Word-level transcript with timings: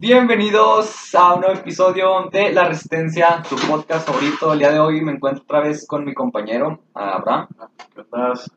Bienvenidos 0.00 1.14
a 1.14 1.34
un 1.34 1.42
nuevo 1.42 1.56
episodio 1.56 2.30
de 2.32 2.54
La 2.54 2.64
Resistencia, 2.64 3.42
tu 3.46 3.54
podcast 3.56 4.06
favorito. 4.08 4.54
El 4.54 4.60
día 4.60 4.72
de 4.72 4.80
hoy 4.80 5.02
me 5.02 5.12
encuentro 5.12 5.42
otra 5.44 5.60
vez 5.60 5.86
con 5.86 6.06
mi 6.06 6.14
compañero 6.14 6.80
Abraham. 6.94 7.48
¿Qué? 7.94 8.02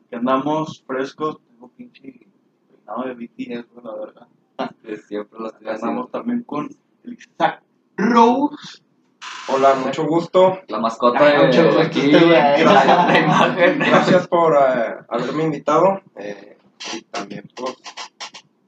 Que 0.08 0.16
andamos 0.16 0.82
frescos. 0.86 1.36
Tengo 1.46 1.68
pinche 1.76 2.14
peinado 2.66 3.02
de 3.04 3.12
BTS, 3.12 3.66
la 3.84 3.94
verdad. 3.94 4.26
Siempre 5.06 5.38
lo 5.38 5.48
estoy 5.48 5.68
Andamos 5.68 6.10
también 6.10 6.44
con 6.44 6.74
el 7.04 7.12
Isaac 7.12 7.62
Rose. 7.98 8.82
Hola, 9.48 9.74
mucho 9.74 10.06
gusto. 10.06 10.60
La 10.68 10.78
mascota 10.78 11.18
Ay, 11.20 11.52
de, 11.54 11.62
de 11.62 11.82
aquí, 11.82 12.10
la, 12.10 12.56
la 13.06 13.18
imagen. 13.18 13.78
Gracias 13.80 14.26
por 14.28 14.54
eh, 14.54 14.94
haberme 15.10 15.42
invitado. 15.42 16.00
eh, 16.16 16.56
y 16.94 17.02
también, 17.02 17.50
pues, 17.54 17.76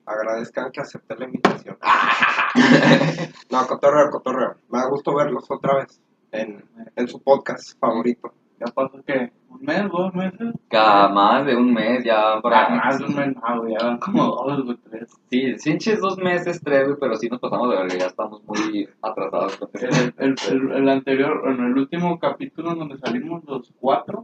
agradezcan 0.06 0.70
que 0.70 0.80
acepté 0.80 1.16
la 1.16 1.24
invitación. 1.26 1.76
No, 3.50 3.66
cotorreo, 3.66 4.10
cotorreo. 4.10 4.56
Me 4.70 4.78
da 4.78 4.88
gusto 4.88 5.14
verlos 5.14 5.50
otra 5.50 5.76
vez 5.76 6.00
en, 6.32 6.64
en 6.96 7.08
su 7.08 7.22
podcast 7.22 7.78
favorito. 7.78 8.32
Ya 8.58 8.66
pasó 8.72 9.02
que 9.04 9.32
un 9.50 9.60
mes, 9.62 9.90
dos 9.90 10.14
meses. 10.14 10.54
Cada 10.68 11.08
más 11.10 11.44
de 11.44 11.54
un 11.56 11.72
mes 11.72 12.02
ya 12.04 12.40
para... 12.40 12.70
Más 12.70 12.98
de 12.98 13.04
un 13.04 13.14
mes, 13.14 13.36
no, 13.36 13.60
güey, 13.60 13.74
ya 13.74 13.86
van 13.86 13.98
como 13.98 14.24
dos, 14.24 14.64
güey, 14.64 14.76
tres. 14.78 15.10
Sí, 15.30 15.54
pinches 15.62 16.00
dos 16.00 16.18
meses, 16.18 16.60
tres, 16.62 16.86
güey, 16.86 16.96
pero 16.98 17.16
sí 17.16 17.28
nos 17.28 17.40
pasamos 17.40 17.70
de 17.70 17.76
verga, 17.76 17.96
ya 17.96 18.06
estamos 18.06 18.42
muy 18.44 18.88
atrasados. 19.02 19.58
El, 19.74 20.14
el, 20.18 20.36
el, 20.48 20.72
el 20.72 20.88
anterior, 20.88 21.42
en 21.46 21.64
el 21.64 21.78
último 21.78 22.18
capítulo 22.18 22.74
donde 22.74 22.98
salimos 22.98 23.44
los 23.44 23.72
cuatro, 23.78 24.22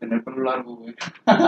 tenía 0.00 0.16
el 0.16 0.24
pelo 0.24 0.42
largo, 0.42 0.76
güey. 0.76 0.94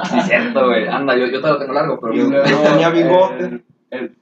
Sí, 0.05 0.21
cierto, 0.23 0.67
güey. 0.67 0.87
Anda, 0.87 1.17
yo, 1.17 1.27
yo 1.27 1.41
te 1.41 1.49
lo 1.49 1.59
tengo 1.59 1.73
largo, 1.73 1.99
pero... 2.01 2.15
Yo- 2.15 2.29
luego 2.29 2.63
tenía 2.63 2.91
bigote. 2.91 3.45
El, 3.45 3.65
el- 3.91 4.17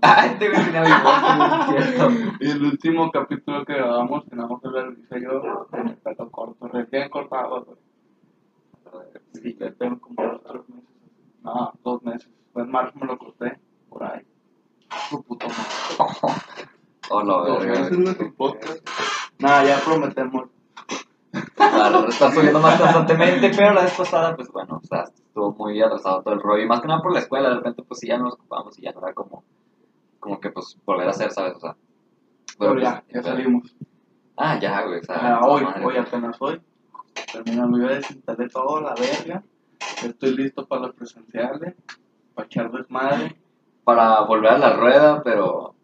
Ah, 0.00 0.26
este 0.26 0.48
güey 0.48 0.64
tenía 0.64 0.82
bigote, 0.82 1.82
cierto. 1.82 2.10
Y 2.40 2.50
el 2.50 2.64
último 2.64 3.10
capítulo 3.10 3.64
que 3.64 3.74
grabamos, 3.74 4.24
teníamos 4.26 4.62
el 4.64 4.70
Luisa 4.94 5.18
y 5.18 5.22
yo, 5.22 5.66
con 5.70 5.88
el 5.88 5.96
pelo 5.96 6.30
corto, 6.30 6.68
recién 6.68 7.08
cortado, 7.10 7.64
güey. 7.64 7.78
Sí, 9.34 9.56
ya 9.60 9.70
tengo 9.72 9.98
como 10.00 10.22
dos, 10.22 10.42
tres 10.44 10.62
meses. 10.68 10.88
No, 11.42 11.72
dos 11.84 12.02
meses. 12.02 12.30
Fue 12.52 12.62
en 12.62 12.70
marzo 12.70 12.98
me 12.98 13.06
lo 13.06 13.18
corté, 13.18 13.58
por 13.88 14.04
ahí. 14.04 14.20
Su 15.10 15.22
puta 15.22 15.46
madre. 15.48 16.32
Oh, 17.10 17.22
la 17.22 17.32
Dos 17.48 17.60
verga, 17.64 17.80
meses, 17.90 18.36
güey. 18.36 18.54
Nada, 19.38 19.64
ya 19.64 19.78
prometemos. 19.82 20.44
Claro, 21.58 22.08
está 22.08 22.30
subiendo 22.32 22.60
más 22.60 22.80
constantemente, 22.80 23.50
pero 23.56 23.74
la 23.74 23.82
vez 23.82 23.94
pasada, 23.96 24.34
pues 24.36 24.48
bueno, 24.50 24.80
o 24.82 24.86
sea, 24.86 25.02
estuvo 25.04 25.52
muy 25.52 25.80
atrasado 25.82 26.22
todo 26.22 26.34
el 26.34 26.40
rollo. 26.40 26.62
Y 26.62 26.66
más 26.68 26.80
que 26.80 26.88
nada 26.88 27.02
por 27.02 27.12
la 27.12 27.18
escuela, 27.20 27.48
de 27.50 27.56
repente, 27.56 27.82
pues 27.82 28.00
sí, 28.00 28.06
ya 28.08 28.18
nos 28.18 28.34
ocupamos 28.34 28.78
y 28.78 28.82
ya 28.82 28.92
no 28.92 29.00
era 29.00 29.12
como, 29.14 29.42
como 30.20 30.40
que, 30.40 30.50
pues, 30.50 30.76
volver 30.86 31.06
a 31.08 31.10
hacer, 31.10 31.30
¿sabes? 31.32 31.56
O 31.56 31.60
sea, 31.60 31.76
Pero 32.58 32.72
pues, 32.72 32.84
ya, 32.84 33.04
ya 33.12 33.22
salimos. 33.22 33.74
Ah, 34.36 34.58
ya, 34.60 34.82
güey, 34.84 35.00
o 35.00 35.02
sea, 35.04 35.16
Ah, 35.20 35.40
hoy, 35.46 35.64
madre. 35.64 35.84
hoy, 35.84 35.96
apenas 35.96 36.36
hoy. 36.40 36.60
Terminando, 37.32 37.78
yo 37.78 37.88
desinstalé 37.88 38.48
todo, 38.48 38.80
la 38.80 38.94
verga. 38.94 39.42
Estoy 40.04 40.36
listo 40.36 40.64
para 40.66 40.82
los 40.82 40.94
presenciales, 40.94 41.74
para 42.34 42.46
echar 42.46 42.70
desmadre. 42.70 43.36
Para 43.84 44.20
volver 44.22 44.52
a 44.52 44.58
la 44.58 44.76
rueda, 44.76 45.22
pero 45.24 45.74
ya 45.74 45.77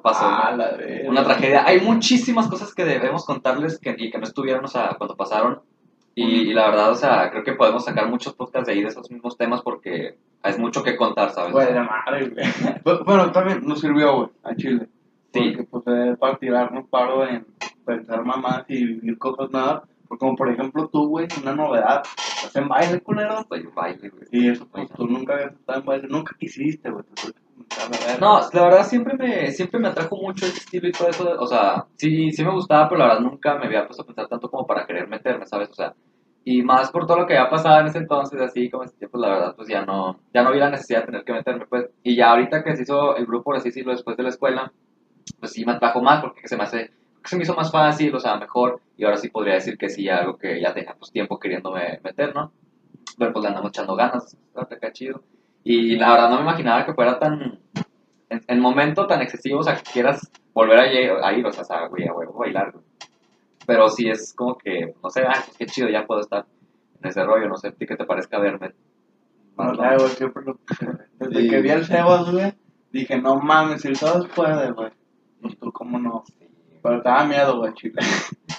pasó. 0.00 0.24
Ah, 0.24 0.54
la. 0.56 0.76
Una 1.08 1.24
tragedia. 1.24 1.64
Hay 1.66 1.80
muchísimas 1.80 2.48
cosas 2.48 2.74
que 2.74 2.84
debemos 2.84 3.24
contarles 3.24 3.78
que, 3.78 3.94
y 3.98 4.10
que 4.10 4.18
no 4.18 4.24
estuvieron, 4.24 4.64
o 4.64 4.68
sea, 4.68 4.94
cuando 4.98 5.16
pasaron. 5.16 5.60
Y, 6.14 6.50
y 6.50 6.54
la 6.54 6.68
verdad, 6.70 6.90
o 6.90 6.94
sea, 6.94 7.30
creo 7.30 7.42
que 7.42 7.54
podemos 7.54 7.84
sacar 7.84 8.08
muchos 8.08 8.34
podcasts 8.34 8.66
de 8.66 8.74
ahí 8.74 8.82
de 8.82 8.88
esos 8.88 9.10
mismos 9.10 9.36
temas 9.36 9.62
porque 9.62 10.16
es 10.44 10.58
mucho 10.58 10.82
que 10.82 10.96
contar, 10.96 11.30
¿sabes? 11.30 11.54
De 11.54 11.80
madre, 11.80 12.28
güey. 12.28 13.04
Bueno, 13.04 13.32
también 13.32 13.66
nos 13.66 13.80
sirvió, 13.80 14.16
güey, 14.16 14.28
a 14.42 14.54
Chile. 14.54 14.88
Sí. 15.32 15.52
Porque, 15.56 15.64
pues, 15.64 15.86
es 15.86 16.18
para 16.18 16.36
tirarnos 16.36 16.88
paro 16.88 17.26
en 17.26 17.46
pensar 17.84 18.24
mamás 18.24 18.64
y 18.68 18.84
vivir 18.84 19.18
cosas 19.18 19.50
nuevas. 19.50 19.82
Porque, 20.06 20.20
como 20.20 20.36
por 20.36 20.50
ejemplo, 20.50 20.88
tú, 20.88 21.08
güey, 21.08 21.26
una 21.40 21.54
novedad. 21.54 22.02
Estás 22.36 22.56
en 22.56 22.68
baile, 22.68 23.00
culero. 23.00 23.44
Soy 23.48 23.66
un 23.66 23.74
baile, 23.74 24.10
güey. 24.10 24.24
Y 24.30 24.50
eso, 24.50 24.68
pues, 24.68 24.88
tú 24.90 25.06
nunca 25.08 25.34
habías 25.34 25.54
estado 25.54 25.80
en 25.80 25.86
baile. 25.86 26.08
Nunca 26.08 26.36
quisiste, 26.38 26.90
güey. 26.90 27.04
No, 28.20 28.40
la 28.52 28.62
verdad 28.64 28.84
siempre 28.86 29.14
me, 29.16 29.50
siempre 29.50 29.80
me 29.80 29.88
atrajo 29.88 30.16
mucho 30.16 30.46
ese 30.46 30.58
estilo 30.58 30.88
y 30.88 30.92
todo 30.92 31.08
eso. 31.08 31.36
O 31.38 31.46
sea, 31.46 31.86
sí, 31.96 32.30
sí 32.32 32.44
me 32.44 32.52
gustaba, 32.52 32.88
pero 32.88 33.00
la 33.00 33.06
verdad 33.08 33.20
nunca 33.20 33.54
me 33.56 33.66
había 33.66 33.86
puesto 33.86 34.02
a 34.02 34.06
pensar 34.06 34.28
tanto 34.28 34.50
como 34.50 34.66
para 34.66 34.86
querer 34.86 35.08
meterme, 35.08 35.46
¿sabes? 35.46 35.70
O 35.70 35.74
sea, 35.74 35.94
y 36.44 36.62
más 36.62 36.90
por 36.90 37.06
todo 37.06 37.18
lo 37.20 37.26
que 37.26 37.36
había 37.36 37.50
pasado 37.50 37.80
en 37.80 37.86
ese 37.86 37.98
entonces, 37.98 38.40
así 38.40 38.70
como 38.70 38.84
ese 38.84 38.96
tiempo, 38.96 39.18
la 39.18 39.28
verdad, 39.28 39.56
pues 39.56 39.68
ya 39.68 39.84
no, 39.84 40.20
ya 40.32 40.42
no 40.42 40.52
vi 40.52 40.58
la 40.58 40.70
necesidad 40.70 41.00
de 41.00 41.06
tener 41.06 41.24
que 41.24 41.32
meterme, 41.32 41.66
pues. 41.66 41.88
Y 42.02 42.16
ya 42.16 42.30
ahorita 42.30 42.62
que 42.62 42.76
se 42.76 42.82
hizo 42.82 43.16
el 43.16 43.26
grupo, 43.26 43.44
por 43.44 43.56
así 43.56 43.68
decirlo, 43.70 43.92
después 43.92 44.16
de 44.16 44.22
la 44.24 44.28
escuela, 44.28 44.72
pues 45.40 45.52
sí 45.52 45.64
me 45.64 45.72
atrajo 45.72 46.02
más 46.02 46.20
porque 46.22 46.46
se 46.48 46.56
me 46.56 46.64
hace, 46.64 46.92
se 47.24 47.36
me 47.36 47.42
hizo 47.44 47.54
más 47.54 47.70
fácil, 47.72 48.14
o 48.14 48.20
sea, 48.20 48.36
mejor. 48.36 48.80
Y 48.96 49.04
ahora 49.04 49.16
sí 49.16 49.28
podría 49.30 49.54
decir 49.54 49.78
que 49.78 49.88
sí, 49.88 50.08
algo 50.08 50.36
que 50.36 50.60
ya 50.60 50.74
tenía 50.74 50.94
pues 50.98 51.10
tiempo 51.10 51.38
queriéndome 51.38 52.00
meter, 52.04 52.34
¿no? 52.34 52.52
Pero 53.18 53.32
pues 53.32 53.42
le 53.42 53.48
andamos 53.48 53.70
echando 53.70 53.96
ganas, 53.96 54.36
está 54.70 54.92
chido. 54.92 55.22
Y 55.64 55.96
la 55.96 56.10
verdad 56.12 56.30
no 56.30 56.36
me 56.36 56.42
imaginaba 56.42 56.84
que 56.84 56.92
fuera 56.92 57.18
tan, 57.18 57.58
en, 58.28 58.40
en 58.46 58.60
momento 58.60 59.06
tan 59.06 59.22
excesivo, 59.22 59.60
o 59.60 59.62
sea, 59.62 59.76
que 59.76 59.90
quieras 59.90 60.30
volver 60.52 60.78
a, 60.78 61.32
ir, 61.32 61.46
o 61.46 61.52
sea, 61.52 61.86
güey, 61.88 62.06
a 62.06 62.12
huevo, 62.12 62.38
bailar, 62.38 62.72
güey. 62.72 62.84
Pero 63.66 63.88
sí 63.88 64.08
es 64.08 64.34
como 64.34 64.58
que, 64.58 64.94
no 65.02 65.08
sé, 65.10 65.22
ah, 65.22 65.42
pues 65.44 65.56
qué 65.56 65.66
chido, 65.66 65.88
ya 65.88 66.06
puedo 66.06 66.20
estar 66.20 66.44
en 67.02 67.08
ese 67.08 67.24
rollo, 67.24 67.48
no 67.48 67.56
sé, 67.56 67.68
¿a 67.68 67.72
ti 67.72 67.86
qué 67.86 67.96
te 67.96 68.04
parezca 68.04 68.38
verme? 68.38 68.74
Güey, 69.56 70.08
siempre 70.10 70.42
lo 70.44 70.58
Desde 71.18 71.42
Sí. 71.42 71.48
que 71.48 71.60
vi 71.62 71.70
el 71.70 71.84
Sebas, 71.86 72.30
güey, 72.30 72.52
dije, 72.92 73.20
no 73.20 73.36
mames, 73.36 73.82
si 73.82 73.88
el 73.88 73.96
Sebas 73.96 74.26
puede, 74.34 74.70
güey. 74.72 74.90
Pues 75.40 75.58
tú, 75.58 75.72
¿cómo 75.72 75.98
no? 75.98 76.24
Pero 76.82 77.00
te 77.02 77.08
daba 77.08 77.24
miedo, 77.24 77.58
güey, 77.58 77.72
Chile. 77.74 78.02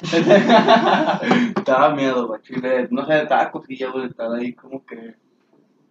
te 0.12 1.72
daba 1.72 1.94
miedo, 1.94 2.28
güey, 2.28 2.42
Chile. 2.42 2.88
No 2.90 3.06
sé, 3.06 3.20
te 3.20 3.26
daba 3.26 3.52
cosilla, 3.52 3.92
güey, 3.92 4.08
estar 4.08 4.32
ahí 4.34 4.54
como 4.54 4.84
que 4.86 5.16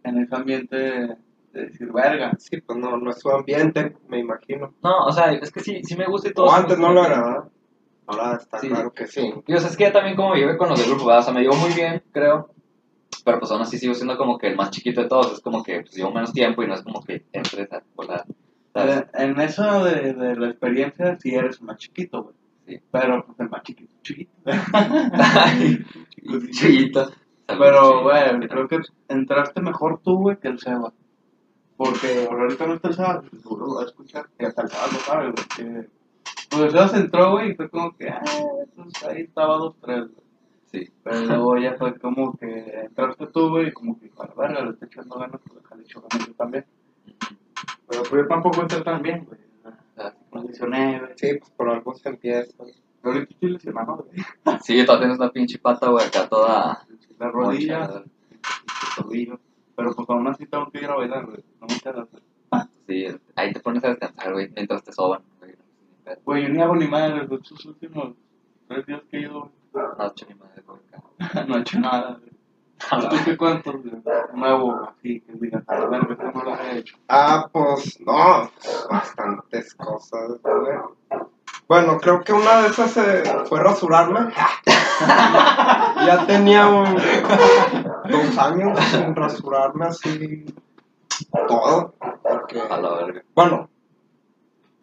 en 0.04 0.18
ese 0.18 0.34
ambiente 0.36 0.76
de, 0.76 1.16
de 1.52 1.66
decir, 1.66 1.90
verga. 1.92 2.32
Sí, 2.38 2.60
pues 2.60 2.78
no, 2.78 2.96
no 2.96 3.10
es 3.10 3.18
su 3.18 3.30
ambiente, 3.30 3.96
me 4.08 4.18
imagino. 4.20 4.74
No, 4.82 5.06
o 5.06 5.12
sea, 5.12 5.32
es 5.32 5.50
que 5.50 5.60
sí, 5.60 5.80
sí 5.82 5.96
me 5.96 6.06
gusta 6.06 6.28
y 6.28 6.32
todo. 6.32 6.46
O 6.46 6.52
antes 6.52 6.78
no 6.78 6.92
lo 6.92 7.04
era, 7.04 7.22
¿verdad? 7.24 7.44
Ahora 8.06 8.36
está 8.40 8.58
Sí. 8.58 8.68
claro 8.68 8.92
que 8.92 9.06
sí. 9.06 9.32
Y 9.46 9.54
o 9.54 9.58
sea, 9.58 9.70
es 9.70 9.76
que 9.76 9.84
ya 9.84 9.92
también 9.92 10.14
como 10.16 10.34
llevé 10.34 10.56
con 10.58 10.68
los 10.68 10.78
del 10.78 10.90
grupo, 10.90 11.06
¿verdad? 11.06 11.22
o 11.22 11.24
sea, 11.24 11.32
me 11.34 11.40
llevo 11.40 11.56
muy 11.56 11.72
bien, 11.72 12.02
creo. 12.12 12.50
Pero 13.24 13.38
pues 13.38 13.50
aún 13.50 13.62
así 13.62 13.78
sigo 13.78 13.94
siendo 13.94 14.18
como 14.18 14.36
que 14.38 14.48
el 14.48 14.56
más 14.56 14.70
chiquito 14.70 15.00
de 15.02 15.08
todos. 15.08 15.32
Es 15.32 15.40
como 15.40 15.62
que 15.62 15.80
pues, 15.80 15.94
llevo 15.94 16.12
menos 16.12 16.32
tiempo 16.32 16.62
y 16.62 16.66
no 16.66 16.74
es 16.74 16.82
como 16.82 17.02
que 17.02 17.24
entres 17.32 17.72
a 17.72 17.82
volar. 17.96 18.24
¿sabes? 18.74 18.98
Eh, 18.98 19.06
En 19.14 19.40
eso 19.40 19.84
de, 19.84 20.12
de 20.12 20.36
la 20.36 20.48
experiencia, 20.50 21.16
sí 21.18 21.34
eres 21.34 21.62
más 21.62 21.78
chiquito, 21.78 22.24
güey. 22.24 22.34
Sí. 22.66 22.80
Pero, 22.90 23.24
pues, 23.24 23.40
el 23.40 23.48
más 23.48 23.62
chiquito, 23.62 23.94
chiquito. 24.02 24.32
Chiquito. 26.52 27.10
Pero, 27.46 28.02
güey, 28.02 28.48
creo 28.48 28.68
que 28.68 28.80
entraste 29.08 29.60
mejor 29.60 30.00
tú, 30.02 30.18
güey, 30.18 30.38
que 30.38 30.48
el 30.48 30.58
Seba. 30.58 30.92
Porque 31.76 32.28
ahorita 32.30 32.66
no 32.66 32.74
está 32.74 32.88
el 32.88 32.94
Seba, 32.94 33.22
seguro 33.30 33.66
lo 33.66 33.74
va 33.76 33.82
a 33.82 33.86
escuchar. 33.86 34.26
Y 34.38 34.44
hasta 34.44 34.62
el 34.62 34.68
Seba 34.70 34.86
lo 34.86 34.98
sabe, 34.98 35.32
güey. 35.32 35.46
Que... 35.56 35.88
Pues 36.50 36.62
el 36.62 36.70
Seba 36.70 36.88
se 36.88 36.96
entró, 36.98 37.30
güey, 37.32 37.50
y 37.50 37.54
fue 37.54 37.68
como 37.68 37.96
que, 37.96 38.08
ah, 38.08 38.22
pues 38.74 39.04
ahí 39.04 39.22
estaba 39.22 39.56
dos, 39.56 39.74
tres, 39.80 40.00
güey. 40.00 40.24
Sí. 40.72 40.92
Pero 41.04 41.20
luego 41.20 41.58
ya 41.58 41.74
fue 41.74 41.96
como 41.98 42.36
que 42.36 42.80
entraste 42.86 43.26
tú, 43.28 43.50
güey, 43.50 43.68
y 43.68 43.72
como 43.72 43.98
que, 43.98 44.08
para 44.08 44.34
verga, 44.34 44.64
le 44.64 44.70
estoy 44.70 44.88
echando 44.88 45.18
ganas, 45.18 45.40
pues 45.46 45.62
déjale 45.62 45.82
echar 45.82 46.02
ganas 46.10 46.26
yo 46.26 46.34
también. 46.34 46.66
Pero 47.88 48.02
pues 48.02 48.22
yo 48.22 48.26
tampoco 48.26 48.62
entré 48.62 48.80
tan 48.80 49.02
bien, 49.02 49.24
güey. 49.24 49.40
Ah, 49.96 50.12
Me 50.32 50.42
lesioné, 50.42 50.98
güey. 50.98 51.12
Sí, 51.16 51.34
pues 51.38 51.50
por 51.50 51.68
algo 51.68 51.94
se 51.94 52.08
empieza. 52.08 52.52
Pero 52.58 53.14
ahorita 53.14 53.34
estoy 53.34 53.50
lesionado, 53.50 53.96
güey. 53.96 54.24
Sí, 54.62 54.84
todavía 54.84 55.06
tienes 55.06 55.18
una 55.18 55.30
pinche 55.30 55.58
pata, 55.58 55.88
güey, 55.88 56.06
acá 56.06 56.28
toda. 56.28 56.86
La 57.18 57.30
rodilla, 57.30 57.80
mochada. 57.80 58.00
el 58.00 59.02
tobillo. 59.02 59.40
Pero 59.76 59.94
pues 59.94 60.10
aún 60.10 60.26
así 60.28 60.46
tengo 60.46 60.70
que 60.70 60.78
ir 60.78 60.86
a 60.86 60.94
bailar, 60.96 61.26
güey. 61.26 61.44
No 61.60 61.66
me 61.66 61.80
quedas, 61.80 62.08
güey. 62.10 62.22
Sí, 62.86 63.06
ahí 63.34 63.52
te 63.52 63.60
pones 63.60 63.82
a 63.84 63.88
descansar, 63.88 64.32
güey, 64.32 64.50
mientras 64.54 64.84
te 64.84 64.92
soban. 64.92 65.22
güey. 65.40 65.54
Güey, 66.24 66.42
yo 66.44 66.48
ni 66.50 66.60
hago 66.60 66.76
ni 66.76 66.86
madre, 66.86 67.26
los 67.26 67.40
estos 67.40 67.64
últimos 67.64 68.14
tres 68.68 68.86
días 68.86 69.02
que 69.10 69.16
he 69.16 69.20
ido, 69.22 69.50
No, 69.72 70.06
hecho 70.06 70.26
ni 70.28 70.34
madre, 70.34 70.62
por 70.62 70.80
acá. 70.92 71.44
no 71.48 71.56
he 71.56 71.60
hecho 71.60 71.80
nada, 71.80 72.18
güey. 72.20 72.30
¿Tú 73.08 73.16
qué 73.24 73.36
cuántos, 73.36 73.82
güey? 73.82 74.02
Nuevo, 74.34 74.88
así, 74.88 75.20
que 75.20 75.32
digas, 75.34 75.64
a 75.66 75.86
ver, 75.86 76.08
no 76.34 76.42
lo 76.44 76.56
he 76.56 76.78
hecho. 76.78 76.96
Ah, 77.08 77.48
pues 77.50 77.98
no, 78.00 78.50
bastantes 78.90 79.74
cosas, 79.74 80.40
güey. 80.42 80.78
Bueno, 81.66 81.98
creo 81.98 82.22
que 82.22 82.32
una 82.32 82.62
de 82.62 82.68
esas 82.68 82.96
eh, 82.98 83.22
fue 83.48 83.60
rasurarme. 83.60 84.30
ya 86.06 86.24
tenía 86.26 86.66
un, 86.66 86.94
dos 86.94 88.38
años 88.38 88.78
sin 88.90 89.16
rasurarme 89.16 89.86
así 89.86 90.44
todo. 91.48 91.94
Porque, 92.22 92.60
A 92.60 92.76
la 92.80 92.94
verga. 92.94 93.22
bueno, 93.34 93.70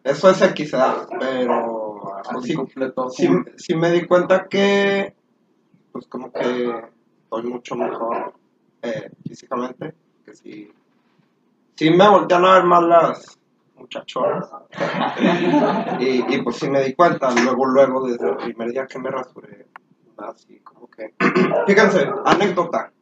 eso 0.02 0.30
es 0.30 0.42
X, 0.42 0.72
¿verdad? 0.72 1.08
pero 1.20 2.02
pues, 2.32 2.44
sí, 2.44 2.54
completo. 2.54 3.10
sí, 3.10 3.28
sí 3.56 3.76
me 3.76 3.90
di 3.90 4.06
cuenta 4.06 4.48
que, 4.48 5.14
pues 5.92 6.06
como 6.08 6.32
que 6.32 6.82
estoy 7.22 7.42
mucho 7.44 7.76
mejor 7.76 8.34
eh, 8.82 9.10
físicamente, 9.26 9.94
que 10.24 10.34
sí, 10.34 10.72
sí 11.76 11.90
me 11.90 12.08
voltean 12.08 12.44
a 12.44 12.54
ver 12.54 12.64
más 12.64 12.82
las, 12.82 13.38
muchachones. 13.82 14.46
y, 16.00 16.34
y 16.34 16.42
pues 16.42 16.56
sí 16.56 16.70
me 16.70 16.82
di 16.82 16.94
cuenta, 16.94 17.30
luego, 17.30 17.66
luego, 17.66 18.06
desde 18.06 18.30
el 18.30 18.36
primer 18.36 18.70
día 18.70 18.86
que 18.86 18.98
me 18.98 19.10
rasuré, 19.10 19.66
así 20.18 20.60
como 20.60 20.88
que... 20.88 21.14
Fíjense, 21.66 22.08
anécdota. 22.24 22.92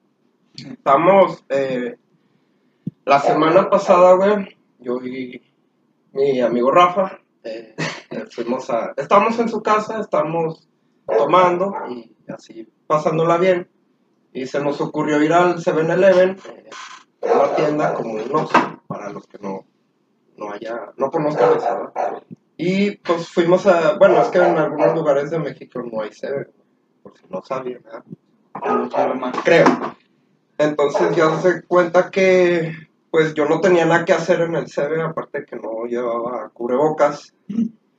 Estamos, 0.54 1.44
eh, 1.48 1.96
la 3.04 3.20
semana 3.20 3.70
pasada, 3.70 4.14
güey, 4.14 4.56
yo 4.78 4.96
y 5.04 5.42
mi 6.12 6.40
amigo 6.40 6.70
Rafa, 6.70 7.20
eh, 7.44 7.74
eh, 8.10 8.24
fuimos 8.30 8.68
a... 8.70 8.92
Estamos 8.96 9.38
en 9.38 9.48
su 9.48 9.62
casa, 9.62 10.00
estamos 10.00 10.68
tomando 11.06 11.74
y 11.88 12.14
así 12.30 12.68
pasándola 12.86 13.36
bien. 13.36 13.68
Y 14.32 14.46
se 14.46 14.60
nos 14.60 14.80
ocurrió 14.80 15.22
ir 15.22 15.32
al 15.32 15.56
7-Eleven, 15.56 16.38
eh, 16.48 16.70
una 17.22 17.54
tienda 17.56 17.94
como 17.94 18.14
un 18.14 18.36
Oxxo, 18.36 18.82
para 18.86 19.10
los 19.10 19.26
que 19.26 19.38
no, 19.38 19.64
no 20.40 20.52
haya, 20.52 20.92
no 20.96 21.10
conozcan 21.10 21.58
eso, 21.58 21.92
¿verdad? 21.94 22.22
Y 22.56 22.96
pues 22.96 23.28
fuimos 23.28 23.66
a, 23.66 23.96
bueno, 23.98 24.20
es 24.20 24.28
que 24.28 24.38
en 24.38 24.58
algunos 24.58 24.94
lugares 24.94 25.30
de 25.30 25.38
México 25.38 25.82
no 25.82 26.00
hay 26.00 26.10
7, 26.12 26.48
por 27.02 27.16
si 27.16 27.24
no 27.28 27.42
sabían. 27.42 27.82
No 28.64 29.14
más. 29.14 29.36
creo. 29.44 29.66
Entonces 30.58 31.14
ya 31.14 31.38
se 31.38 31.62
cuenta 31.62 32.10
que 32.10 32.72
pues 33.10 33.34
yo 33.34 33.46
no 33.46 33.60
tenía 33.60 33.86
nada 33.86 34.04
que 34.04 34.12
hacer 34.12 34.40
en 34.40 34.54
el 34.54 34.66
CB, 34.66 35.00
aparte 35.00 35.44
que 35.44 35.56
no 35.56 35.84
llevaba 35.86 36.48
cubrebocas. 36.50 37.34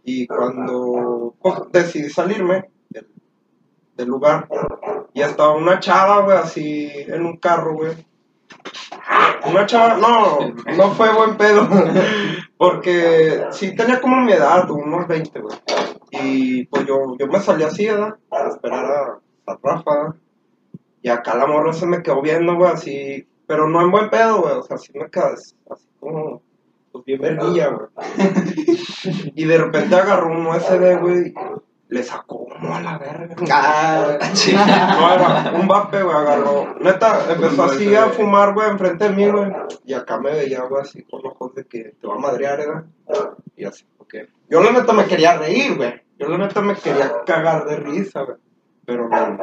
Y 0.04 0.26
cuando 0.28 1.36
pues, 1.42 1.56
decidí 1.72 2.10
salirme 2.10 2.70
del, 2.90 3.08
del 3.96 4.08
lugar, 4.08 4.48
y 5.14 5.22
estaba 5.22 5.54
una 5.56 5.80
chava, 5.80 6.24
güey, 6.24 6.38
así 6.38 6.90
en 7.08 7.26
un 7.26 7.38
carro, 7.38 7.74
güey. 7.74 8.11
Una 9.46 9.66
chava, 9.66 9.98
no, 9.98 10.40
no 10.76 10.92
fue 10.92 11.14
buen 11.14 11.36
pedo, 11.36 11.68
porque 12.58 13.46
sí 13.52 13.76
tenía 13.76 14.00
como 14.00 14.18
mi 14.18 14.34
edad, 14.34 14.70
unos 14.70 15.08
20, 15.08 15.40
güey. 15.40 15.58
Y 16.12 16.66
pues 16.66 16.86
yo, 16.86 17.18
yo 17.18 17.28
me 17.28 17.40
salí 17.40 17.64
así, 17.64 17.88
¿verdad? 17.88 18.16
Para 18.30 18.50
esperar 18.50 18.86
a, 18.86 19.52
a 19.52 19.60
Rafa. 19.62 20.16
Y 21.02 21.10
acá 21.10 21.36
la 21.36 21.48
morra 21.48 21.74
se 21.74 21.86
me 21.86 22.04
quedó 22.04 22.22
viendo, 22.22 22.56
güey, 22.56 22.72
así. 22.72 23.28
Pero 23.48 23.68
no 23.68 23.82
en 23.82 23.92
buen 23.92 24.10
pedo, 24.10 24.42
güey. 24.42 24.54
O 24.56 24.64
sea, 24.64 24.76
así 24.76 24.92
me 24.94 25.10
quedas 25.10 25.56
así 25.70 25.88
como. 26.00 26.42
Pues 26.92 27.06
bien 27.06 27.22
verguilla, 27.22 27.70
güey. 27.70 27.88
y 29.36 29.46
de 29.46 29.58
repente 29.58 29.96
agarró 29.96 30.28
un 30.28 30.46
USB, 30.46 31.00
güey. 31.00 31.34
Le 31.92 32.02
sacó 32.04 32.48
como 32.48 32.74
a 32.74 32.80
la 32.80 32.98
verga. 32.98 33.36
Ah, 33.52 34.18
no, 34.98 35.14
era 35.14 35.52
un 35.60 35.68
vape, 35.68 36.02
güey, 36.02 36.16
agarró. 36.16 36.76
Neta, 36.80 37.34
empezó 37.34 37.66
así 37.66 37.94
a 37.94 38.06
fumar, 38.06 38.54
güey, 38.54 38.70
enfrente 38.70 39.10
de 39.10 39.14
mí, 39.14 39.30
güey. 39.30 39.52
Y 39.84 39.94
acá 39.94 40.18
me 40.18 40.32
veía, 40.32 40.62
güey, 40.62 40.84
así 40.84 41.04
con 41.04 41.20
ojos 41.26 41.54
de 41.54 41.66
que 41.66 41.96
te 42.00 42.08
va 42.08 42.16
a 42.16 42.20
madrear, 42.20 42.60
¿verdad? 42.60 42.86
Y 43.58 43.66
así, 43.66 43.86
ok. 43.98 44.16
Yo 44.50 44.62
la 44.62 44.72
neta 44.72 44.94
me 44.94 45.04
quería 45.04 45.38
reír, 45.38 45.76
güey. 45.76 46.02
Yo 46.18 46.30
la 46.30 46.38
neta 46.38 46.62
me 46.62 46.76
quería 46.76 47.12
cagar 47.26 47.66
de 47.66 47.76
risa, 47.76 48.22
güey. 48.22 48.38
Pero 48.86 49.10
no, 49.10 49.38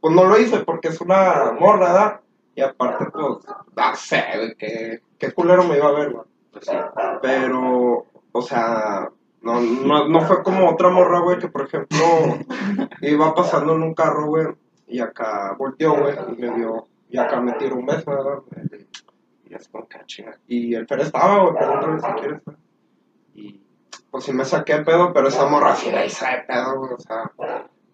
pues 0.00 0.14
no 0.14 0.24
lo 0.26 0.38
hice 0.38 0.60
porque 0.60 0.88
es 0.88 1.00
una 1.00 1.56
morra, 1.58 1.92
¿verdad? 1.92 2.20
Y 2.54 2.60
aparte, 2.60 3.06
pues, 3.06 3.46
no 3.76 3.96
sé, 3.96 4.24
güey, 4.36 4.54
qué, 4.54 5.02
qué 5.18 5.32
culero 5.32 5.64
me 5.64 5.76
iba 5.76 5.88
a 5.88 5.92
ver, 5.92 6.12
güey. 6.12 6.24
Pues 6.52 6.66
sí. 6.66 6.76
Pero, 7.20 8.06
o 8.30 8.42
sea, 8.42 9.08
no, 9.44 9.60
no, 9.60 10.08
no 10.08 10.20
fue 10.22 10.42
como 10.42 10.70
otra 10.70 10.88
morra, 10.88 11.20
güey, 11.20 11.38
que 11.38 11.48
por 11.48 11.66
ejemplo 11.66 11.98
iba 13.02 13.34
pasando 13.34 13.74
en 13.74 13.82
un 13.82 13.94
carro, 13.94 14.26
güey, 14.26 14.46
y 14.86 15.00
acá 15.00 15.54
volteó, 15.58 15.96
güey, 15.96 16.16
y 16.32 16.40
me 16.40 16.50
vio, 16.54 16.86
y 17.10 17.18
acá 17.18 17.40
me 17.40 17.52
tiró 17.52 17.76
un 17.76 17.84
beso, 17.84 18.10
¿verdad? 18.10 18.38
Y 19.44 19.54
es 19.54 19.68
como 19.68 19.86
que 19.86 19.98
ah. 19.98 20.36
Y 20.46 20.74
el 20.74 20.86
Fer 20.86 21.00
estaba, 21.00 21.42
güey, 21.42 21.54
pregúntale 21.56 22.00
si 22.00 22.20
quieres, 22.20 22.40
güey. 22.44 22.56
Y 23.34 23.60
pues 24.10 24.24
sí 24.24 24.32
me 24.32 24.44
saqué 24.46 24.78
de 24.78 24.84
pedo, 24.84 25.12
pero 25.12 25.28
esa 25.28 25.46
morra 25.46 25.76
sí 25.76 25.90
la 25.90 26.06
hizo 26.06 26.24
de 26.24 26.42
pedo, 26.46 26.78
güey, 26.78 26.92
o 26.94 26.98
sea. 26.98 27.30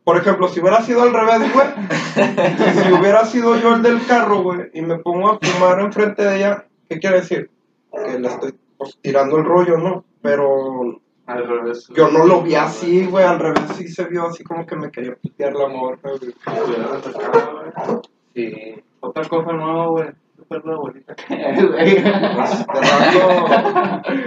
Por 0.04 0.16
ejemplo, 0.16 0.48
si 0.48 0.60
hubiera 0.60 0.80
sido 0.82 1.02
al 1.02 1.12
revés, 1.12 1.52
güey, 1.52 1.66
si 2.84 2.92
hubiera 2.92 3.24
sido 3.24 3.56
yo 3.56 3.74
el 3.74 3.82
del 3.82 4.06
carro, 4.06 4.42
güey, 4.42 4.70
y 4.72 4.82
me 4.82 4.98
pongo 4.98 5.30
a 5.30 5.38
fumar 5.40 5.80
enfrente 5.80 6.22
de 6.22 6.36
ella, 6.36 6.66
¿qué 6.88 7.00
quiere 7.00 7.20
decir? 7.20 7.50
Que 7.92 8.18
le 8.18 8.28
estoy 8.28 8.54
pues, 8.78 8.96
tirando 9.02 9.36
el 9.36 9.44
rollo, 9.44 9.76
¿no? 9.78 10.04
Pero 10.22 11.00
Al 11.30 11.46
revés. 11.46 11.88
yo 11.94 12.08
no 12.10 12.26
lo 12.26 12.42
vi 12.42 12.54
así, 12.54 13.06
güey, 13.06 13.24
al 13.24 13.38
revés 13.38 13.68
sí 13.76 13.88
se 13.88 14.04
vio 14.06 14.26
así 14.26 14.42
como 14.42 14.66
que 14.66 14.76
me 14.76 14.90
quería 14.90 15.14
pitear 15.14 15.52
la 15.54 15.68
morra, 15.68 15.98
güey. 16.02 16.34
Sí. 18.34 18.82
Otra 19.00 19.28
cosa 19.28 19.52
nueva, 19.52 19.86
güey. 19.88 20.08
Güey. 20.48 21.04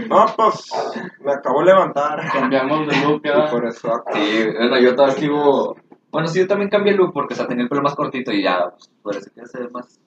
Pues, 0.06 0.08
no, 0.10 0.26
pues, 0.38 0.72
me 1.22 1.34
acabo 1.34 1.60
de 1.60 1.66
levantar. 1.66 2.20
Cambiamos 2.32 2.88
de 2.88 2.96
look, 3.06 3.22
ya. 3.24 3.50
por 3.52 3.66
eso, 3.66 3.92
Sí, 4.14 4.46
bueno, 4.58 4.80
yo 4.80 4.96
todavía 4.96 5.16
sigo. 5.16 5.76
Bueno, 6.12 6.28
sí, 6.28 6.40
yo 6.40 6.48
también 6.48 6.70
cambié 6.70 6.94
el 6.94 7.00
look 7.00 7.12
porque, 7.14 7.34
o 7.34 7.38
sea, 7.38 7.48
tenía 7.48 7.64
el 7.64 7.70
pelo 7.70 7.82
más 7.82 7.96
cortito 7.96 8.32
y 8.32 8.44
ya, 8.44 8.70
pues, 8.70 8.92
parece 9.04 9.32
que 9.32 9.46
se 9.46 9.64
ve 9.64 9.70
más. 9.74 10.00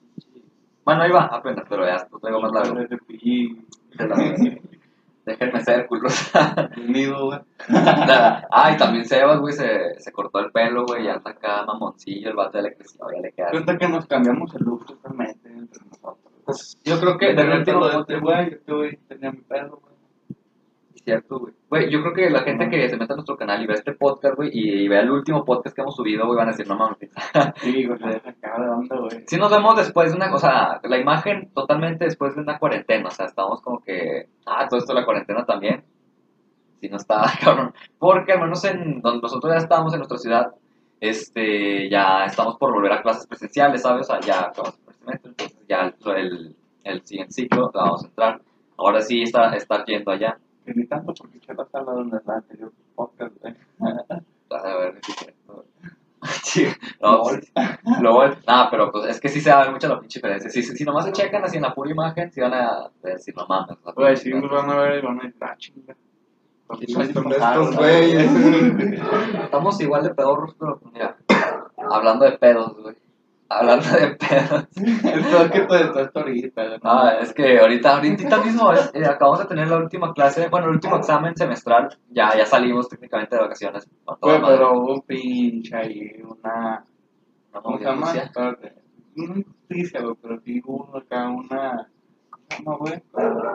Bueno, 0.85 1.03
ahí 1.03 1.11
va, 1.11 1.25
apenas, 1.25 1.65
pero 1.69 1.85
ya 1.85 2.07
lo 2.09 2.19
traigo 2.19 2.41
más 2.41 2.51
largo. 2.51 2.79
Déjenme 5.27 5.61
ser 5.61 5.87
culos. 5.87 6.31
nido, 6.87 7.25
güey. 7.25 7.39
ah, 7.69 8.71
y 8.73 8.77
también 8.77 9.03
Sebas, 9.03 9.41
güey, 9.41 9.53
se, 9.53 9.99
se 9.99 10.11
cortó 10.13 10.39
el 10.39 10.51
pelo, 10.51 10.85
güey, 10.85 11.03
y 11.03 11.09
anda 11.09 11.31
acá 11.31 11.65
mamoncillo, 11.65 12.29
el 12.29 12.35
vato 12.37 12.61
le 12.61 12.73
creció, 12.73 13.05
ya 13.13 13.19
le 13.21 13.33
queda. 13.33 13.51
Cuenta 13.51 13.77
que 13.77 13.89
nos 13.89 14.07
cambiamos 14.07 14.55
el 14.55 14.63
look 14.63 14.85
totalmente 14.85 15.49
entre 15.49 15.83
nosotros. 15.85 16.33
pues, 16.45 16.79
Yo 16.85 16.97
creo 17.01 17.17
que 17.17 17.33
De 17.33 17.57
último 17.57 17.79
lo 17.81 17.89
de 17.89 17.97
este 17.99 18.19
güey, 18.19 18.57
güey 18.65 18.97
tenía 19.09 19.31
mi 19.31 19.41
pelo, 19.41 19.81
güey. 19.81 19.86
Cierto, 21.07 21.39
güey. 21.39 21.53
Güey, 21.69 21.89
yo 21.89 22.01
creo 22.01 22.13
que 22.13 22.29
la 22.29 22.41
gente 22.41 22.69
que 22.69 22.89
se 22.89 22.97
meta 22.97 23.13
a 23.13 23.15
nuestro 23.15 23.37
canal 23.37 23.63
y 23.63 23.65
ve 23.65 23.75
este 23.75 23.93
podcast, 23.93 24.35
güey, 24.35 24.49
y 24.51 24.89
vea 24.89 24.99
el 24.99 25.09
último 25.09 25.45
podcast 25.45 25.73
que 25.73 25.81
hemos 25.81 25.95
subido, 25.95 26.25
güey, 26.25 26.35
van 26.35 26.49
a 26.49 26.51
decir, 26.51 26.67
no 26.67 26.75
mames. 26.75 26.97
Sí, 27.61 27.85
güey, 27.85 27.97
güey. 27.97 29.23
Si 29.25 29.37
nos 29.37 29.49
vemos 29.49 29.77
después 29.77 30.11
de 30.11 30.17
una, 30.17 30.35
o 30.35 30.37
sea, 30.37 30.81
la 30.83 30.97
imagen 30.97 31.49
totalmente 31.53 32.03
después 32.03 32.35
de 32.35 32.41
una 32.41 32.59
cuarentena, 32.59 33.07
o 33.07 33.11
sea, 33.11 33.27
estamos 33.27 33.61
como 33.61 33.79
que, 33.79 34.27
ah, 34.45 34.67
todo 34.67 34.79
esto 34.81 34.93
de 34.93 34.99
la 34.99 35.05
cuarentena 35.05 35.45
también. 35.45 35.85
Si 36.81 36.89
no 36.89 36.97
está, 36.97 37.23
cabrón. 37.41 37.73
Porque 37.97 38.33
al 38.33 38.41
menos 38.41 38.65
en 38.65 38.99
donde 38.99 39.21
nosotros 39.21 39.53
ya 39.53 39.59
estábamos 39.59 39.93
en 39.93 39.99
nuestra 39.99 40.17
ciudad, 40.17 40.51
este, 40.99 41.89
ya 41.89 42.25
estamos 42.25 42.57
por 42.57 42.73
volver 42.73 42.91
a 42.91 43.01
clases 43.01 43.25
presenciales, 43.27 43.81
¿sabes? 43.81 44.09
O 44.09 44.11
sea, 44.11 44.19
ya 44.19 44.47
acabamos 44.47 44.77
el 44.85 44.93
semestre, 44.93 45.31
entonces 45.31 45.67
ya 45.69 45.83
el, 45.83 46.17
el, 46.17 46.55
el 46.83 47.05
siguiente 47.05 47.31
ciclo 47.31 47.71
vamos 47.73 48.03
a 48.03 48.07
entrar. 48.07 48.41
Ahora 48.77 48.99
sí 48.99 49.21
está, 49.21 49.55
estar 49.55 49.85
yendo 49.85 50.11
allá. 50.11 50.37
Tanto 50.89 51.13
porque 51.13 51.39
se 51.39 51.53
va 51.53 51.67
a 51.71 51.77
hablar 51.77 51.97
en 51.99 52.13
el 52.13 52.31
anterior 52.31 52.71
podcast, 52.95 53.35
güey. 53.41 53.55
A 54.49 54.77
ver, 54.77 54.99
sí, 55.03 55.13
sí. 56.43 56.65
No, 57.01 57.21
pues, 57.23 57.51
luego, 57.99 58.23
nada, 58.47 58.69
pero 58.71 58.91
pues 58.91 59.09
es 59.09 59.19
que 59.19 59.29
sí 59.29 59.41
se 59.41 59.49
da 59.49 59.69
mucha 59.69 59.87
la 59.87 59.99
pinche 59.99 60.19
diferencia. 60.19 60.49
Si, 60.49 60.63
si 60.63 60.83
nomás 60.83 61.05
se 61.05 61.11
checan 61.11 61.43
así 61.43 61.57
en 61.57 61.63
la 61.63 61.73
pura 61.73 61.91
imagen, 61.91 62.31
si 62.31 62.41
van 62.41 62.53
a 62.53 62.89
decir, 63.03 63.35
no 63.35 63.45
mames. 63.47 63.77
la 63.83 63.91
Güey, 63.91 64.17
sí, 64.17 64.29
nos 64.31 64.49
van 64.49 64.69
a 64.69 64.79
ver 64.79 65.03
y 65.03 65.05
van 65.05 65.19
a 65.19 65.23
decir, 65.23 65.37
ah, 65.41 65.55
chinga. 65.57 65.95
¿Quiénes 66.85 67.13
son 67.13 67.31
estos 67.31 67.75
güeyes? 67.77 68.29
Estamos 69.43 69.79
igual 69.81 70.03
de 70.03 70.13
pedorros, 70.13 70.55
pero 70.59 70.79
pues, 70.79 70.93
mira, 70.93 71.17
hablando 71.77 72.25
de 72.25 72.37
pedos, 72.37 72.75
güey. 72.77 72.95
Hablando 73.49 73.85
de 73.97 74.07
pedos. 74.15 74.67
Que 75.51 75.59
estás 75.59 76.15
ahorita. 76.15 76.61
Ah, 76.83 77.13
es 77.21 77.33
que 77.33 77.59
ahorita, 77.59 77.95
ahorita 77.95 78.37
mismo 78.43 78.71
es- 78.73 78.91
eh, 78.93 79.05
acabamos 79.05 79.39
de 79.39 79.45
tener 79.45 79.67
la 79.69 79.77
última 79.77 80.13
clase, 80.13 80.47
bueno, 80.49 80.67
el 80.67 80.73
último 80.73 80.97
examen 80.97 81.35
semestral. 81.35 81.97
Ya, 82.09 82.35
ya 82.37 82.45
salimos 82.45 82.89
técnicamente 82.89 83.35
de 83.35 83.41
vacaciones. 83.41 83.87
madre. 84.05 84.41
pero 84.47 84.73
hubo 84.79 84.93
un 84.95 85.01
pinche 85.01 85.75
ahí, 85.75 86.21
una. 86.23 86.83
¿Cómo 87.61 87.77
se 87.77 87.83
llama? 87.85 88.13
noticia. 89.15 90.01
Güey, 90.01 90.15
pero 90.21 90.39
sí 90.41 90.61
hubo 90.65 90.97
acá, 90.97 91.27
una. 91.29 91.87
¿Cómo 92.29 92.45
se 92.49 92.63
llama, 92.63 92.77
güey? 92.77 92.93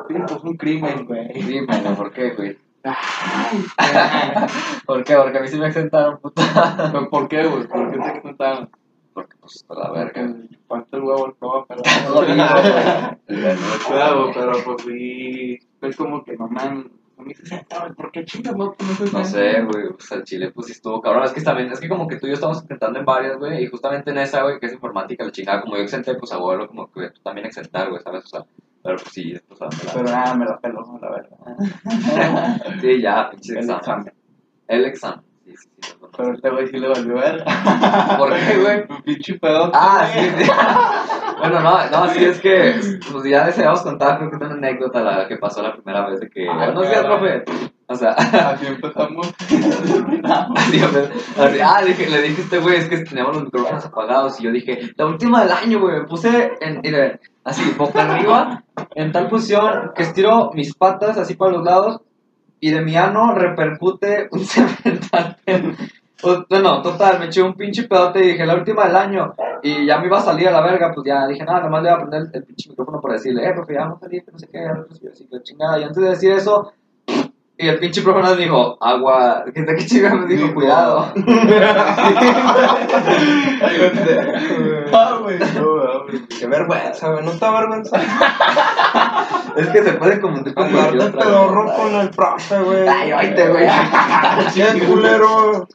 Sí, 0.08 0.14
pues 0.26 0.44
un 0.44 0.56
crimen, 0.56 1.06
güey. 1.06 1.28
Dime, 1.34 1.66
¿por 1.96 2.12
qué, 2.12 2.30
güey? 2.34 2.58
Ay, 2.84 3.64
¿Por 4.86 5.04
qué? 5.04 5.14
Porque 5.16 5.38
a 5.38 5.40
mí 5.40 5.48
sí 5.48 5.58
me 5.58 5.68
exentaron, 5.68 6.18
puta. 6.18 6.92
¿Por 7.10 7.28
qué, 7.28 7.46
güey? 7.46 7.68
¿Por 7.68 7.90
qué 7.92 7.98
te 7.98 8.08
explicaron? 8.08 8.70
Porque, 9.14 9.36
pues, 9.40 9.64
a 9.68 9.74
la 9.74 9.90
verga. 9.90 10.34
Falta 10.66 10.96
el 10.96 11.02
huevo 11.02 11.26
al 11.26 11.34
todo, 11.34 11.66
pero. 11.66 11.82
Claro, 13.86 14.30
pero 14.34 14.52
pues 14.64 14.82
sí. 14.84 15.58
Es 15.80 15.96
como 15.96 16.24
que 16.24 16.36
man. 16.36 16.90
Me 17.18 17.28
dices, 17.28 17.52
¿por 17.96 18.10
qué 18.10 18.24
chingas 18.24 18.56
no 18.56 18.74
No 19.12 19.24
sé, 19.24 19.62
güey, 19.62 19.92
pues 19.92 20.10
al 20.10 20.24
chile 20.24 20.50
pues 20.50 20.66
sí 20.66 20.72
estuvo 20.72 21.00
cabrón. 21.00 21.24
Es 21.24 21.32
que 21.32 21.40
también, 21.40 21.70
es 21.70 21.78
que 21.78 21.88
como 21.88 22.08
que 22.08 22.16
tú 22.16 22.26
y 22.26 22.30
yo 22.30 22.34
estamos 22.34 22.62
intentando 22.62 22.98
en 22.98 23.04
varias, 23.04 23.38
güey, 23.38 23.62
y 23.62 23.68
justamente 23.68 24.10
en 24.10 24.18
esa, 24.18 24.42
güey, 24.42 24.58
que 24.58 24.66
es 24.66 24.72
informática, 24.72 25.24
la 25.24 25.30
chingada, 25.30 25.60
como 25.60 25.76
yo 25.76 25.82
exenté, 25.82 26.16
pues 26.16 26.32
abuelo, 26.32 26.66
como 26.66 26.90
que 26.90 27.10
tú 27.10 27.20
también 27.22 27.46
exentar, 27.46 27.90
güey, 27.90 28.02
¿sabes? 28.02 28.24
O 28.24 28.28
sea, 28.28 28.44
pero 28.82 28.96
pues 28.96 29.08
sí, 29.12 29.34
pues 29.46 29.62
a 29.62 29.68
Pero 29.94 30.08
ah, 30.08 30.34
me 30.34 30.44
la 30.44 30.58
peló, 30.58 30.98
la 31.00 31.10
verdad. 31.10 31.38
Sí, 32.80 33.00
ya, 33.00 33.30
pinche 33.30 33.58
El 33.58 33.70
examen. 33.70 34.12
El 34.66 34.84
examen. 34.86 35.24
Pero 36.16 36.34
este 36.34 36.50
güey 36.50 36.66
sí 36.68 36.78
le 36.78 36.88
valió 36.88 37.14
ver. 37.14 37.44
¿Por 38.18 38.34
qué, 38.34 38.58
güey? 38.60 38.84
Un 38.88 39.02
pinche 39.02 39.38
pedo. 39.38 39.70
Ah, 39.74 40.08
sí, 40.12 40.20
sí. 40.38 40.50
Bueno, 41.42 41.58
no, 41.58 41.90
no, 41.90 42.08
sí 42.10 42.24
es 42.24 42.40
que, 42.40 42.76
pues 43.10 43.24
ya 43.24 43.44
les 43.44 43.58
habíamos 43.58 43.82
contado, 43.82 44.16
creo 44.16 44.30
que 44.30 44.36
es 44.36 44.42
una 44.42 44.52
anécdota 44.52 45.02
la 45.02 45.26
que 45.26 45.38
pasó 45.38 45.60
la 45.60 45.72
primera 45.72 46.08
vez 46.08 46.20
de 46.20 46.30
que, 46.30 46.48
Ay, 46.48 46.66
buenos 46.66 46.88
días, 46.88 47.04
profe. 47.04 47.44
O 47.88 47.94
sea, 47.96 48.10
Así 48.52 48.66
empezamos. 48.66 49.34
Así, 49.40 50.80
así, 50.80 51.58
ah, 51.60 51.82
dije, 51.84 52.08
le 52.08 52.22
dije 52.22 52.42
a 52.42 52.44
este 52.44 52.58
güey, 52.58 52.76
es 52.76 52.88
que 52.88 52.98
teníamos 52.98 53.34
los 53.34 53.44
micrófonos 53.46 53.84
apagados 53.84 54.38
y 54.38 54.44
yo 54.44 54.52
dije, 54.52 54.92
la 54.96 55.06
última 55.06 55.42
del 55.42 55.50
año, 55.50 55.80
güey, 55.80 55.98
me 55.98 56.04
puse 56.06 56.52
en, 56.60 56.80
así, 57.42 57.74
boca 57.76 58.04
arriba, 58.04 58.62
en 58.94 59.10
tal 59.10 59.28
posición 59.28 59.90
que 59.96 60.04
estiro 60.04 60.52
mis 60.54 60.76
patas 60.76 61.18
así 61.18 61.34
para 61.34 61.50
los 61.50 61.64
lados 61.64 62.02
y 62.60 62.70
de 62.70 62.82
mi 62.82 62.94
ano 62.94 63.34
repercute 63.34 64.28
un 64.30 64.44
cemental. 64.44 65.38
Pues, 66.22 66.38
Bueno, 66.48 66.80
total, 66.82 67.18
me 67.18 67.26
eché 67.26 67.42
un 67.42 67.54
pinche 67.54 67.82
pedote 67.84 68.20
y 68.24 68.28
dije, 68.28 68.46
la 68.46 68.54
última 68.54 68.86
del 68.86 68.96
año. 68.96 69.34
Y 69.62 69.84
ya 69.86 69.98
me 69.98 70.06
iba 70.06 70.18
a 70.18 70.22
salir 70.22 70.48
a 70.48 70.52
la 70.52 70.60
verga, 70.60 70.92
pues 70.94 71.06
ya 71.06 71.26
dije, 71.26 71.44
nada, 71.44 71.60
nomás 71.62 71.82
le 71.82 71.90
voy 71.90 71.98
a 71.98 72.00
prender 72.00 72.22
el, 72.22 72.30
el 72.32 72.44
pinche 72.44 72.70
micrófono 72.70 73.00
para 73.00 73.14
decirle, 73.14 73.46
eh, 73.46 73.52
profe, 73.52 73.74
ya 73.74 73.80
vamos 73.80 73.98
a 73.98 74.00
salir, 74.06 74.24
que 74.24 74.32
no 74.32 74.38
sé 74.38 74.48
qué, 74.50 74.58
ya 74.58 74.72
no 74.74 74.86
sé 74.88 75.00
qué, 75.00 75.08
así 75.08 75.26
que 75.26 75.42
chingada. 75.42 75.78
Y 75.78 75.82
antes 75.84 76.02
de 76.02 76.08
decir 76.10 76.32
eso, 76.32 76.72
y 77.58 77.68
el 77.68 77.78
pinche 77.78 78.02
profe 78.02 78.22
nos 78.22 78.36
dijo, 78.36 78.76
agua, 78.80 79.44
que 79.54 79.62
de 79.62 79.74
qué 79.76 79.86
chingada 79.86 80.14
me 80.16 80.26
dijo, 80.26 80.54
cuidado. 80.54 81.12
Ah, 84.94 85.18
güey. 85.22 85.38
Qué 86.38 86.46
vergüenza, 86.46 87.10
güey. 87.10 87.24
¿No 87.24 87.30
te 87.32 87.44
avergüenza? 87.44 87.98
es 89.56 89.68
que 89.68 89.82
se 89.82 89.92
puede 89.94 90.20
confundir 90.20 90.54
con 90.54 90.70
cualquier 90.70 91.02
de 91.02 91.08
otra 91.08 91.20
pedorro 91.20 91.74
con 91.74 91.94
el 91.94 92.10
profe, 92.10 92.60
güey. 92.60 92.88
Ay, 92.88 93.12
oíste, 93.12 93.48
güey. 93.48 93.66
Qué 94.54 94.86
culero. 94.86 95.68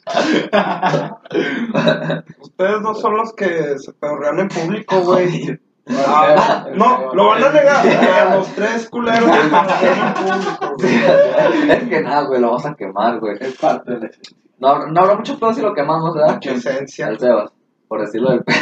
Ustedes 2.39 2.81
dos 2.81 3.01
son 3.01 3.17
los 3.17 3.33
que 3.33 3.77
se 3.77 3.93
pedorrean 3.93 4.39
en 4.39 4.47
público, 4.49 5.01
güey. 5.01 5.59
Ah, 5.89 6.67
no, 6.75 7.13
lo 7.13 7.27
van 7.27 7.43
a 7.43 7.49
negar. 7.49 7.87
A 7.87 8.35
los 8.35 8.47
tres 8.55 8.89
culeros 8.89 9.29
que 9.29 9.41
se 9.41 9.49
pedorrean 9.49 10.07
en 10.07 10.13
público, 10.13 10.75
güey. 10.77 11.71
es 11.71 11.83
que 11.89 12.01
nada, 12.01 12.21
güey, 12.23 12.41
lo 12.41 12.47
vamos 12.47 12.65
a 12.65 12.75
quemar, 12.75 13.19
güey. 13.19 13.37
Es 13.39 13.57
parte 13.57 13.91
de 13.91 13.99
la 13.99 14.07
esencia. 14.07 14.37
No, 14.59 14.87
no 14.87 15.01
habrá 15.01 15.15
mucho 15.15 15.39
pedo 15.39 15.53
si 15.53 15.61
lo 15.61 15.73
quemamos, 15.73 16.15
¿verdad? 16.15 16.33
Mucha 16.33 16.51
esencia. 16.53 17.07
El 17.09 17.19
Sebas, 17.19 17.51
por 17.87 18.01
decirlo 18.01 18.31
del 18.31 18.43
pedo. 18.43 18.57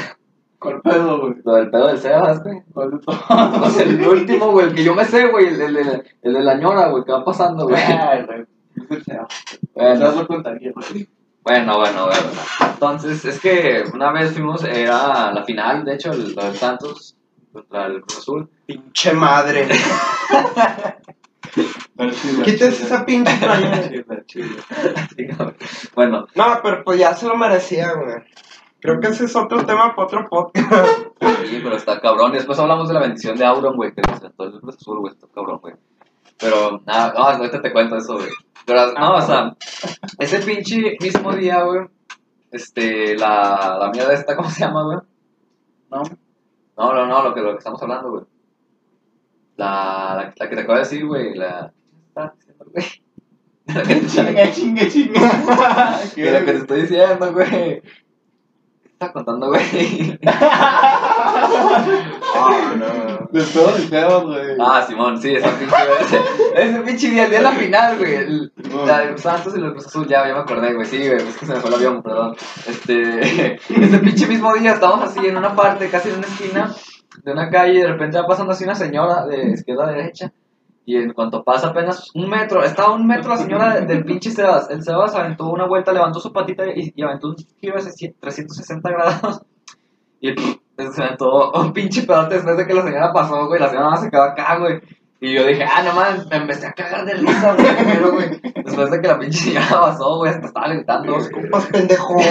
¿Cuál 0.66 0.82
pedo, 0.82 1.22
güey? 1.22 1.34
Lo 1.44 1.54
del 1.56 1.70
pedo 1.70 1.88
del 1.88 1.98
Sebas, 2.00 2.44
güey. 2.44 2.62
¿Cuál 2.74 2.92
de 2.92 3.00
todos? 3.00 3.22
O 3.30 3.70
sea, 3.70 3.84
el 3.84 4.08
último, 4.08 4.52
güey, 4.52 4.68
el 4.68 4.76
que 4.76 4.84
yo 4.84 4.94
me 4.96 5.06
sé, 5.06 5.28
güey, 5.28 5.48
el, 5.48 5.62
el, 5.62 5.78
el, 5.78 6.04
el 6.22 6.34
de 6.34 6.42
la 6.42 6.56
ñora, 6.56 6.90
güey, 6.90 7.04
que 7.04 7.12
va 7.12 7.24
pasando, 7.24 7.68
güey. 7.68 7.82
Ay, 7.82 8.26
güey. 8.26 8.42
Es 8.76 8.92
el 8.92 9.04
sea. 9.04 9.28
Bueno, 9.74 10.12
No 10.12 10.22
lo 10.22 10.28
contaría, 10.28 10.72
güey. 10.74 11.08
bueno, 11.44 11.78
bueno, 11.78 12.06
bueno. 12.08 12.28
Entonces, 12.74 13.24
es 13.26 13.40
que 13.40 13.84
una 13.94 14.12
vez 14.12 14.34
fuimos, 14.34 14.64
era 14.64 15.32
la 15.32 15.44
final, 15.46 15.86
de 15.86 15.96
hecho, 15.96 16.12
el, 16.12 16.34
lo 16.34 16.44
del 16.44 16.56
Santos 16.56 17.16
contra 17.54 17.86
el 17.86 18.02
Cruz 18.02 18.18
Azul. 18.20 18.50
Pinche 18.66 19.14
madre. 19.14 19.68
Quítese 22.44 22.84
esa 22.84 23.06
pinche 23.06 23.32
playera. 23.38 24.04
Bueno, 25.96 26.28
No, 26.36 26.60
pero 26.62 26.84
pues 26.84 27.00
ya 27.00 27.14
se 27.16 27.28
lo 27.28 27.38
merecía, 27.38 27.94
güey. 27.94 28.16
Creo 28.86 29.00
que 29.00 29.08
ese 29.08 29.26
es 29.26 29.36
otro 29.36 29.66
tema 29.66 29.96
para 29.96 30.08
otro 30.08 30.28
podcast. 30.30 30.88
sí, 31.46 31.60
pero 31.64 31.76
está 31.76 32.00
cabrón. 32.00 32.32
Y 32.32 32.36
después 32.36 32.60
hablamos 32.60 32.88
de 32.88 32.94
la 32.94 33.00
bendición 33.02 33.36
de 33.38 33.46
Auron, 33.46 33.76
güey, 33.76 33.94
que 33.94 34.02
nos 34.08 34.20
sentó 34.20 34.44
el 34.44 34.60
Cruz 34.62 34.76
Azul, 34.76 35.00
güey, 35.00 35.14
está 35.14 35.28
cabrón, 35.34 35.60
güey. 35.62 35.74
Pero, 36.40 36.82
nada, 36.86 37.14
no, 37.14 37.24
ahorita 37.24 37.62
te 37.62 37.72
cuento 37.72 37.96
eso, 37.98 38.16
güey. 38.16 38.30
Pero, 38.66 38.92
no, 38.94 39.16
o 39.16 39.22
sea, 39.22 39.56
ese 40.20 40.40
pinche 40.40 40.98
mismo 41.00 41.32
día, 41.34 41.64
güey, 41.64 41.88
este, 42.52 43.18
la, 43.18 43.78
la 43.80 43.90
mierda 43.92 44.14
esta, 44.14 44.36
¿cómo 44.36 44.50
se 44.50 44.60
llama, 44.62 44.84
güey? 44.84 44.98
No, 45.92 46.04
No, 46.78 46.94
no, 46.94 47.06
no, 47.06 47.24
lo 47.24 47.34
que, 47.34 47.42
lo 47.42 47.52
que 47.54 47.58
estamos 47.60 47.82
hablando, 47.82 48.12
güey. 48.12 48.24
La, 49.58 50.16
la, 50.18 50.34
la 50.38 50.50
que 50.50 50.56
te 50.56 50.62
acabo 50.62 50.74
de 50.74 50.80
decir, 50.80 51.06
güey, 51.06 51.34
la... 51.36 51.72
¿qué 51.72 52.08
estás 52.08 52.34
diciendo, 52.38 52.66
güey? 52.72 52.86
La 53.68 53.82
que 53.82 53.96
te- 53.96 54.08
chinga, 54.54 54.88
chinga. 54.90 56.00
de 56.16 56.32
la 56.32 56.40
que 56.46 56.52
te 56.52 56.58
estoy 56.60 56.82
diciendo, 56.82 57.34
güey. 57.34 57.82
¿Qué 58.96 59.00
te 59.00 59.06
estaba 59.08 59.14
contando, 59.14 59.48
güey? 59.50 60.18
Ah, 60.26 61.86
no. 62.78 62.86
De 63.32 63.44
pedo 63.46 63.72
de 63.78 63.88
pedo, 63.88 64.28
güey. 64.28 64.56
Ah, 64.60 64.84
Simón, 64.88 65.22
sí, 65.22 65.36
ese 65.36 65.48
pinche, 65.50 65.76
ese, 66.02 66.20
ese 66.70 66.80
pinche 66.80 67.10
día, 67.10 67.24
el 67.26 67.30
día 67.30 67.40
de 67.40 67.44
la 67.44 67.52
final, 67.52 67.98
güey. 67.98 68.16
el- 68.16 68.52
La 68.86 69.00
de 69.00 69.12
los 69.12 69.22
Santos 69.22 69.54
y 69.56 69.60
los 69.60 69.72
Cruz 69.74 69.88
Azul, 69.88 70.08
ya, 70.08 70.28
ya 70.28 70.34
me 70.34 70.40
acordé, 70.40 70.74
güey. 70.74 70.86
Sí, 70.86 70.98
güey, 70.98 71.16
es 71.28 71.38
que 71.38 71.46
se 71.46 71.54
me 71.54 71.60
fue 71.60 71.70
el 71.70 71.76
avión, 71.76 72.02
perdón. 72.04 72.36
Este, 72.68 73.56
ese 73.70 73.98
pinche 74.00 74.28
mismo 74.28 74.54
día 74.54 74.74
estábamos 74.74 75.10
así 75.10 75.26
en 75.26 75.38
una 75.38 75.56
parte, 75.56 75.90
casi 75.90 76.10
en 76.10 76.18
una 76.20 76.28
esquina 76.28 76.74
de 77.24 77.32
una 77.32 77.50
calle, 77.50 77.74
y 77.74 77.82
de 77.82 77.88
repente 77.88 78.20
va 78.20 78.28
pasando 78.28 78.54
así 78.54 78.64
una 78.64 78.76
señora 78.76 79.26
de 79.26 79.52
izquierda 79.52 79.86
a 79.88 79.92
derecha. 79.92 80.32
Y 80.88 80.98
en 80.98 81.14
cuanto 81.14 81.44
pasa 81.44 81.70
apenas 81.70 82.12
un 82.14 82.30
metro, 82.30 82.64
estaba 82.64 82.94
un 82.94 83.08
metro 83.08 83.32
la 83.32 83.38
señora 83.38 83.74
de- 83.74 83.86
del 83.88 84.06
pinche 84.06 84.30
Sebas. 84.30 84.70
El 84.70 84.84
Sebas 84.84 85.16
aventó 85.16 85.48
una 85.50 85.66
vuelta, 85.66 85.92
levantó 85.92 86.20
su 86.20 86.32
patita 86.32 86.64
y, 86.68 86.94
y 86.96 87.02
aventó 87.04 87.30
un 87.30 87.36
giro 87.60 87.82
de 87.84 88.14
360 88.20 88.90
grados. 88.92 89.42
Y 90.22 90.34
se 90.92 91.04
aventó 91.04 91.52
un 91.52 91.72
pinche 91.74 92.04
pedote 92.04 92.36
después 92.36 92.58
de 92.58 92.66
que 92.66 92.74
la 92.74 92.82
señora 92.84 93.14
pasó, 93.14 93.46
güey. 93.48 93.60
La 93.60 93.70
señora 93.70 93.96
se 93.98 94.10
quedó 94.10 94.24
acá, 94.24 94.58
güey. 94.58 94.80
Y 95.22 95.34
yo 95.34 95.46
dije, 95.46 95.64
ah, 95.64 95.84
no 95.84 95.94
mames, 95.94 96.26
me 96.28 96.38
empecé 96.38 96.68
a 96.68 96.74
cagar 96.74 97.06
de 97.06 97.14
risa, 97.14 97.54
güey. 97.54 97.76
primero, 97.76 98.12
güey. 98.14 98.42
Después 98.64 98.92
de 98.92 99.02
que 99.02 99.08
la 99.08 99.20
pinche 99.20 99.40
señora 99.40 99.68
pasó, 99.70 100.18
güey, 100.18 100.32
hasta 100.32 100.48
estaba 100.48 100.68
gritando. 100.70 101.12
Los 101.12 101.30
compas 101.30 101.66
pendejo. 101.68 102.16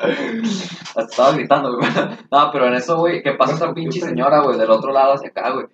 Hasta 0.00 1.02
estaba 1.02 1.32
gritando, 1.32 1.76
güey. 1.76 1.88
No, 2.30 2.50
pero 2.52 2.66
en 2.66 2.74
eso, 2.74 2.96
güey, 2.98 3.22
que 3.22 3.32
pasa 3.32 3.54
otra 3.54 3.72
pinche 3.74 4.00
señora, 4.00 4.40
güey, 4.40 4.58
del 4.58 4.70
otro 4.70 4.92
lado 4.92 5.14
hacia 5.14 5.28
acá, 5.28 5.50
güey. 5.50 5.66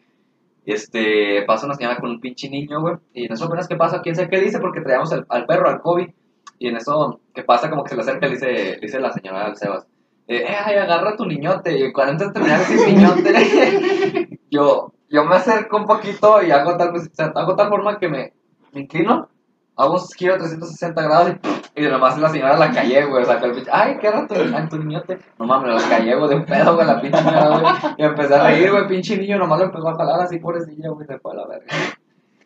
Y 0.66 0.72
este, 0.72 1.44
pasa 1.46 1.66
una 1.66 1.76
señora 1.76 1.96
con 1.98 2.10
un 2.10 2.20
pinche 2.20 2.50
niño, 2.50 2.80
güey. 2.80 2.96
Y 3.14 3.26
en 3.26 3.32
eso 3.32 3.44
apenas 3.44 3.68
que 3.68 3.76
pasa, 3.76 4.02
quién 4.02 4.16
sabe 4.16 4.28
qué 4.28 4.40
dice, 4.40 4.58
porque 4.58 4.80
traíamos 4.80 5.12
al, 5.12 5.24
al 5.28 5.46
perro, 5.46 5.70
al 5.70 5.80
Kobe. 5.80 6.12
Y 6.58 6.68
en 6.68 6.76
eso, 6.76 7.20
que 7.32 7.44
pasa 7.44 7.70
como 7.70 7.84
que 7.84 7.90
se 7.90 7.96
le 7.96 8.02
acerca, 8.02 8.26
le 8.26 8.32
dice, 8.32 8.78
dice 8.82 8.98
la 8.98 9.12
señora 9.12 9.46
al 9.46 9.56
Sebas. 9.56 9.86
Eh, 10.26 10.38
eh, 10.38 10.56
ay, 10.64 10.74
agarra 10.76 11.16
tu 11.16 11.24
niñote. 11.24 11.78
Y 11.78 11.92
cuando 11.92 12.12
antes 12.12 12.28
de 12.28 12.32
terminar 12.34 12.60
ese 12.60 12.84
niñote, 12.84 14.40
yo, 14.50 14.92
yo 15.08 15.24
me 15.24 15.36
acerco 15.36 15.76
un 15.76 15.86
poquito 15.86 16.42
y 16.42 16.50
hago 16.50 16.76
tal, 16.76 16.92
sea, 17.12 17.26
hago 17.36 17.54
tal 17.54 17.68
forma 17.68 17.98
que 17.98 18.08
me, 18.08 18.32
me 18.72 18.80
inclino, 18.80 19.28
hago 19.76 19.94
un 19.94 20.00
giro 20.16 20.32
de 20.32 20.40
360 20.40 21.02
grados 21.02 21.30
y, 21.30 21.38
y 21.76 21.82
nomás 21.82 22.18
la 22.18 22.30
señora 22.30 22.56
la 22.56 22.70
callé, 22.70 23.04
güey. 23.04 23.22
O 23.22 23.26
sea, 23.26 23.38
que 23.38 23.46
el 23.46 23.52
pinche, 23.52 23.70
ay, 23.70 23.98
qué 24.00 24.10
rato, 24.10 24.34
ay, 24.34 24.68
tu 24.68 24.78
niñote. 24.78 25.18
No 25.38 25.44
mames, 25.44 25.82
la 25.82 25.88
callé, 25.88 26.14
güey, 26.16 26.30
de 26.30 26.40
pedo, 26.40 26.74
güey, 26.74 26.86
la 26.86 27.00
pinche 27.00 27.18
señora, 27.18 27.58
güey. 27.58 27.74
Y 27.98 28.02
me 28.02 28.08
empecé 28.08 28.34
a 28.34 28.44
reír, 28.44 28.70
güey, 28.70 28.88
pinche 28.88 29.16
niño, 29.18 29.38
nomás 29.38 29.58
lo 29.58 29.66
empezó 29.66 29.88
a 29.90 29.94
jalar 29.94 30.20
así, 30.20 30.38
pobrecillo, 30.38 30.94
güey, 30.94 31.06
se 31.06 31.18
fue 31.18 31.32
a 31.32 31.36
la 31.36 31.46
verga. 31.46 31.66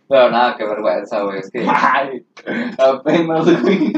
Pero 0.09 0.31
nada, 0.31 0.57
qué 0.57 0.65
vergüenza, 0.65 1.23
güey, 1.23 1.39
es 1.39 1.51
que... 1.51 1.65
Ay, 1.69 2.27
apenas, 2.77 3.63
güey. 3.63 3.93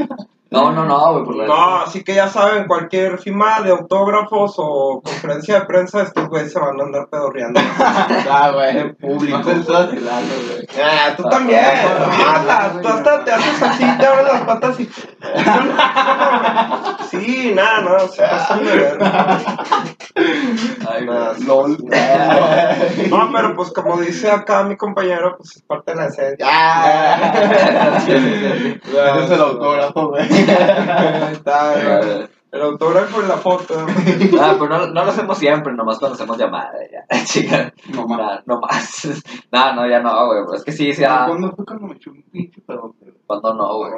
No, 0.50 0.70
no, 0.70 0.84
no, 0.84 1.12
güey, 1.12 1.24
por 1.24 1.36
la... 1.36 1.46
No, 1.46 1.76
así 1.76 2.04
que 2.04 2.14
ya 2.14 2.28
saben, 2.28 2.66
cualquier 2.66 3.18
firma 3.18 3.62
de 3.62 3.70
autógrafos 3.70 4.56
o 4.58 5.00
conferencia 5.02 5.60
de 5.60 5.66
prensa, 5.66 6.02
estos 6.02 6.28
güeyes 6.28 6.52
se 6.52 6.60
van 6.60 6.78
a 6.78 6.84
andar 6.84 7.08
pedorreando. 7.08 7.58
Ah, 8.30 8.50
güey, 8.52 8.92
público. 8.96 9.38
No 9.38 10.61
Ah, 10.80 11.14
tú 11.16 11.22
también. 11.24 11.60
Mata, 12.26 12.72
tú 12.80 12.88
hasta 12.88 13.24
te 13.24 13.32
haces 13.32 13.62
así, 13.62 13.84
te 13.98 14.06
abres 14.06 14.24
las 14.32 14.42
patas 14.42 14.80
y. 14.80 14.90
Sí, 17.10 17.52
nada, 17.54 17.80
no, 17.82 17.98
se 18.08 18.22
pasan 18.22 18.64
de 18.64 18.74
ver. 18.74 18.98
Ay, 20.88 21.04
Nada, 21.06 21.34
güey. 21.34 21.42
LOL. 21.46 21.76
No, 23.10 23.30
pero 23.32 23.54
pues 23.54 23.70
como 23.72 23.98
dice 23.98 24.30
acá 24.30 24.62
mi 24.64 24.76
compañero, 24.78 25.36
pues 25.36 25.56
es 25.56 25.62
parte 25.62 25.90
de 25.92 25.96
la 25.98 26.06
esencia. 26.06 26.46
Ah. 26.48 27.98
Es 27.98 29.30
el 29.30 29.40
autógrafo, 29.40 30.08
güey. 30.08 30.26
Está, 31.32 31.74
güey. 31.74 32.28
El 32.52 32.60
autógrafo 32.60 33.22
y 33.22 33.26
la 33.26 33.38
foto. 33.38 33.86
Ah, 34.40 34.56
pero 34.58 34.68
no, 34.68 34.86
no 34.88 35.04
lo 35.04 35.10
hacemos 35.10 35.38
siempre, 35.38 35.72
nomás 35.72 35.98
cuando 35.98 36.14
hacemos 36.16 36.36
llamada, 36.36 36.72
ya. 36.90 37.24
Chica, 37.24 37.72
No 37.90 38.02
no, 38.02 38.06
mames. 38.08 38.46
no 38.46 38.60
más. 38.60 39.22
No, 39.52 39.74
no, 39.74 39.88
ya 39.88 40.00
no, 40.00 40.26
güey. 40.26 40.42
pero 40.44 40.54
Es 40.56 40.64
que 40.64 40.72
sí, 40.72 40.92
sí, 40.92 41.02
ah, 41.04 41.24
¿Cuándo 41.28 41.50
fue 41.56 41.64
cuando 41.64 41.86
me 41.86 41.94
eché 41.94 42.10
un 42.10 42.22
pinche 42.30 42.60
pedote, 42.60 43.04
güey? 43.06 43.14
cuando 43.26 43.54
no, 43.54 43.76
güey. 43.78 43.92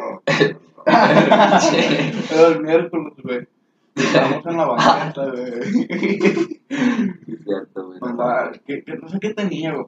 Era 0.87 2.47
el 2.49 2.61
miércoles, 2.63 3.15
güey. 3.23 3.49
Estábamos 3.97 4.47
en 4.47 4.57
la 4.57 4.65
banqueta, 4.67 5.25
güey. 5.31 6.61
Es 6.69 7.45
cierto, 7.45 7.87
güey. 7.87 8.01
Mandaba, 8.01 8.53
que, 8.67 8.83
que 8.85 8.97
no 8.97 9.09
sé 9.09 9.19
qué 9.21 9.35
tenía, 9.35 9.73
güey. 9.73 9.87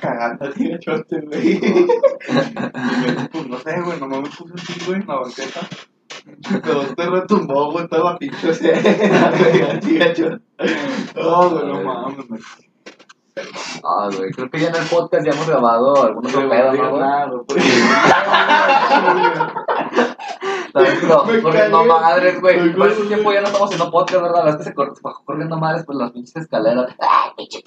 Cagando 0.00 0.50
de 0.50 0.78
chote, 0.78 1.20
güey. 1.20 1.60
Pues 3.30 3.46
no 3.48 3.58
sé, 3.58 3.80
güey, 3.82 4.00
nomás 4.00 4.20
me 4.22 4.28
puse 4.30 4.54
así, 4.54 4.84
güey, 4.86 5.00
en 5.00 5.06
la 5.06 5.14
banqueta. 5.16 5.60
Pero 6.62 6.80
te 6.94 7.06
retumbó, 7.06 7.72
güey, 7.72 7.88
toda 7.88 8.12
la 8.12 8.18
pinche 8.18 8.52
chote. 10.14 10.40
No, 11.16 11.50
güey, 11.50 11.66
no 11.66 11.82
mames, 11.82 12.28
güey. 12.28 12.40
Ah, 13.84 14.08
güey. 14.14 14.30
Creo 14.32 14.50
que 14.50 14.58
ya 14.58 14.68
en 14.68 14.74
el 14.76 14.86
podcast 14.86 15.24
ya 15.24 15.32
hemos 15.32 15.48
grabado 15.48 16.04
algunos 16.04 16.32
No 16.34 16.48
pedos, 16.48 16.76
¿no, 16.76 16.90
güey? 16.90 17.00
nada, 17.00 17.26
lo 17.26 17.44
bajó 21.08 21.26
Me 21.26 21.42
corriendo 21.42 21.84
madres, 21.84 22.40
güey. 22.40 22.74
Por 22.74 22.90
ese 22.90 23.04
tiempo 23.06 23.32
ya 23.32 23.40
no 23.40 23.46
estamos 23.46 23.70
haciendo 23.70 23.90
podcast, 23.90 24.22
¿verdad? 24.22 24.44
La 24.44 24.44
vez 24.44 24.56
que 24.56 24.64
se 24.64 24.74
bajó 25.02 25.24
corriendo 25.24 25.56
madres 25.56 25.84
por 25.84 25.96
las 25.96 26.10
pinches 26.12 26.36
escaleras. 26.36 26.94
¡Ay, 27.00 27.30
pinche! 27.36 27.62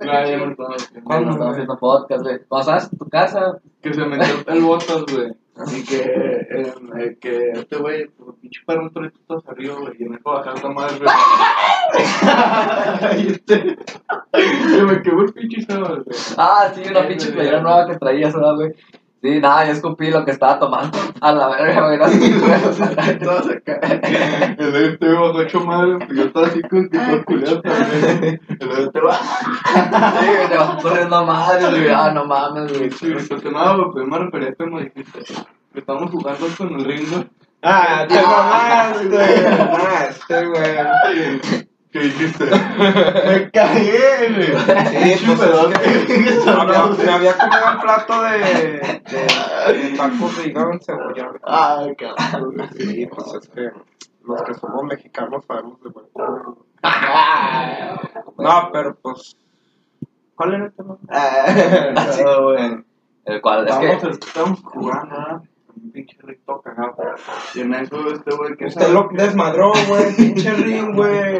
No, 0.00 0.12
no 0.12 0.18
haciendo. 0.18 0.56
Cuando 0.56 0.76
¿Cuándo, 1.04 1.30
estamos 1.30 1.52
haciendo 1.52 1.78
podcast, 1.78 2.22
güey. 2.22 2.38
Cuando 2.46 2.60
estabas 2.60 2.92
en 2.92 2.98
tu 2.98 3.08
casa, 3.08 3.58
Que 3.82 3.92
se 3.94 4.04
metió 4.04 4.34
el 4.46 4.62
botas, 4.62 5.04
güey. 5.12 5.32
Y 5.66 5.84
que, 5.84 5.96
eh, 5.96 6.72
eh, 6.98 7.18
que 7.20 7.50
este 7.50 7.76
güey, 7.76 8.06
pues, 8.08 8.36
pinche 8.40 8.60
perro, 8.64 8.82
un 8.82 8.92
torito 8.92 9.18
todo 9.26 9.42
arriba, 9.48 9.74
güey. 9.74 9.92
Y 9.98 10.04
en 10.04 10.14
eso 10.14 10.30
bajar 10.30 10.54
esta 10.54 10.68
madre, 10.68 10.98
güey. 10.98 11.10
Y 13.18 13.32
este. 13.32 13.76
Se 14.32 14.82
me 14.82 15.02
quedó 15.02 15.22
el 15.22 15.32
pinche 15.32 15.62
sábado, 15.62 16.04
güey. 16.04 16.16
Ah, 16.36 16.70
sí, 16.74 16.82
una 16.88 17.08
pinche 17.08 17.32
playera 17.32 17.60
nueva 17.60 17.88
que 17.88 17.96
traías, 17.96 18.34
¿verdad, 18.34 18.54
güey? 18.54 18.72
Sí, 19.20 19.40
nada, 19.40 19.66
yo 19.66 19.72
escupí 19.72 20.10
lo 20.10 20.24
que 20.24 20.30
estaba 20.30 20.60
tomando. 20.60 20.96
A 21.20 21.32
la 21.32 21.48
verga, 21.48 21.86
güey, 21.86 22.00
así, 22.00 22.38
güey. 22.38 22.64
o 22.64 22.72
sea, 22.72 23.18
Todos 23.18 23.48
acá. 23.50 23.80
El 23.82 24.72
de 24.72 24.86
este 24.88 25.06
güey 25.06 25.18
bajó 25.18 25.42
hecho 25.42 25.60
madre, 25.60 25.98
pues 26.06 26.18
yo 26.18 26.24
estaba 26.24 26.46
así 26.46 26.62
con 26.62 26.88
que 26.88 27.24
culiado 27.24 27.60
también. 27.62 28.40
El 28.48 28.68
de 28.68 28.82
este 28.84 29.00
va. 29.00 29.14
Sí, 29.14 30.26
güey, 30.26 30.48
te 30.48 30.56
vas 30.56 30.82
corriendo 30.82 31.24
madre, 31.24 31.68
güey. 31.68 31.88
Ah, 31.88 32.12
no 32.14 32.24
mames, 32.26 32.78
güey. 32.78 32.90
Sí, 32.92 33.12
pues 33.28 33.44
nada, 33.44 33.74
güey, 33.74 33.90
pues 33.92 34.06
me 34.06 34.18
refería 34.18 34.48
a 34.50 34.54
como 34.54 34.78
dijiste. 34.78 35.20
Que 35.72 35.80
estamos 35.80 36.10
jugando 36.10 36.46
con 36.56 36.72
el 36.74 36.84
güey. 36.84 37.28
Ah, 37.62 38.06
te 38.08 38.22
mamaste. 38.22 39.46
Ah, 39.48 40.06
este, 40.08 40.46
güey. 40.46 41.67
¿Qué 41.90 42.00
dijiste? 42.00 42.44
Me 42.44 43.50
cagué, 43.50 44.28
güey. 44.34 45.16
Sí, 45.16 45.24
pues, 45.26 46.06
que 46.06 46.18
me 46.18 46.50
había, 46.50 46.86
me 46.86 47.12
había 47.12 47.38
comido 47.38 47.70
el 47.72 47.78
plato 47.80 48.22
de, 48.22 48.38
de, 48.38 49.72
de 49.72 49.96
tacos 49.96 50.36
de 50.36 50.48
hígado 50.48 50.72
encebollado. 50.72 51.38
Ay, 51.44 51.96
cabrón. 51.96 52.68
Sí, 52.76 53.06
pues 53.06 53.34
es 53.34 53.48
que 53.48 53.70
los 54.24 54.42
que 54.42 54.54
somos 54.54 54.84
mexicanos 54.84 55.44
sabemos 55.46 55.80
de 55.82 55.88
buen. 55.90 56.06
No, 58.38 58.70
pero 58.72 58.94
pues. 59.00 59.36
¿Cuál 60.34 60.54
era 60.54 60.64
el 60.66 60.72
tema? 60.72 60.96
Ah, 61.08 61.46
güey. 62.42 62.84
El 63.24 63.40
cual, 63.42 63.66
es 63.66 63.74
Estábamos, 63.74 64.02
que. 64.02 64.26
estábamos 64.26 64.60
jugando, 64.62 65.42
pinche 65.98 66.16
rito 66.22 66.62
cagado. 66.62 66.96
Y 67.54 67.60
en 67.60 67.74
eso 67.74 68.12
este 68.12 68.36
güey 68.36 68.56
que 68.56 68.66
Usted 68.66 68.88
lo 68.90 69.08
desmadró, 69.12 69.72
güey, 69.88 70.14
pinche 70.14 70.54
ring, 70.54 70.94
güey. 70.94 71.38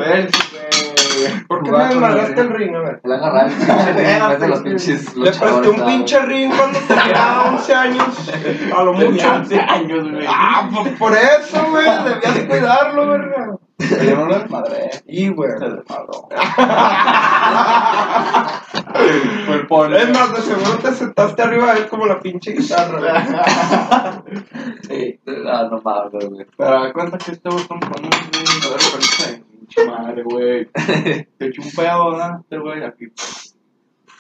¿Por 1.47 1.63
qué 1.63 1.71
me 1.71 1.85
desmadraste 1.85 2.41
el 2.41 2.51
ring? 2.51 2.75
A 2.75 2.81
ver. 2.81 3.01
Le 3.05 3.15
agarrar 3.15 3.47
el 3.49 3.53
pinche 3.57 3.93
ring 3.93 4.09
en 4.09 4.29
vez 4.29 4.41
de 4.41 4.49
los 4.49 4.61
pinches 4.61 5.17
Le 5.17 5.31
presté 5.31 5.69
un 5.69 5.85
pinche 5.85 6.21
ring 6.23 6.53
cuando 6.57 6.79
tenía 6.81 7.43
11 7.53 7.75
años. 7.75 8.31
A 8.77 8.83
lo 8.83 8.93
mucho. 8.93 9.33
11 9.33 9.61
años, 9.61 10.11
güey. 10.11 10.27
Ah, 10.29 10.69
pues 10.73 10.99
por 10.99 11.13
eso, 11.13 11.71
güey. 11.71 11.87
Debías 12.05 12.47
cuidarlo, 12.49 13.09
verga. 13.09 13.59
Yo 13.79 14.17
no 14.17 14.27
lo 14.27 14.39
desmadré. 14.41 14.91
Y, 15.07 15.29
güey. 15.29 15.51
Se 15.59 15.69
desmadró. 15.69 16.29
El 19.49 19.67
pone. 19.69 19.99
Es 19.99 20.11
más, 20.11 20.33
de 20.35 20.41
seguro 20.43 20.79
te 20.79 20.93
sentaste 20.93 21.43
arriba 21.43 21.75
de 21.75 21.81
él 21.81 21.89
como 21.89 22.07
la 22.07 22.19
pinche 22.19 22.53
guitarra. 22.53 24.23
Sí, 24.89 25.21
ah, 25.47 25.69
no 25.71 25.81
mames, 25.81 26.13
güey. 26.13 26.47
Pero 26.57 26.71
da 26.71 26.93
cuenta 26.93 27.19
que 27.19 27.33
este 27.33 27.49
güey 27.49 27.65
compró 27.67 27.91
un 27.99 28.05
ahorita, 28.05 29.45
pinche 29.51 29.87
madre, 29.87 30.23
güey. 30.25 30.67
Te 31.39 31.47
echó 31.47 31.63
un 31.63 31.71
pedo, 31.71 32.11
¿verdad? 32.11 32.41
Este 32.41 32.59
güey 32.59 32.83
aquí. 32.83 33.07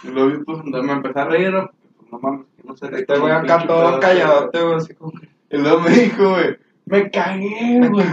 Y 0.05 0.09
luego, 0.09 0.45
pues, 0.45 0.65
me 0.65 0.93
empecé 0.93 1.19
a 1.19 1.25
reír, 1.25 1.51
porque, 1.53 1.75
pues, 1.97 2.13
no 2.13 2.19
mames, 2.21 2.47
que 2.57 2.63
no 2.63 2.77
sé. 2.77 2.87
Este 2.93 3.19
güey 3.19 3.33
acá 3.33 3.67
todo 3.67 3.99
calladote, 3.99 4.63
güey, 4.63 4.77
así 4.77 4.95
como. 4.95 5.13
Y 5.51 5.57
luego 5.57 5.81
me 5.81 5.91
dijo, 5.91 6.31
güey, 6.31 6.59
me 6.91 7.11
cagué, 7.11 7.89
güey. 7.89 8.07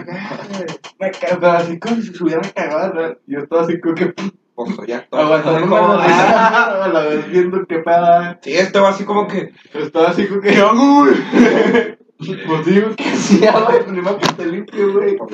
Me 1.00 1.12
cagué, 1.12 1.36
pero 1.40 1.52
así 1.52 1.80
como 1.80 1.96
si 1.98 2.14
se 2.14 2.24
hubiera 2.24 2.42
cagado, 2.42 2.94
¿verdad? 2.94 3.18
Yo 3.28 3.40
estaba 3.40 3.62
así 3.64 3.80
como 3.80 3.96
que, 3.96 4.14
Pues 4.56 4.88
ya 4.88 5.06
todo. 5.10 5.22
aguantándome 5.22 5.76
la 5.98 6.08
risa, 6.08 6.84
a 6.84 6.88
la 6.88 7.00
vez 7.02 7.30
viendo 7.30 7.66
qué 7.68 7.80
pedo, 7.80 8.24
¿eh? 8.24 8.38
Sí, 8.42 8.56
va 8.78 8.90
así 8.90 9.06
como 9.06 9.28
que. 9.28 9.52
Estaba 9.74 10.10
así 10.10 10.28
como 10.28 10.42
que, 10.42 10.54
¿qué 10.54 10.62
hago, 10.62 10.76
güey? 11.06 11.96
Pues 12.18 12.66
digo, 12.66 12.90
¿qué 12.96 13.10
hacía, 13.10 13.52
güey? 13.52 13.86
Primero 13.86 14.18
que 14.18 14.28
te 14.34 14.46
limpio, 14.46 14.94
güey. 14.94 15.18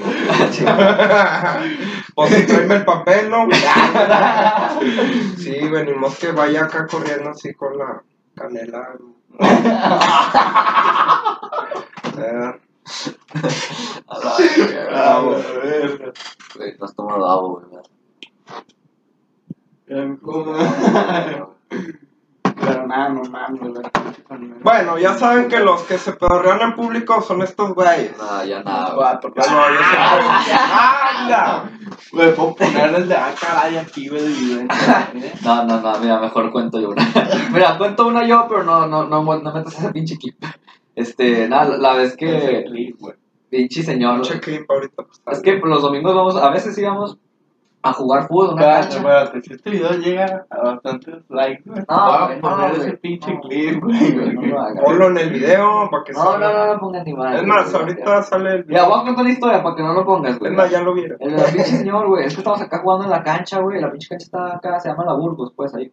Pues 2.15 2.29
sí, 2.29 2.45
tráeme 2.45 2.75
el 2.75 2.85
papel, 2.85 3.29
¿no? 3.29 3.47
Sí, 5.37 5.69
venimos 5.69 6.17
que 6.19 6.31
vaya 6.31 6.65
acá 6.65 6.87
corriendo 6.87 7.29
así 7.29 7.53
con 7.53 7.77
la 7.77 8.01
canela. 8.35 8.89
A 14.07 14.17
la 14.19 14.37
verga, 14.37 14.89
Ah, 14.93 15.21
güey. 15.21 16.77
no 16.79 16.85
estamos 16.85 17.13
dado, 17.19 17.49
güey. 17.49 17.65
Pero 22.63 22.85
nada, 22.87 23.09
no 23.09 23.23
mames, 23.23 23.61
güey. 23.61 23.83
Bueno, 24.63 24.97
ya 24.97 25.17
saben 25.17 25.47
que 25.47 25.59
los 25.59 25.81
que 25.83 25.97
se 25.97 26.13
pedorrean 26.13 26.61
en 26.61 26.75
público 26.75 27.21
son 27.21 27.41
estos 27.41 27.73
güeyes. 27.73 28.15
No, 28.17 28.43
ya 28.45 28.61
nada, 28.63 28.85
güey. 28.87 28.95
Cuatro, 28.97 29.33
Ya 29.35 29.51
no, 29.51 29.69
yo 29.69 29.79
siempre- 30.45 30.57
¡Anda! 31.17 31.71
Güey, 32.11 32.35
puedo 32.35 32.55
poner 32.55 32.95
el 32.95 33.07
de 33.07 33.15
ah, 33.15 33.33
caray 33.39 33.77
aquí, 33.77 34.07
güey, 34.09 34.21
de. 34.23 34.61
¿eh? 34.63 34.67
No, 35.43 35.63
no, 35.65 35.81
no, 35.81 35.99
mira, 35.99 36.19
mejor 36.19 36.51
cuento 36.51 36.79
yo 36.79 36.89
una. 36.89 37.03
mira, 37.51 37.77
cuento 37.77 38.07
una 38.07 38.25
yo, 38.25 38.45
pero 38.47 38.63
no, 38.63 38.85
no, 38.85 39.05
no, 39.05 39.21
no 39.23 39.53
metas 39.53 39.77
ese 39.77 39.91
pinche 39.91 40.17
clip. 40.17 40.43
Este, 40.95 41.47
nada, 41.47 41.69
la, 41.69 41.77
la 41.77 41.93
vez 41.95 42.15
que 42.15 42.65
pinche 43.49 43.83
señor. 43.83 44.21
Pinche 44.21 44.39
clip 44.39 44.69
ahorita. 44.69 45.03
pues, 45.03 45.37
Es 45.37 45.41
que 45.41 45.53
los 45.57 45.81
domingos 45.81 46.15
vamos, 46.15 46.35
a 46.35 46.49
veces 46.49 46.77
íbamos 46.77 47.17
a 47.83 47.93
jugar 47.93 48.27
fútbol, 48.27 48.53
una 48.53 48.61
cancha. 48.63 48.97
espérate, 48.97 49.41
si 49.41 49.53
este 49.53 49.69
video 49.71 49.91
llega 49.93 50.45
a 50.51 50.61
bastantes 50.61 51.23
likes, 51.29 51.63
güey, 51.65 51.83
No, 51.89 51.95
a 51.95 52.39
poner 52.39 52.71
ese 52.75 52.93
pinche 52.97 53.39
clip, 53.41 53.81
güey. 53.83 54.19
Ponlo 54.85 55.07
en 55.07 55.17
el 55.17 55.29
video 55.31 55.89
para 55.89 56.03
que 56.03 56.13
No, 56.13 56.37
no, 56.37 56.53
no, 56.53 56.73
no 56.73 56.79
pongas 56.79 57.05
ni 57.05 57.13
madre. 57.13 57.37
Es 57.39 57.47
más, 57.47 57.73
ahorita 57.73 58.21
sale 58.21 58.51
el 58.57 58.65
Mira, 58.67 58.83
voy 58.83 58.99
a 58.99 59.03
contar 59.05 59.23
una 59.23 59.33
historia 59.33 59.63
para 59.63 59.75
que 59.75 59.81
no 59.81 59.93
lo 59.93 60.05
pongas, 60.05 60.37
güey. 60.37 60.51
Es 60.51 60.57
más, 60.57 60.69
ya 60.69 60.81
lo 60.81 60.93
vieron. 60.93 61.17
El 61.19 61.35
la 61.35 61.45
pinche 61.45 61.63
señor, 61.77 62.07
güey, 62.07 62.25
es 62.25 62.35
que 62.35 62.41
estamos 62.41 62.61
acá 62.61 62.79
jugando 62.79 63.05
en 63.05 63.11
la 63.11 63.23
cancha, 63.23 63.59
güey, 63.59 63.81
la 63.81 63.91
pinche 63.91 64.09
cancha 64.09 64.25
está 64.25 64.55
acá, 64.57 64.79
se 64.79 64.89
llama 64.89 65.05
la 65.05 65.13
Burgos, 65.13 65.51
pues, 65.55 65.73
ahí. 65.73 65.91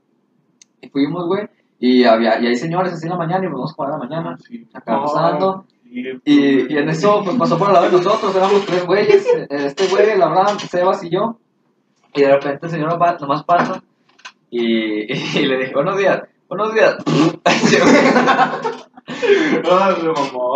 Y 0.82 0.88
fuimos, 0.90 1.26
güey, 1.26 1.48
y 1.80 2.04
había, 2.04 2.40
y 2.40 2.46
hay 2.46 2.56
señores 2.56 2.92
así 2.92 3.06
en 3.06 3.10
la 3.12 3.18
mañana, 3.18 3.44
y 3.44 3.48
vamos 3.48 3.70
a 3.70 3.74
jugar 3.74 3.92
en 3.92 3.98
la 3.98 4.04
mañana, 4.06 4.36
Sí. 4.38 4.66
acá 4.72 5.00
pasando, 5.02 5.64
y, 5.84 6.72
y 6.72 6.76
en 6.76 6.88
eso, 6.88 7.22
pues, 7.24 7.36
pasó 7.36 7.56
por 7.58 7.68
al 7.68 7.74
lado 7.74 7.86
de 7.86 7.92
nosotros, 7.92 8.34
éramos 8.34 8.66
tres 8.66 8.84
güeyes, 8.86 9.26
eh, 9.36 9.46
este 9.50 9.86
güey, 9.86 10.10
el 10.10 10.22
Abraham, 10.22 10.58
Sebas 10.58 11.04
y 11.04 11.10
yo, 11.10 11.38
y 12.14 12.22
de 12.22 12.32
repente 12.34 12.66
el 12.66 12.72
señor 12.72 12.98
nomás 13.20 13.44
pasa, 13.44 13.82
y, 14.50 15.12
y 15.38 15.46
le 15.46 15.58
dije, 15.58 15.72
buenos 15.74 15.96
días, 15.96 16.22
buenos 16.48 16.74
días, 16.74 16.96
Ah, 19.70 19.94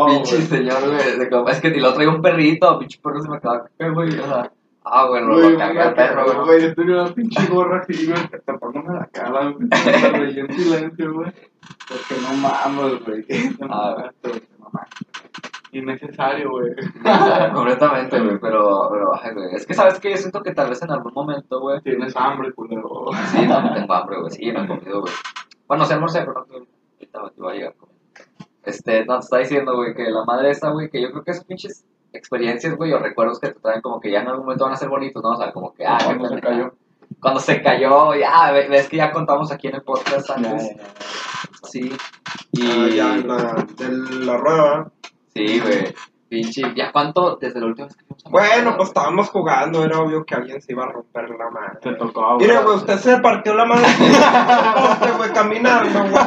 pinche 0.09 0.43
señor, 0.43 0.83
güey, 0.87 1.19
de 1.19 1.51
es 1.51 1.61
que 1.61 1.71
ni 1.71 1.81
lo 1.81 1.95
traía 1.95 2.11
un 2.11 2.21
perrito, 2.21 2.79
pinche 2.79 2.99
perro 3.03 3.23
se 3.23 3.29
me 3.29 3.37
acaba, 3.37 3.67
¿qué, 3.79 3.89
güey? 3.89 4.11
O 4.19 4.27
sea, 4.27 4.53
ah, 4.85 5.07
bueno, 5.09 5.35
Güey, 5.35 5.53
lo 5.53 5.59
cagué 5.59 5.81
al 5.81 5.95
perro, 5.95 6.25
güey. 6.25 6.39
güey, 6.47 6.63
yo 6.63 6.75
tenía 6.75 7.03
una 7.03 7.15
pinche 7.15 7.47
gorra 7.47 7.81
así, 7.81 8.07
güey, 8.07 8.21
tapándome 8.45 8.95
la 8.95 9.07
cara, 9.07 9.51
güey. 9.51 10.39
En 10.41 10.53
silencio, 10.53 11.15
güey. 11.15 11.33
Porque 11.89 12.15
no 12.23 12.35
mames, 12.37 13.05
güey. 13.05 13.27
Ah, 13.71 14.11
güey. 14.23 14.43
Innecesario, 15.73 16.51
güey. 16.51 16.75
Completamente, 17.55 18.21
güey, 18.21 18.39
pero, 18.39 18.89
pero, 18.91 19.15
ay, 19.15 19.33
güey, 19.35 19.55
es 19.55 19.67
que 19.67 19.73
sabes 19.75 19.99
que 19.99 20.11
yo 20.11 20.17
siento 20.19 20.43
que 20.43 20.53
tal 20.53 20.69
vez 20.69 20.83
en 20.83 20.91
algún 20.91 21.15
momento, 21.15 21.61
güey, 21.61 21.81
Tienes 21.81 22.15
hambre, 22.17 22.53
culero. 22.53 23.07
sí, 23.31 23.47
no, 23.47 23.73
tengo 23.73 23.95
hambre, 23.95 24.21
güey, 24.21 24.31
sí, 24.31 24.53
no 24.53 24.65
he 24.65 24.69
comido, 24.69 25.01
güey. 25.01 25.13
Bueno, 25.67 25.85
sí 25.87 25.95
almorcé, 25.95 26.21
pero 26.21 26.35
no, 26.35 26.45
que 26.47 26.55
ahorita 26.57 27.35
te 27.35 27.41
voy 27.41 27.53
a 27.53 27.55
llegar. 27.57 27.75
Este, 28.65 29.05
no, 29.07 29.15
te 29.19 29.25
está 29.25 29.39
diciendo, 29.39 29.75
güey, 29.75 29.95
que 29.95 30.11
la 30.11 30.25
madre 30.25 30.51
esa, 30.51 30.71
güey, 30.71 30.91
que 30.91 31.01
yo 31.01 31.11
creo 31.11 31.25
que 31.25 31.31
esas 31.31 31.45
pinches 31.45 31.85
experiencias, 32.13 32.77
güey, 32.77 32.93
o 32.93 32.99
recuerdos 32.99 33.39
que 33.41 33.49
te 33.49 33.61
traen 33.61 33.81
como 33.81 34.01
que 34.01 34.11
ya 34.11 34.21
en 34.21 34.29
algún 34.29 34.45
momento 34.45 34.65
van 34.65 34.75
a 34.75 34.77
ser 34.77 34.89
bonitos, 34.89 35.23
¿no? 35.23 35.31
O 35.31 35.37
sea, 35.37 35.53
como 35.53 35.73
que, 35.73 35.85
ah, 35.87 35.99
Cuando 36.05 36.29
se 36.29 36.41
cayó. 36.41 36.73
Cuando 37.21 37.41
se 37.41 37.63
cayó, 37.63 38.15
ya, 38.15 38.51
ve- 38.53 38.69
ves 38.69 38.89
que 38.89 38.97
ya 38.97 39.13
contamos 39.13 39.53
aquí 39.53 39.69
en 39.69 39.77
el 39.77 39.83
podcast 39.83 40.29
Ya, 40.29 40.35
antes. 40.35 40.77
ya, 40.77 40.83
ya. 40.83 40.89
Sí. 41.65 41.93
Ah, 41.95 42.41
Y. 42.53 42.97
ya, 42.97 43.17
la, 43.17 43.67
de 43.77 43.89
la 44.25 44.37
rueda. 44.39 44.91
Sí, 45.35 45.61
güey. 45.61 45.95
Pinche. 46.29 46.63
¿Ya 46.75 46.91
cuánto? 46.91 47.37
Desde 47.37 47.61
la 47.61 47.67
última 47.67 47.87
vez 47.89 47.97
que 47.97 48.05
fuimos 48.07 48.25
a 48.27 48.31
Bueno, 48.31 48.77
pues 48.77 48.89
estábamos 48.89 49.29
jugando, 49.29 49.85
era 49.85 50.01
obvio 50.01 50.25
que 50.25 50.35
alguien 50.35 50.63
se 50.63 50.73
iba 50.73 50.85
a 50.85 50.89
romper 50.93 51.29
la 51.29 51.49
Te 51.81 51.91
madre. 51.91 51.99
tocó, 51.99 52.37
Mire, 52.39 52.57
güey, 52.63 52.77
usted 52.77 52.97
se 52.99 53.19
partió 53.19 53.53
la 53.55 53.67
poste, 53.69 55.11
güey, 55.19 55.33
caminando, 55.35 56.01
güey. 56.01 56.25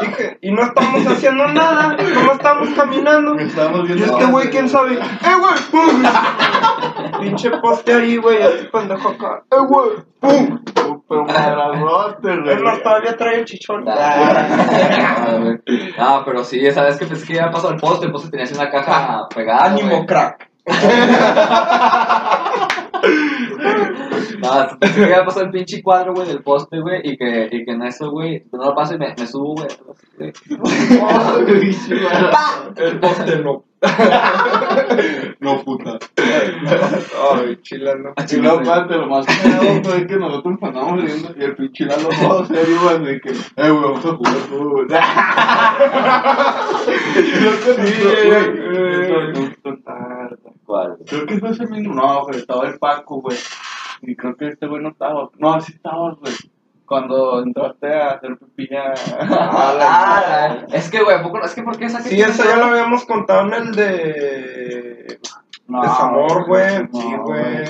Dije, 0.00 0.38
y 0.42 0.52
no 0.52 0.62
estamos 0.62 1.06
haciendo 1.06 1.46
nada, 1.48 1.96
¿cómo 1.96 2.32
estamos 2.32 2.68
caminando? 2.70 3.38
Estamos 3.38 3.88
Y 3.88 4.02
este 4.02 4.24
güey, 4.26 4.50
quién 4.50 4.68
sabe. 4.68 4.94
¡Eh, 4.94 5.00
güey! 5.38 5.54
pinche 7.20 7.50
poste 7.62 7.94
ahí, 7.94 8.16
güey, 8.18 8.42
este 8.42 8.64
pendejo 8.64 9.08
acá. 9.08 9.42
¡Eh, 9.50 9.56
güey! 9.66 9.90
¡Pum! 10.20 10.60
Pero 11.08 11.24
madrazote, 11.24 12.36
güey. 12.40 12.56
Es 12.56 12.62
más, 12.62 12.82
todavía 12.82 13.16
trae 13.16 13.38
el 13.38 13.44
chichón. 13.44 13.84
Ah, 13.88 15.38
güey. 15.40 15.60
No, 15.98 16.22
pero 16.24 16.44
sí, 16.44 16.70
sabes 16.72 16.98
que 16.98 17.06
pensé 17.06 17.26
que 17.26 17.40
había 17.40 17.50
pasado 17.50 17.72
el 17.72 17.80
poste, 17.80 18.06
el 18.06 18.12
poste 18.12 18.30
tenía 18.30 18.44
así 18.44 18.54
una 18.54 18.70
caja 18.70 19.26
pegada. 19.34 19.64
Ánimo, 19.64 20.04
crack. 20.04 20.50
No, 24.40 24.78
pensé 24.78 24.94
que 25.00 25.04
había 25.04 25.24
pasado 25.24 25.46
el 25.46 25.50
pinche 25.50 25.82
cuadro, 25.82 26.14
güey, 26.14 26.28
del 26.28 26.42
poste, 26.42 26.80
güey, 26.80 27.00
y 27.04 27.16
que, 27.16 27.48
y 27.50 27.64
que 27.64 27.70
en 27.72 27.82
eso, 27.82 28.10
güey, 28.10 28.44
no 28.52 28.64
lo 28.64 28.74
paso 28.74 28.94
y 28.94 28.98
me, 28.98 29.14
me 29.16 29.26
subo, 29.26 29.54
güey. 29.54 29.68
El 32.76 33.00
poste 33.00 33.38
no. 33.40 33.64
No, 35.40 35.62
puta. 35.62 35.98
Ay, 36.16 37.56
chileno. 37.62 38.14
Y 38.30 38.36
luego, 38.36 38.60
aparte, 38.60 38.96
lo 38.96 39.06
más 39.06 39.26
cagado 39.26 39.82
fue 39.84 40.06
que 40.06 40.16
nosotros 40.16 40.54
nos 40.54 40.62
andamos 40.62 41.02
riendo 41.02 41.34
y 41.36 41.44
el 41.44 41.54
pinche 41.56 41.84
Lalo 41.84 42.08
todo 42.08 42.46
serio, 42.46 42.80
güey, 42.82 43.04
de 43.04 43.20
que, 43.20 43.30
eh, 43.30 43.70
güey, 43.70 43.82
vamos 43.82 44.04
a 44.04 44.14
jugar 44.14 44.34
fútbol. 44.34 44.88
¿Cuál? 50.64 50.96
Creo 51.06 51.26
que 51.26 51.38
fue 51.38 51.50
ese 51.50 51.66
mismo, 51.66 51.94
no, 51.94 52.24
güey, 52.24 52.38
estaba 52.38 52.68
el 52.68 52.78
Paco, 52.78 53.20
güey. 53.20 53.36
Y 54.02 54.14
creo 54.16 54.36
que 54.36 54.48
este 54.48 54.66
güey 54.66 54.82
no 54.82 54.90
estaba. 54.90 55.28
No, 55.38 55.60
sí 55.60 55.72
estaba, 55.74 56.12
güey. 56.14 56.32
Cuando 56.84 57.42
entraste 57.42 57.92
a 57.94 58.10
hacer 58.12 58.36
pipilla. 58.38 58.94
Ah, 59.20 60.58
es 60.72 60.90
que, 60.90 61.02
güey, 61.02 61.16
¿a 61.16 61.22
poco- 61.22 61.42
es 61.44 61.54
que 61.54 61.62
¿por 61.62 61.76
qué 61.78 61.86
esa 61.86 62.00
Sí, 62.00 62.20
eso 62.20 62.44
ya 62.44 62.56
lo 62.56 62.64
habíamos 62.66 63.04
contado 63.04 63.46
en 63.48 63.54
el 63.54 63.74
de. 63.74 65.18
No, 65.68 65.82
Desamor, 65.82 66.46
güey. 66.46 66.82
no, 66.92 67.00
Sí, 67.00 67.16
güey. 67.24 67.66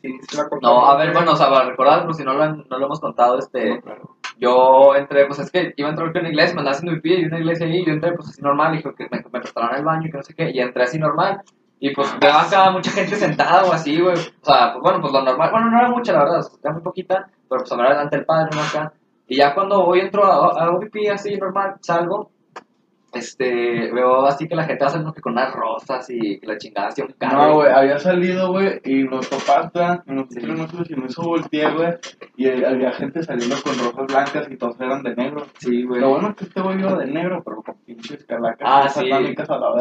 Sí, 0.00 0.18
sí 0.28 0.36
la 0.36 0.48
contamos. 0.48 0.62
No, 0.82 0.86
a 0.90 0.96
ver, 0.96 1.12
bueno, 1.12 1.32
o 1.32 1.36
sea, 1.36 1.50
para 1.50 1.68
recordar, 1.68 2.04
por 2.06 2.14
si 2.14 2.24
no 2.24 2.32
lo, 2.34 2.42
han- 2.42 2.64
no 2.70 2.78
lo 2.78 2.86
hemos 2.86 3.00
contado, 3.00 3.38
este, 3.38 3.76
No, 3.76 3.80
claro. 3.82 4.16
yo 4.38 4.94
entré, 4.96 5.26
pues 5.26 5.38
es 5.40 5.50
que 5.50 5.72
iba 5.76 5.88
a 5.88 5.90
entrar 5.92 6.08
a 6.14 6.20
una 6.20 6.28
iglesia, 6.28 6.54
me 6.54 6.60
andaba 6.60 6.74
haciendo 6.76 6.92
mi 6.94 7.00
pie 7.00 7.20
y 7.20 7.24
una 7.26 7.38
iglesia 7.38 7.66
ahí, 7.66 7.80
y 7.80 7.86
yo 7.86 7.92
entré 7.92 8.12
pues 8.12 8.28
así 8.28 8.40
normal, 8.42 8.74
y 8.74 8.76
dije 8.78 8.90
que 8.96 9.08
me, 9.10 9.18
me 9.30 9.40
prestaron 9.40 9.74
el 9.76 9.84
baño 9.84 10.06
y 10.06 10.10
que 10.10 10.16
no 10.16 10.22
sé 10.22 10.34
qué, 10.34 10.50
y 10.50 10.60
entré 10.60 10.82
así 10.84 10.98
normal, 10.98 11.40
y 11.84 11.94
pues 11.94 12.18
veo 12.18 12.32
acá 12.32 12.70
mucha 12.70 12.90
gente 12.92 13.14
sentada 13.14 13.62
o 13.66 13.70
así, 13.70 14.00
güey, 14.00 14.14
o 14.14 14.44
sea, 14.44 14.72
pues 14.72 14.82
bueno, 14.82 15.02
pues 15.02 15.12
lo 15.12 15.20
normal, 15.20 15.50
bueno, 15.50 15.70
no 15.70 15.78
era 15.78 15.90
mucha 15.90 16.14
la 16.14 16.20
verdad, 16.20 16.46
era 16.62 16.72
muy 16.72 16.82
poquita, 16.82 17.28
pero 17.46 17.60
pues 17.60 17.72
a 17.72 17.76
ver 17.76 17.88
delante 17.90 18.16
del 18.16 18.24
padre, 18.24 18.56
¿no? 18.56 18.62
Acá, 18.62 18.94
y 19.28 19.36
ya 19.36 19.54
cuando 19.54 19.84
hoy 19.84 20.00
entro 20.00 20.24
a, 20.24 20.64
a 20.64 20.80
pipí 20.80 21.08
así 21.08 21.36
normal, 21.36 21.74
salgo, 21.82 22.30
este, 23.14 23.90
veo 23.92 24.26
así 24.26 24.46
que 24.48 24.54
la 24.54 24.64
gente 24.64 24.84
va 24.84 24.90
saliendo 24.90 25.12
que 25.12 25.20
con 25.20 25.32
unas 25.32 25.52
rosas 25.52 26.08
y 26.10 26.38
que 26.40 26.46
la 26.46 26.58
chingada 26.58 26.88
así 26.88 27.02
un 27.02 27.14
carro. 27.18 27.36
No, 27.48 27.54
güey, 27.54 27.72
había 27.72 27.98
salido, 27.98 28.50
güey, 28.50 28.80
y 28.84 29.04
nos 29.04 29.28
topaste, 29.30 29.80
y 30.06 30.12
nosotros 30.12 30.58
no 30.58 30.68
sé 30.68 30.84
si 30.84 30.96
me 30.96 31.06
hizo 31.06 31.22
volteé, 31.22 31.70
güey, 31.72 31.94
y 32.36 32.48
había 32.64 32.92
gente 32.92 33.22
saliendo 33.22 33.56
con 33.62 33.72
rosas 33.78 34.06
blancas 34.06 34.48
y 34.50 34.56
todos 34.56 34.80
eran 34.80 35.02
de 35.02 35.14
negro. 35.16 35.46
Sí, 35.58 35.84
güey. 35.84 36.00
Lo 36.00 36.10
bueno 36.10 36.28
es 36.30 36.34
que 36.36 36.44
este 36.44 36.60
güey 36.60 36.78
iba 36.80 36.94
de 36.96 37.06
negro, 37.06 37.42
pero 37.44 37.62
con 37.62 37.74
pinches 37.86 38.24
calacas 38.24 38.68
Ah, 38.68 38.88
sí. 38.88 39.10
a 39.10 39.20
la 39.20 39.28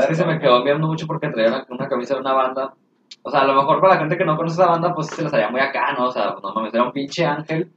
Es 0.01 0.07
que 0.07 0.15
se 0.15 0.25
me 0.25 0.39
quedó 0.39 0.63
viendo 0.63 0.87
mucho 0.87 1.07
porque 1.07 1.29
traía 1.29 1.65
una, 1.69 1.87
camisa 1.87 2.15
de 2.15 2.21
una 2.21 2.33
banda. 2.33 2.73
O 3.21 3.29
sea, 3.29 3.41
a 3.41 3.45
lo 3.47 3.53
mejor 3.55 3.79
para 3.79 3.93
la 3.95 3.99
gente 3.99 4.17
que 4.17 4.25
no 4.25 4.35
conoce 4.35 4.55
esa 4.61 4.71
banda, 4.71 4.93
pues 4.93 5.07
se 5.07 5.23
les 5.23 5.33
haría 5.33 5.49
muy 5.49 5.61
acá, 5.61 5.93
¿no? 5.97 6.05
O 6.07 6.11
sea, 6.11 6.35
no 6.41 6.53
mames, 6.53 6.73
era 6.73 6.83
un 6.83 6.91
pinche 6.91 7.25
ángel, 7.25 7.71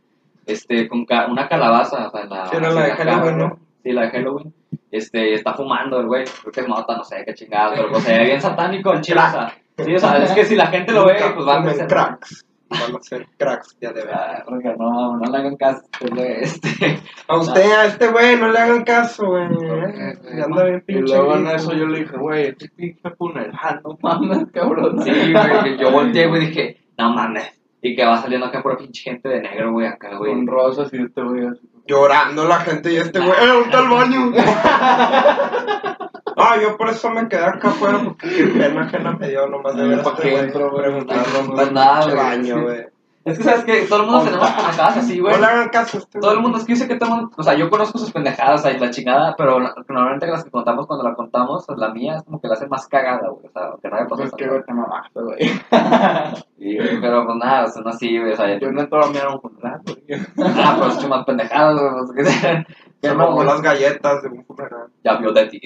este, 0.45 0.89
con 0.89 1.05
ca- 1.05 1.27
una 1.27 1.49
calabaza, 1.49 2.09
o 2.09 2.11
sea, 2.11 2.23
en 2.23 2.31
la... 2.31 2.47
Sí, 2.47 2.57
era 2.57 2.71
la 2.71 2.83
de 2.85 2.91
Halloween. 2.93 3.39
¿no? 3.39 3.59
Sí, 3.83 3.93
la 3.93 4.03
de 4.03 4.11
Halloween. 4.11 4.55
Este, 4.97 5.35
está 5.35 5.55
fumando 5.55 6.01
el 6.01 6.07
güey, 6.07 6.25
creo 6.43 6.53
que 6.53 6.61
es 6.61 6.69
mota, 6.69 6.97
no 6.97 7.05
sé, 7.05 7.23
qué 7.27 7.35
chingada, 7.35 7.73
pero 7.75 7.91
pues 7.91 8.05
se 8.05 8.17
ve 8.19 8.25
bien 8.25 8.41
satánico 8.41 8.93
el 8.93 9.01
chile, 9.01 9.21
o 9.27 9.31
sea... 9.31 9.55
Sí, 9.79 9.95
o 9.95 9.99
sea, 9.99 10.17
es 10.25 10.33
que 10.33 10.45
si 10.45 10.57
la 10.57 10.69
gente 10.69 10.93
lo 10.93 11.05
ve, 11.05 11.17
pues 11.35 11.47
va 11.47 11.61
a 11.61 11.63
pensar... 11.63 11.87
cracks. 11.87 12.43
Van 12.69 12.97
a 12.97 13.03
ser 13.03 13.27
cracks, 13.39 13.77
ya 13.81 13.93
de 13.93 14.05
verdad. 14.05 14.43
Ah, 14.45 14.75
no, 14.77 15.17
no 15.19 15.31
le 15.31 15.39
hagan 15.39 15.57
caso, 15.57 15.83
este, 16.01 16.09
güey, 16.15 16.33
este... 16.41 17.01
A 17.29 17.37
usted, 17.37 17.71
a 17.73 17.87
este 17.87 18.09
güey, 18.09 18.37
no 18.37 18.49
le 18.51 18.59
hagan 18.59 18.83
caso, 18.85 19.27
güey. 19.27 19.49
güey? 19.49 19.93
Ya 20.37 20.45
anda 20.45 20.65
bien 20.65 20.79
Y 20.79 20.93
pinche. 20.93 21.15
luego 21.15 21.37
en 21.37 21.47
eso 21.49 21.73
yo 21.75 21.87
le 21.87 22.01
dije, 22.01 22.17
güey, 22.17 22.47
este 22.49 22.69
pinche 22.71 23.11
funeral, 23.17 23.81
no 23.85 23.99
mames, 24.03 24.47
cabrón. 24.53 25.01
Sí, 25.03 25.11
güey, 25.33 25.79
yo 25.79 25.91
volteé, 25.93 26.27
güey, 26.27 26.43
y 26.43 26.47
dije, 26.47 26.77
no 26.99 27.13
mames. 27.13 27.53
Y 27.83 27.95
que 27.95 28.05
va 28.05 28.17
saliendo 28.17 28.47
acá 28.47 28.63
pura 28.63 28.77
pinche 28.79 29.03
gente 29.11 29.29
de 29.29 29.43
negro, 29.43 29.73
güey, 29.73 29.87
acá, 29.87 30.17
güey. 30.17 30.33
Con 30.33 30.47
rosas 30.47 30.93
y 30.93 31.03
este 31.03 31.23
güey 31.23 31.47
así. 31.47 31.69
Llorando 31.87 32.47
la 32.47 32.61
gente 32.61 32.93
y 32.93 32.97
este 32.97 33.19
güey, 33.21 33.31
¡eh, 33.31 33.51
ahorita 33.51 33.79
al 33.79 33.89
baño! 33.89 34.33
Ah, 36.39 36.59
yo 36.61 36.77
por 36.77 36.91
eso 36.91 37.09
me 37.11 37.29
quedé 37.29 37.45
acá 37.45 37.69
afuera 37.69 37.99
porque 38.05 38.29
qué 38.29 38.45
pena 38.49 38.83
ajena 38.83 39.13
me 39.13 39.31
dio 39.31 39.47
nomás 39.47 39.75
de 39.75 39.89
ver 39.89 40.01
a 40.01 40.03
¿Pa' 40.03 40.11
este 40.11 40.31
güey 40.31 40.53
preguntando 40.53 41.55
Pues 41.55 41.73
güey, 41.73 42.15
baño, 42.15 42.63
güey. 42.63 42.87
Es 43.27 43.39
que, 43.39 43.45
¿sabes 43.45 43.65
que 43.65 43.83
Todo 43.87 44.01
el 44.03 44.07
mundo 44.07 44.25
tenemos 44.25 44.49
pendejadas 44.51 44.97
así, 44.99 45.19
güey. 45.21 45.35
No 45.35 45.41
le 45.41 45.47
hagan 45.47 45.69
caso 45.71 45.99
este 45.99 46.21
Todo 46.21 46.33
el 46.33 46.39
mundo, 46.41 46.59
es 46.59 46.65
que 46.65 46.73
yo 46.75 46.77
sé 46.79 46.87
que 46.89 46.95
todo 46.95 47.09
el 47.11 47.15
mundo, 47.23 47.31
o 47.37 47.43
sea, 47.43 47.55
yo 47.55 47.69
conozco 47.69 47.99
sus 47.99 48.13
pendejadas 48.13 48.65
ahí, 48.65 48.79
la 48.79 48.91
chingada, 48.91 49.35
pero 49.37 49.59
la- 49.59 49.75
normalmente 49.89 50.29
las 50.29 50.45
que 50.45 50.51
contamos 50.51 50.87
cuando 50.87 51.05
la 51.09 51.15
contamos, 51.15 51.65
pues, 51.67 51.77
la 51.79 51.91
mía 51.93 52.17
es 52.17 52.23
como 52.23 52.41
que 52.41 52.47
la 52.49 52.55
hace 52.55 52.69
más 52.69 52.87
cagada, 52.87 53.29
güey, 53.29 53.47
o 53.47 53.51
sea, 53.51 53.71
que 53.83 53.89
no 53.89 53.97
haya 53.97 54.07
pasado 54.07 54.31
Pues 54.31 54.33
que 54.35 54.49
güey, 54.49 54.63
te 54.65 54.73
mamaste, 54.73 55.21
güey. 55.21 55.39
Sí, 56.59 56.77
güey, 56.79 57.01
pero 57.01 57.27
pues 57.27 57.37
nada, 57.37 57.67
son 57.71 57.87
así, 57.89 58.19
güey, 58.19 58.33
o 58.33 58.37
sea, 58.37 58.49
Yo 58.55 58.61
yo 58.67 58.73
no 58.73 58.81
entro 58.81 59.05
a 59.05 59.09
mirar 59.09 59.29
un 59.29 59.41
funeral, 59.41 59.81
güey. 59.85 60.21
Ah, 60.39 60.77
pero 60.79 60.91
es 60.93 60.97
que 60.99 61.07
más 61.09 61.25
pendejadas, 61.27 61.77
güey, 62.13 62.25
pues, 63.01 63.13
Se 63.13 63.19
robó 63.19 63.45
las 63.45 63.61
galletas 63.63 64.23
de 64.23 64.29
un 64.29 64.45
funeral. 64.45 64.89
Ya 65.05 65.17
vio 65.17 65.33
de 65.33 65.47
ti. 65.47 65.61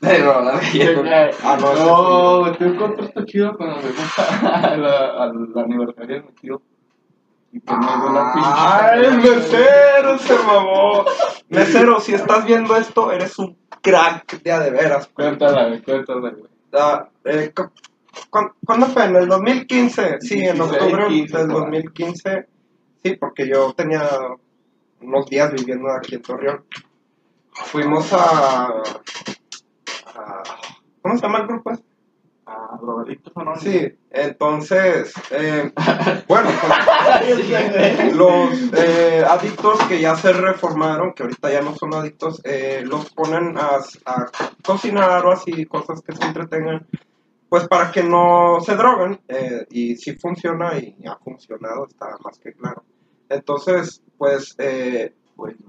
Se 0.00 0.18
robó 0.22 0.40
las 0.44 0.60
galletas. 0.60 1.36
Ah, 1.42 1.56
no, 1.60 1.74
No, 2.44 2.52
tengo 2.52 2.72
un 2.72 2.76
contrato 2.78 3.24
chido 3.24 3.56
cuando 3.56 3.76
fuimos 3.80 4.18
a 4.42 4.76
la- 4.76 5.22
al 5.22 5.52
aniversario 5.64 6.16
de 6.16 6.22
mi 6.22 6.32
tío. 6.32 6.62
Y 7.50 7.60
que 7.60 7.72
me 7.74 7.86
dio 7.86 8.12
la 8.12 8.32
¡Ay, 8.34 9.04
el 9.06 9.10
pinche. 9.22 9.30
mesero 9.36 10.18
se 10.18 10.34
mamó! 10.38 11.04
Mesero, 11.48 11.98
si 12.00 12.12
estás 12.14 12.44
viendo 12.44 12.76
esto, 12.76 13.10
eres 13.10 13.38
un 13.38 13.56
crack 13.80 14.42
de 14.42 14.52
a 14.52 14.60
de 14.60 14.70
veras. 14.70 15.06
Cuéntala, 15.08 15.68
güey, 15.68 15.82
cuéntala, 15.82 16.30
güey. 16.30 16.44
Ah, 16.74 17.08
eh, 17.24 17.50
cu- 17.56 17.70
cu- 18.28 18.52
¿Cuándo 18.66 18.86
fue? 18.88 19.04
¿En 19.06 19.16
el 19.16 19.28
2015? 19.28 20.18
Sí, 20.20 20.34
en 20.44 20.56
16, 20.58 20.60
octubre 20.82 21.06
15, 21.08 21.38
del 21.38 21.46
por 21.46 21.56
ahí. 21.56 21.62
2015. 21.82 22.46
Sí, 23.02 23.16
porque 23.16 23.48
yo 23.48 23.72
tenía 23.72 24.02
unos 25.00 25.26
días 25.26 25.52
viviendo 25.52 25.90
aquí 25.92 26.14
en 26.16 26.22
Torreón. 26.22 26.64
Fuimos 27.52 28.12
a... 28.12 28.66
a- 28.66 30.44
¿Cómo 31.02 31.16
se 31.16 31.22
llama 31.22 31.38
el 31.38 31.46
grupo? 31.46 31.72
Ah, 32.46 32.78
Roberto 32.80 33.30
Sonora. 33.32 33.60
Sí, 33.60 33.98
entonces, 34.10 35.12
eh, 35.30 35.70
bueno, 36.28 36.48
pues, 36.60 38.14
los 38.16 38.72
eh, 38.72 39.22
adictos 39.28 39.78
que 39.84 40.00
ya 40.00 40.16
se 40.16 40.32
reformaron, 40.32 41.12
que 41.12 41.24
ahorita 41.24 41.52
ya 41.52 41.60
no 41.60 41.74
son 41.76 41.94
adictos, 41.94 42.40
eh, 42.44 42.82
los 42.86 43.10
ponen 43.12 43.56
a, 43.58 43.76
a 44.06 44.26
cocinar 44.64 45.24
o 45.26 45.32
así, 45.32 45.66
cosas 45.66 46.00
que 46.00 46.14
se 46.14 46.24
entretengan, 46.24 46.86
pues 47.50 47.68
para 47.68 47.90
que 47.92 48.02
no 48.02 48.58
se 48.64 48.76
droguen, 48.76 49.20
eh, 49.28 49.66
y 49.70 49.96
si 49.96 50.14
funciona 50.16 50.78
y 50.78 50.96
ha 51.06 51.16
funcionado, 51.16 51.86
está 51.86 52.16
más 52.24 52.38
que 52.38 52.54
claro. 52.54 52.82
Entonces, 53.28 54.02
pues, 54.16 54.54
eh, 54.58 55.14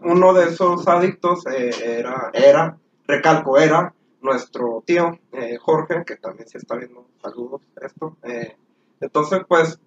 uno 0.04 0.34
de 0.34 0.46
esos 0.46 0.88
adictos 0.88 1.46
eh, 1.48 1.72
era, 2.00 2.32
era, 2.34 2.78
recalco, 3.08 3.58
era 3.58 3.94
nuestro 4.22 4.84
tío 4.86 5.18
eh, 5.32 5.58
Jorge, 5.58 6.04
que 6.06 6.18
también 6.18 6.48
se 6.48 6.58
está 6.58 6.76
viendo, 6.76 7.08
saludos, 7.22 7.62
esto. 7.82 8.18
eh, 8.24 8.56
entonces, 9.02 9.42
pues, 9.48 9.80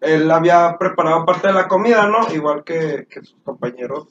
él 0.00 0.30
había 0.30 0.76
preparado 0.78 1.24
parte 1.24 1.48
de 1.48 1.54
la 1.54 1.68
comida, 1.68 2.06
¿no? 2.06 2.32
Igual 2.34 2.64
que, 2.64 3.06
que 3.08 3.22
sus 3.22 3.38
compañeros 3.42 4.08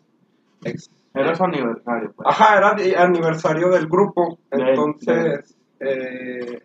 ex. 0.63 0.89
Era 1.13 1.35
su 1.35 1.43
aniversario, 1.43 2.13
pues. 2.13 2.27
Ajá, 2.29 2.57
era 2.57 3.03
aniversario 3.03 3.69
del 3.69 3.87
grupo, 3.87 4.37
entonces, 4.51 5.55
eh, 5.79 6.61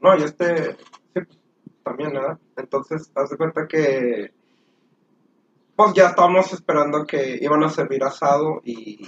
no, 0.00 0.16
y 0.16 0.22
este, 0.22 0.72
sí, 0.72 0.76
pues, 1.14 1.38
también, 1.82 2.12
¿verdad? 2.12 2.38
Entonces, 2.56 3.10
haz 3.14 3.30
de 3.30 3.36
cuenta 3.36 3.66
que, 3.66 4.32
pues 5.76 5.94
ya 5.94 6.08
estábamos 6.08 6.52
esperando 6.52 7.04
que 7.06 7.38
iban 7.40 7.62
a 7.64 7.70
servir 7.70 8.04
asado 8.04 8.60
y 8.64 9.00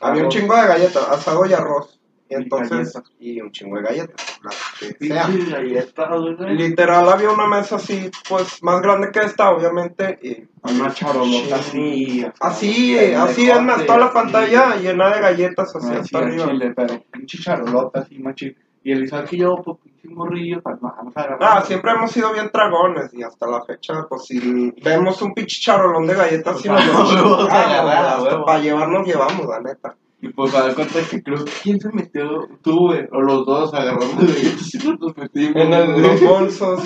había 0.00 0.24
un 0.24 0.28
chingo 0.28 0.54
de 0.56 0.66
galletas, 0.66 1.08
asado 1.08 1.46
y 1.46 1.52
arroz. 1.52 2.00
Y 2.28 2.36
entonces, 2.36 2.98
y 3.20 3.38
un 3.40 3.52
chingo 3.52 3.76
de 3.76 3.82
galletas, 3.82 4.40
las 4.42 4.56
que 4.78 5.08
galletas. 5.08 6.10
Literal, 6.40 7.08
había 7.10 7.30
una 7.30 7.46
mesa 7.46 7.76
así, 7.76 8.10
pues, 8.26 8.62
más 8.62 8.80
grande 8.80 9.10
que 9.12 9.20
esta, 9.20 9.50
obviamente, 9.50 10.18
y... 10.22 10.48
Una 10.62 10.92
charolota 10.94 11.56
así. 11.56 12.24
Así, 12.40 12.98
así 13.14 13.50
es 13.50 13.60
más, 13.60 13.84
toda 13.84 13.98
la 13.98 14.10
pantalla 14.10 14.74
llena 14.76 15.14
de 15.14 15.20
galletas 15.20 15.76
así 15.76 15.94
hasta 15.94 16.18
arriba. 16.18 16.48
chile, 16.48 16.72
pero 16.74 17.04
pinche 17.10 17.36
charolota 17.38 18.00
así, 18.00 18.18
machín. 18.18 18.56
Y 18.84 18.92
el 18.92 19.04
Isaac 19.04 19.32
y 19.32 19.38
yo, 19.38 19.56
pues 19.64 19.78
pinche 19.82 20.08
morrillo, 20.14 20.60
pues 20.62 20.78
vamos 20.78 21.16
a 21.16 21.20
agarrar. 21.20 21.38
Ah, 21.40 21.62
siempre 21.62 21.92
hemos 21.92 22.12
sido 22.12 22.34
bien 22.34 22.50
dragones 22.52 23.14
y 23.14 23.22
hasta 23.22 23.46
la 23.46 23.64
fecha, 23.64 24.06
pues 24.06 24.26
si 24.26 24.72
vemos 24.84 25.22
un 25.22 25.32
pinche 25.32 25.58
charolón 25.58 26.06
de 26.06 26.14
galletas, 26.14 26.60
sí 26.60 26.68
Pues, 26.68 26.86
nos 26.86 27.48
vamos, 27.48 27.48
a 27.50 28.44
para 28.44 28.58
llevarnos 28.58 29.06
llevamos, 29.06 29.46
la 29.46 29.60
neta. 29.60 29.96
Y 30.20 30.28
pues 30.28 30.54
a 30.54 30.66
dar 30.66 30.74
cuenta 30.74 31.00
que 31.10 31.22
creo 31.22 31.44
que 31.44 31.52
quién 31.62 31.80
se 31.80 31.90
metió, 31.92 32.46
tú, 32.62 32.88
güey, 32.88 33.06
o 33.10 33.22
los 33.22 33.46
dos 33.46 33.72
agarramos 33.72 34.18
galletas 34.18 34.74
y 34.74 34.78
nos 34.78 35.00
los 35.00 35.16
metimos. 35.16 35.56
En 35.56 36.02
los 36.02 36.20
bolsos. 36.20 36.82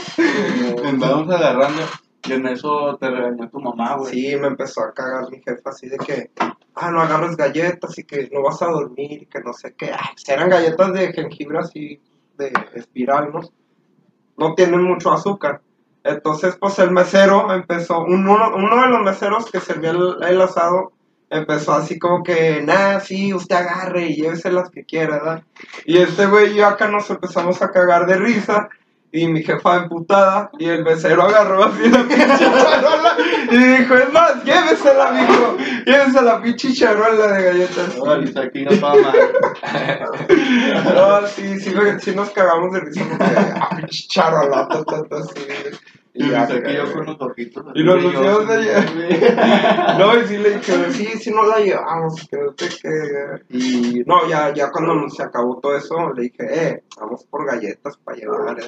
Andábamos 0.85 1.35
agarrando. 1.35 1.83
Y 2.29 2.33
en 2.33 2.47
eso 2.47 2.97
te 3.01 3.11
regañó 3.11 3.49
tu 3.49 3.61
mamá, 3.61 3.97
güey. 3.97 4.12
Sí, 4.12 4.37
me 4.37 4.49
empezó 4.49 4.83
a 4.83 4.93
cagar 4.93 5.31
mi 5.31 5.41
jefa 5.43 5.71
así 5.71 5.88
de 5.88 5.99
que, 5.99 6.31
ah, 6.75 6.91
no 6.91 7.01
agarres 7.01 7.37
galletas 7.37 7.99
y 7.99 8.05
que 8.05 8.29
no 8.33 8.43
vas 8.43 8.61
a 8.62 8.67
dormir 8.67 9.29
que 9.29 9.41
no 9.41 9.53
sé 9.53 9.75
qué. 9.75 9.91
Ah, 9.93 10.11
pues 10.12 10.29
eran 10.29 10.49
galletas 10.51 10.93
de 10.93 11.12
jengibre 11.12 11.59
así, 11.59 12.01
de 12.37 12.53
espiral, 12.75 13.31
¿no? 13.33 13.41
No 14.37 14.55
tienen 14.55 14.83
mucho 14.83 15.12
azúcar. 15.12 15.61
Entonces, 16.05 16.57
pues 16.59 16.79
el 16.79 16.91
mesero 16.91 17.53
empezó, 17.53 18.01
un- 18.05 18.27
uno, 18.29 18.55
uno 18.55 18.83
de 18.83 18.88
los 18.88 19.03
meseros 19.03 19.51
que 19.51 19.61
servía 19.61 19.91
el, 19.91 20.17
el 20.23 20.41
asado, 20.41 20.93
empezó 21.29 21.73
así 21.73 21.99
como 21.99 22.23
que, 22.23 22.62
nah, 22.62 23.01
sí, 23.01 23.35
usted 23.35 23.57
agarre 23.57 24.07
y 24.07 24.17
llévese 24.17 24.51
las 24.53 24.71
que 24.71 24.85
quiera, 24.85 25.17
¿verdad? 25.19 25.43
Y 25.85 25.99
este 25.99 26.27
güey 26.27 26.53
y 26.53 26.57
yo 26.57 26.67
acá 26.67 26.88
nos 26.88 27.11
empezamos 27.11 27.61
a 27.62 27.71
cagar 27.71 28.07
de 28.07 28.17
risa. 28.17 28.69
Y 29.11 29.27
mi 29.27 29.42
jefa 29.42 29.77
emputada, 29.77 30.51
y 30.59 30.66
el 30.66 30.85
mesero 30.85 31.23
agarró 31.23 31.64
así 31.64 31.88
la 31.88 32.03
pinche 32.03 32.38
charola 32.38 33.16
y 33.51 33.57
dijo, 33.57 33.94
es 33.94 34.12
más, 34.12 34.44
llévesela, 34.44 35.12
mijo, 35.12 35.57
llévesela 35.87 36.23
la 36.23 36.42
pinche 36.42 36.75
charola 36.75 37.27
de 37.29 37.42
galletas. 37.42 38.21
Dice 38.21 38.38
aquí 38.38 38.64
no 38.64 38.73
mal. 38.77 38.99
No, 40.94 41.27
sí, 41.27 41.59
sí, 41.59 42.14
nos 42.14 42.31
cagamos 42.31 42.73
de 42.73 42.81
risa 42.81 43.05
porque, 43.09 43.25
ah, 43.25 43.68
pinche 43.77 44.09
charola, 44.09 44.68
ta, 44.68 44.85
ta, 44.85 45.03
ta, 45.05 45.16
así. 45.16 45.40
Y 46.21 46.31
ya, 46.31 46.49
yo 46.49 46.93
con 46.93 47.07
los 47.07 47.21
ojitos. 47.21 47.65
Y 47.75 47.83
lucidos 47.83 48.49
de 48.49 48.57
No, 49.99 50.19
y 50.21 50.27
sí 50.27 50.37
le 50.39 50.51
dije, 50.57 50.91
sí, 50.93 51.07
sí 51.19 51.31
nos 51.31 51.47
la 51.47 51.59
llevamos, 51.61 52.27
que 52.29 52.37
no 52.37 52.53
sé 52.57 52.69
qué. 52.83 53.57
Y 53.57 54.03
no, 54.05 54.29
ya, 54.29 54.53
ya 54.53 54.71
cuando 54.73 55.09
se 55.11 55.23
acabó 55.23 55.59
todo 55.61 55.77
eso, 55.77 56.13
le 56.15 56.23
dije, 56.23 56.37
eh, 56.69 56.83
vamos 57.01 57.25
por 57.31 57.47
galletas 57.47 57.97
para 57.99 58.17
llevar. 58.19 58.59
eh. 58.59 58.63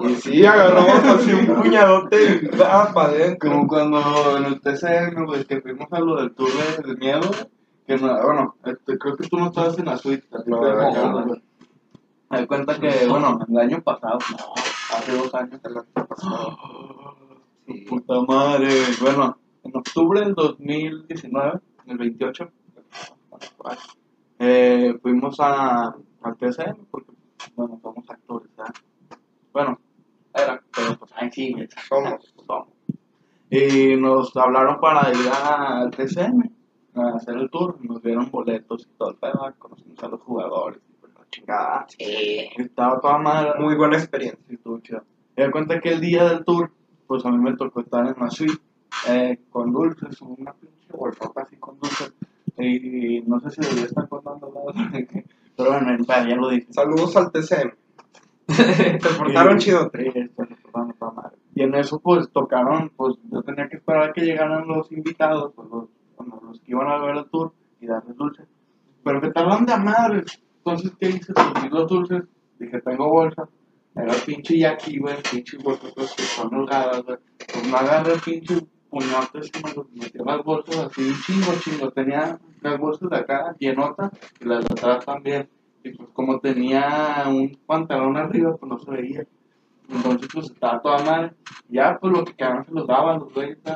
Y 0.00 0.14
sí, 0.16 0.44
agarramos 0.44 1.02
así 1.04 1.32
un 1.32 1.46
puñadote 1.46 2.40
y 2.42 2.56
va 2.56 2.92
para 2.92 3.08
adentro. 3.08 3.50
Como 3.50 3.66
cuando 3.66 4.36
en 4.36 4.44
el 4.44 4.60
TCM, 4.60 5.24
güey, 5.26 5.44
que 5.46 5.60
fuimos 5.62 5.88
a 5.92 6.00
lo 6.00 6.16
del 6.16 6.34
tour 6.34 6.50
de- 6.52 6.82
del 6.88 6.98
miedo, 6.98 7.30
que 7.86 7.96
no, 7.96 8.22
bueno, 8.22 8.54
este, 8.64 8.98
creo 8.98 9.16
que 9.16 9.26
tú 9.28 9.38
no 9.38 9.46
estabas 9.46 9.78
en 9.78 9.86
la 9.86 9.96
suite, 9.96 10.26
No, 10.46 10.60
no. 11.26 11.36
Me 12.30 12.46
cuenta 12.46 12.78
que, 12.78 13.06
bueno, 13.08 13.40
el 13.48 13.58
año 13.58 13.80
pasado, 13.82 14.18
no, 14.30 14.36
hace 14.92 15.12
dos 15.16 15.34
años. 15.34 15.60
Sí. 17.66 17.84
Puta 17.88 18.20
madre. 18.22 18.68
Bueno, 19.00 19.38
en 19.62 19.76
octubre 19.76 20.20
del 20.20 20.34
2019, 20.34 21.60
el 21.86 21.98
28, 21.98 22.50
eh, 24.40 24.98
fuimos 25.00 25.38
a, 25.38 25.94
al 26.22 26.36
TCM 26.36 26.86
porque, 26.90 27.12
bueno, 27.54 27.78
somos 27.80 28.10
actores, 28.10 28.50
¿verdad? 28.56 28.74
Bueno, 29.52 29.78
era, 30.34 30.60
pero 30.74 30.98
pues 30.98 31.12
ahí 31.14 31.30
sí, 31.30 31.54
Somos. 31.88 32.34
somos. 32.44 32.68
Y 33.50 33.94
nos 33.96 34.36
hablaron 34.36 34.80
para 34.80 35.10
ir 35.10 35.28
al 35.28 35.90
TCM 35.92 36.50
a 36.94 37.16
hacer 37.16 37.36
el 37.36 37.50
tour, 37.50 37.78
nos 37.84 38.02
dieron 38.02 38.30
boletos 38.32 38.84
y 38.84 38.96
todo 38.98 39.10
el 39.10 39.16
pedo, 39.16 39.54
conocimos 39.58 40.02
a 40.02 40.08
los 40.08 40.20
jugadores 40.22 40.80
chingada. 41.30 41.86
Sí. 41.88 42.48
Estaba 42.56 43.00
toda 43.00 43.18
madre. 43.18 43.52
Muy 43.58 43.74
buena 43.76 43.96
experiencia. 43.96 44.38
Estuvo 44.48 44.78
chido. 44.80 45.02
Me 45.36 45.46
di 45.46 45.50
cuenta 45.50 45.80
que 45.80 45.90
el 45.90 46.00
día 46.00 46.24
del 46.28 46.44
tour, 46.44 46.70
pues 47.06 47.24
a 47.24 47.30
mí 47.30 47.38
me 47.38 47.56
tocó 47.56 47.80
estar 47.80 48.06
en 48.06 48.14
la 48.18 48.30
suite 48.30 48.58
eh, 49.08 49.38
con 49.50 49.72
dulces, 49.72 50.20
una 50.22 50.52
pinche 50.52 50.88
bolsota 50.92 51.42
así 51.42 51.56
con 51.56 51.78
dulces. 51.78 52.12
Y 52.58 53.20
no 53.26 53.40
sé 53.40 53.50
si 53.50 53.60
debería 53.62 53.84
estar 53.86 54.08
contando 54.08 54.52
nada, 54.74 54.90
pero 55.56 55.70
bueno, 55.70 55.90
en 55.94 56.04
plan, 56.04 56.28
ya 56.28 56.36
lo 56.36 56.48
dije. 56.50 56.66
Saludos 56.72 57.16
al 57.16 57.30
TCM. 57.32 57.70
Te 58.46 59.08
portaron 59.18 59.56
Y- 59.56 59.60
chido. 59.60 59.90
Sí, 59.94 60.10
se 60.12 60.28
portaron 60.62 60.92
toda 60.98 61.12
madre. 61.12 61.38
Y 61.54 61.62
en 61.62 61.74
eso, 61.74 62.00
pues 62.00 62.30
tocaron, 62.30 62.90
pues 62.96 63.14
yo 63.30 63.42
tenía 63.42 63.68
que 63.68 63.76
esperar 63.76 64.10
a 64.10 64.12
que 64.12 64.22
llegaran 64.22 64.66
los 64.68 64.90
invitados, 64.92 65.52
pues 65.54 65.68
los, 65.70 65.88
bueno, 66.16 66.40
los 66.46 66.60
que 66.60 66.72
iban 66.72 66.88
a 66.88 66.98
ver 66.98 67.16
el 67.16 67.24
tour 67.30 67.52
y 67.80 67.86
darles 67.86 68.16
dulces. 68.16 68.46
Pero 69.02 69.20
que 69.20 69.30
tardan 69.30 69.64
de 69.64 69.72
a 69.72 69.78
madre. 69.78 70.24
Entonces, 70.70 70.92
¿qué 71.00 71.08
hice? 71.08 71.32
Pues 71.32 71.64
vi 71.64 71.68
los 71.68 71.88
dulces, 71.88 72.22
dije, 72.60 72.80
tengo 72.80 73.08
bolsa. 73.08 73.48
Era 73.96 74.14
el 74.14 74.22
pinche 74.22 74.56
yaqui, 74.56 74.98
güey, 74.98 75.16
pinche 75.28 75.58
bolsas 75.58 75.92
que 75.94 76.22
son 76.22 76.54
holgadas, 76.54 77.02
güey. 77.02 77.18
Pues 77.52 77.66
me 77.66 77.76
agarré 77.76 78.12
el 78.12 78.20
pinche 78.20 78.60
puñotes 78.88 79.50
y 79.52 79.64
me 79.64 79.74
los 79.74 79.90
metí 79.90 80.18
en 80.18 80.26
las 80.26 80.44
bolsas 80.44 80.76
así, 80.76 81.02
un 81.02 81.20
chingo, 81.22 81.52
chingo. 81.60 81.90
Tenía 81.90 82.38
las 82.60 82.78
bolsas 82.78 83.10
de 83.10 83.16
acá 83.16 83.56
llenotas 83.58 84.12
y 84.40 84.44
las 84.44 84.64
de 84.64 84.72
atrás 84.74 85.04
también. 85.04 85.48
Y 85.82 85.90
pues 85.90 86.08
como 86.12 86.38
tenía 86.38 87.24
un 87.26 87.58
pantalón 87.66 88.16
arriba, 88.16 88.56
pues 88.56 88.70
no 88.70 88.78
se 88.78 88.90
veía. 88.92 89.26
Entonces 89.88 90.28
pues 90.32 90.46
estaba 90.52 90.80
toda 90.80 91.04
mal. 91.04 91.36
Ya 91.68 91.98
pues 92.00 92.12
lo 92.12 92.24
que 92.24 92.34
quedaban 92.34 92.64
se 92.64 92.72
los 92.72 92.86
daban 92.86 93.18
los 93.18 93.34
güeyes. 93.34 93.58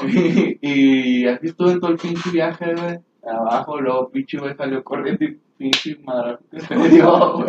Y, 0.00 0.58
y 0.62 1.26
así 1.26 1.48
estuve 1.48 1.80
todo 1.80 1.90
el 1.90 1.96
pinche 1.96 2.30
viaje, 2.30 2.72
güey. 2.72 3.00
Abajo, 3.30 3.80
luego 3.80 4.08
pinche 4.10 4.38
güey 4.38 4.54
salió 4.56 4.82
corriendo 4.84 5.24
y 5.24 5.38
pinche 5.56 5.98
madrazo 6.04 6.44
que 6.50 6.60
se 6.60 6.74
dio, 6.88 7.32
güey. 7.34 7.46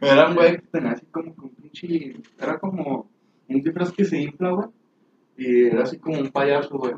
Era 0.00 0.28
un 0.28 0.34
güey 0.34 0.56
que 0.56 0.66
tenía 0.72 0.92
así 0.92 1.06
como 1.06 1.32
un 1.42 1.50
pinche. 1.50 2.16
Era 2.40 2.58
como 2.58 3.08
un 3.48 3.62
disfraz 3.62 3.92
que 3.92 4.04
se 4.04 4.20
infla, 4.20 4.50
güey. 4.50 4.68
Y 5.38 5.66
era 5.66 5.82
así 5.82 5.98
como 5.98 6.18
un 6.18 6.30
payaso, 6.30 6.78
güey. 6.78 6.94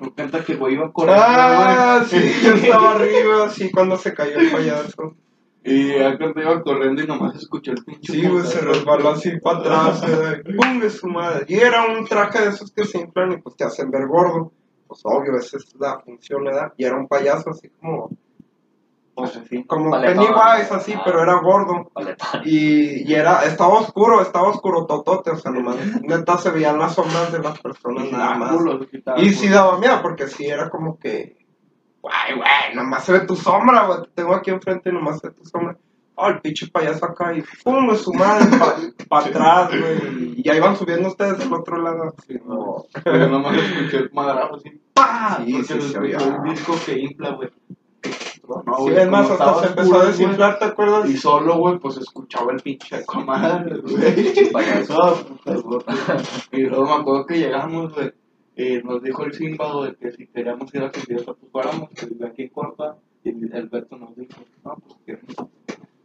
Me 0.00 0.10
cuenta 0.12 0.44
que 0.44 0.54
güey 0.54 0.74
iba 0.74 0.92
corriendo, 0.92 1.22
Ah, 1.26 2.04
sí, 2.08 2.16
güey. 2.16 2.42
yo 2.42 2.54
estaba 2.54 2.92
arriba, 2.92 3.48
sí, 3.50 3.70
cuando 3.70 3.96
se 3.96 4.14
cayó 4.14 4.38
el 4.38 4.50
payaso. 4.50 5.14
Y 5.64 5.90
cuando 6.16 6.40
iba 6.40 6.62
corriendo 6.62 7.02
y 7.02 7.06
nomás 7.06 7.34
escuché 7.36 7.72
el 7.72 7.84
pinche. 7.84 8.12
Sí, 8.12 8.26
güey, 8.26 8.44
se 8.46 8.60
resbaló 8.60 9.10
así 9.10 9.38
para 9.40 9.58
atrás, 9.58 10.02
eh, 10.08 10.42
¡pum! 10.56 10.78
de 10.80 10.88
su 10.88 11.08
madre. 11.08 11.44
Y 11.48 11.56
era 11.56 11.84
un 11.86 12.06
traje 12.06 12.40
de 12.42 12.48
esos 12.50 12.70
que 12.72 12.84
se 12.84 12.98
inflan 13.00 13.32
y 13.32 13.36
pues 13.38 13.56
te 13.56 13.64
hacen 13.64 13.90
ver 13.90 14.06
gordo. 14.06 14.52
Pues 14.88 15.00
obvio, 15.04 15.36
esa 15.36 15.58
es 15.58 15.74
la 15.78 16.00
función, 16.00 16.44
¿verdad? 16.44 16.72
Y 16.78 16.84
era 16.84 16.96
un 16.96 17.06
payaso 17.06 17.50
así 17.50 17.68
como, 17.68 18.10
Pues 19.14 19.36
así. 19.36 19.64
como 19.64 19.90
Paletón. 19.90 20.24
Pennywise, 20.26 20.74
así, 20.74 20.94
pero 21.04 21.22
era 21.22 21.34
gordo. 21.34 21.90
Paletón. 21.92 22.40
Y, 22.44 23.08
y 23.10 23.14
era, 23.14 23.44
estaba 23.44 23.74
oscuro, 23.80 24.22
estaba 24.22 24.48
oscuro 24.48 24.86
totote, 24.86 25.30
o 25.30 25.36
sea, 25.36 25.50
nomás, 25.52 25.76
neta 26.02 26.38
se 26.38 26.50
veían 26.50 26.78
las 26.78 26.94
sombras 26.94 27.30
de 27.30 27.40
las 27.40 27.58
personas 27.60 28.10
nada 28.10 28.34
más. 28.34 28.56
Culo, 28.56 28.80
Y 29.18 29.30
sí 29.34 29.48
daba 29.48 29.78
miedo, 29.78 30.00
porque 30.00 30.26
sí 30.28 30.46
era 30.46 30.70
como 30.70 30.98
que, 30.98 31.36
guay, 32.00 32.34
güey, 32.36 32.74
nomás 32.74 33.04
se 33.04 33.12
ve 33.12 33.20
tu 33.20 33.36
sombra, 33.36 33.86
güey, 33.86 34.02
te 34.04 34.08
tengo 34.14 34.34
aquí 34.34 34.50
enfrente 34.50 34.88
y 34.88 34.92
nomás 34.92 35.18
se 35.20 35.28
ve 35.28 35.34
tu 35.34 35.44
sombra. 35.44 35.76
Oh, 36.20 36.28
el 36.30 36.40
pinche 36.40 36.66
payaso 36.66 37.04
acá 37.04 37.32
y 37.32 37.44
pum, 37.62 37.88
de 37.88 37.96
su 37.96 38.12
madre, 38.12 38.46
para 39.08 39.26
atrás, 39.26 39.70
güey. 39.70 40.32
Y 40.36 40.42
ya 40.42 40.56
iban 40.56 40.76
subiendo 40.76 41.08
ustedes 41.08 41.38
del 41.38 41.52
otro 41.52 41.80
lado. 41.80 42.12
Sí, 42.26 42.34
no. 42.44 42.86
Pero 43.04 43.28
nomás 43.28 43.56
escuché 43.56 43.98
el 43.98 44.10
madrazo 44.12 44.56
así. 44.56 44.80
¡Pah! 44.94 45.40
Sí, 45.44 45.62
sí, 45.62 45.96
oía. 45.96 46.16
escuchó 46.16 46.36
un 46.36 46.50
disco 46.50 46.74
que 46.84 46.98
infla, 46.98 47.30
güey. 47.36 47.50
No, 48.48 48.76
Sí, 48.78 48.94
es 48.96 49.08
más, 49.08 49.30
hasta 49.30 49.54
se 49.60 49.66
empezó 49.66 49.90
oscuro, 49.90 50.00
a 50.00 50.06
desinflar, 50.06 50.58
¿te 50.58 50.64
acuerdas? 50.64 51.08
Y 51.08 51.16
solo, 51.16 51.58
güey, 51.58 51.78
pues 51.78 51.98
escuchaba 51.98 52.52
el 52.52 52.62
pinche 52.62 53.04
comadre, 53.04 53.78
güey. 53.78 54.50
Payaso. 54.50 55.24
Y 56.50 56.62
luego 56.62 56.84
me 56.84 56.94
acuerdo 56.94 57.26
que 57.26 57.38
llegamos, 57.38 57.94
güey. 57.94 58.12
Y 58.56 58.82
nos 58.82 59.00
dijo 59.04 59.24
el 59.24 59.34
Simba, 59.34 59.72
güey, 59.72 59.94
que 59.94 60.10
si 60.10 60.26
queríamos 60.26 60.74
ir 60.74 60.82
a 60.82 60.90
que 60.90 61.00
pues 61.00 61.36
fuéramos, 61.52 61.90
que 61.90 62.06
vive 62.06 62.26
aquí 62.26 62.42
en 62.42 62.48
Corta. 62.48 62.96
Y 63.22 63.28
el 63.28 63.68
Beto 63.68 63.96
nos 63.96 64.16
dijo, 64.16 64.40
no, 64.64 64.74
pues 64.84 64.96
queremos. 65.06 65.48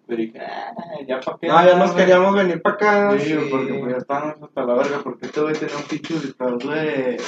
Pero 0.06 0.18
dije, 0.18 0.40
ah, 0.40 0.74
ya 1.08 1.20
para 1.20 1.38
qué. 1.38 1.50
Ah, 1.50 1.66
ya 1.66 1.78
nos 1.78 1.94
queríamos 1.94 2.36
venir 2.36 2.62
para 2.62 2.76
acá. 2.76 3.18
Sí, 3.20 3.30
sí. 3.30 3.38
porque 3.50 3.74
pues 3.74 3.92
ya 3.92 3.98
estábamos 3.98 4.44
hasta 4.44 4.64
la 4.64 4.74
verga, 4.74 5.00
porque 5.04 5.28
este 5.28 5.42
güey 5.42 5.54
tenía 5.54 5.78
un 5.78 5.84
pinche 5.84 6.14
disfraz 6.16 6.58
de, 6.60 7.22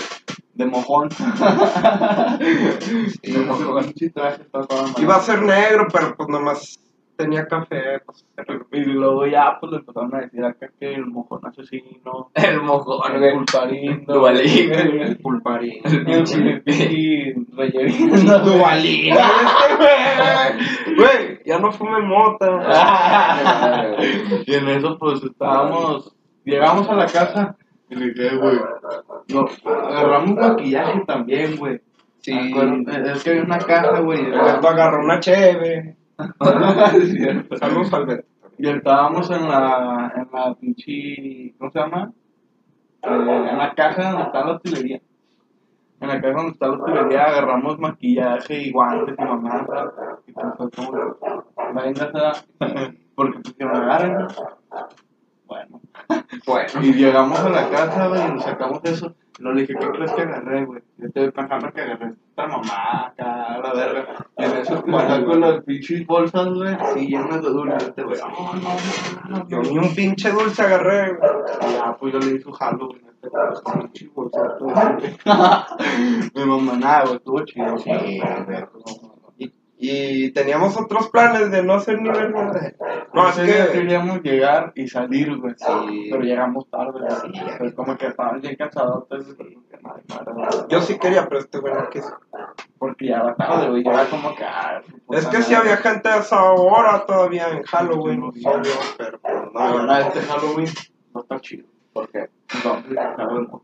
de 0.54 0.66
mojón. 0.66 1.10
Sí, 1.12 1.24
de 3.32 3.40
mojón. 3.40 3.94
traje. 4.14 4.44
Iba 4.98 5.16
a 5.16 5.22
ser 5.22 5.42
negro, 5.42 5.88
pero 5.92 6.16
pues 6.16 6.30
nomás 6.30 6.80
tenía 7.16 7.48
café. 7.48 8.02
Pues, 8.06 8.26
Y 8.72 8.84
luego 8.86 9.26
ya, 9.26 9.58
pues 9.60 9.72
le 9.72 9.78
empezaron 9.80 10.16
a 10.16 10.20
decir 10.22 10.44
acá 10.44 10.70
que 10.80 10.94
el 10.94 11.06
mojón 11.06 11.46
asesino, 11.46 12.30
El 12.34 12.62
mojón, 12.62 13.24
el 13.24 13.34
pulparín, 13.34 14.06
Duvalín, 14.06 14.74
el 14.74 15.02
el 15.02 15.18
pulparín. 15.18 15.82
pinche 15.84 16.62
pinche 16.62 17.36
rellerino. 17.56 18.40
Duvalín. 18.46 19.16
Este 19.76 20.96
güey. 20.96 21.40
Ya 21.46 21.60
no 21.60 21.72
fume 21.72 22.00
mota. 22.02 22.48
y 24.46 24.54
en 24.54 24.68
eso, 24.70 24.98
pues 24.98 25.22
estábamos, 25.24 26.16
llegamos 26.44 26.90
a 26.90 26.96
la 26.96 27.06
casa 27.06 27.56
y 27.90 27.96
le 27.96 28.12
dije, 28.12 28.36
güey, 28.38 28.58
no, 29.30 29.48
agarramos 29.66 30.36
maquillaje 30.36 31.04
también, 31.06 31.58
güey. 31.58 31.82
Sí. 32.22 32.34
Es 32.34 33.24
que 33.24 33.30
había 33.30 33.44
una 33.44 33.60
caja, 33.60 34.00
güey. 34.00 34.20
El 34.20 34.34
agarró 34.34 35.04
una 35.04 35.20
cheve. 35.20 35.96
Saludos 37.60 37.94
al 37.94 38.06
Beto. 38.06 38.28
Y 38.58 38.70
estábamos 38.70 39.30
en 39.32 39.50
la, 39.50 40.14
en 40.16 40.28
la 40.32 40.56
pinche, 40.56 41.54
¿cómo 41.58 41.72
se 41.72 41.80
llama? 41.80 42.12
Eh, 43.04 43.48
en 43.52 43.58
la 43.58 43.74
caja 43.76 44.12
donde 44.12 44.24
está 44.24 44.46
la 44.46 44.54
utilería. 44.54 45.02
en 46.00 46.08
la 46.08 46.22
casa 46.22 46.34
donde 46.34 46.52
está 46.52 46.68
la 46.68 46.74
hotelería 46.74 47.26
agarramos 47.26 47.80
maquillaje 47.80 48.64
y 48.64 48.72
guantes 48.72 49.16
y 49.18 49.22
mamá, 49.22 49.68
y 50.26 50.32
fue 50.32 50.72
como, 50.72 50.92
venga, 51.74 52.34
porque 53.16 53.40
pues 53.44 53.54
que 53.54 53.66
me 53.66 53.78
agarren. 53.78 54.28
Bueno, 55.48 55.82
Bueno. 56.46 56.82
y 56.82 56.94
llegamos 56.94 57.40
a 57.40 57.50
la 57.50 57.70
casa, 57.70 58.08
y 58.08 58.34
nos 58.34 58.44
sacamos 58.44 58.80
eso. 58.86 59.14
Luego 59.40 59.56
le 59.56 59.62
dije, 59.62 59.76
¿qué 59.78 59.90
crees 59.90 60.12
que 60.14 60.22
agarré, 60.22 60.66
güey? 60.66 60.82
Yo 60.98 61.08
estoy 61.08 61.32
pensando 61.32 61.72
que 61.74 61.82
agarré 61.82 62.14
esta 62.30 62.48
mamá 62.48 63.08
acá, 63.08 63.60
la 63.60 63.74
verga. 63.74 64.28
Y 64.38 64.44
en 64.44 64.52
eso, 64.58 64.82
cuando 64.84 65.26
con 65.26 65.42
las 65.42 65.64
pinches 65.64 66.08
bolsas, 66.08 66.54
güey, 66.54 66.74
así 66.74 67.08
llenas 67.08 67.42
de 67.42 67.50
dulces, 67.50 67.84
este 67.84 68.04
güey, 68.04 68.20
oh, 68.24 68.54
no, 68.56 69.30
no, 69.30 69.38
no, 69.40 69.48
Yo 69.50 69.62
ni 69.62 69.78
un 69.78 69.94
pinche 69.94 70.32
dulce 70.32 70.62
agarré, 70.62 71.16
güey. 71.16 71.32
ya, 71.74 71.98
pues 72.00 72.14
yo 72.14 72.20
le 72.20 72.36
hice 72.36 72.48
un 72.48 72.54
jalo, 72.54 72.88
güey, 72.88 73.02
este. 73.08 73.30
Mi 76.36 76.46
mamá, 76.46 76.78
nada, 76.78 77.04
güey, 77.04 77.16
estuvo 77.16 77.44
chido. 77.44 77.78
Sí, 77.78 78.22
Y, 79.78 80.32
teníamos 80.32 80.78
otros 80.80 81.10
planes 81.10 81.52
de 81.52 81.62
no 81.62 81.74
hacer 81.74 82.02
ni 82.02 82.10
verga. 82.10 82.74
No, 83.14 83.32
día 83.32 83.68
que. 83.68 83.72
queríamos 83.74 84.22
llegar 84.22 84.72
y 84.76 84.88
salir, 84.88 85.36
güey. 85.38 85.54
Sí. 85.58 86.08
Pero 86.10 86.22
llegamos 86.24 86.70
tarde, 86.70 87.00
güey. 87.00 87.34
Sí. 87.34 87.42
Pues 87.58 87.74
como 87.74 87.98
que 87.98 88.08
estaban 88.08 88.40
bien 88.40 88.56
cansados, 88.56 89.04
entonces, 89.04 89.36
pues, 89.36 89.50
Yo 90.70 90.82
sí 90.82 90.98
quería, 90.98 91.28
pero 91.28 91.42
este 91.42 91.60
güey 91.60 91.74
no 91.74 91.90
quiso. 91.90 92.18
Porque 92.78 93.08
ya 93.08 93.18
era 93.18 93.36
tarde, 93.36 93.70
güey. 93.70 93.84
Ya 93.84 93.92
era 93.92 94.06
como 94.06 94.34
que. 94.36 94.44
ah, 94.46 94.82
Es 95.12 95.28
que 95.28 95.42
sí 95.42 95.54
había 95.54 95.78
gente 95.78 96.08
a 96.08 96.18
esa 96.18 96.42
hora 96.52 97.06
todavía 97.06 97.50
en 97.50 97.64
Halloween, 97.64 98.24
obvio, 98.24 98.74
pero 98.98 99.20
pues 99.20 99.34
La 99.54 99.70
no. 99.70 99.76
verdad, 99.78 100.02
este 100.02 100.22
Halloween 100.22 100.70
no 101.14 101.22
está 101.22 101.40
chido. 101.42 101.68
¿Por 101.92 102.10
qué? 102.10 102.30
No 102.64 103.64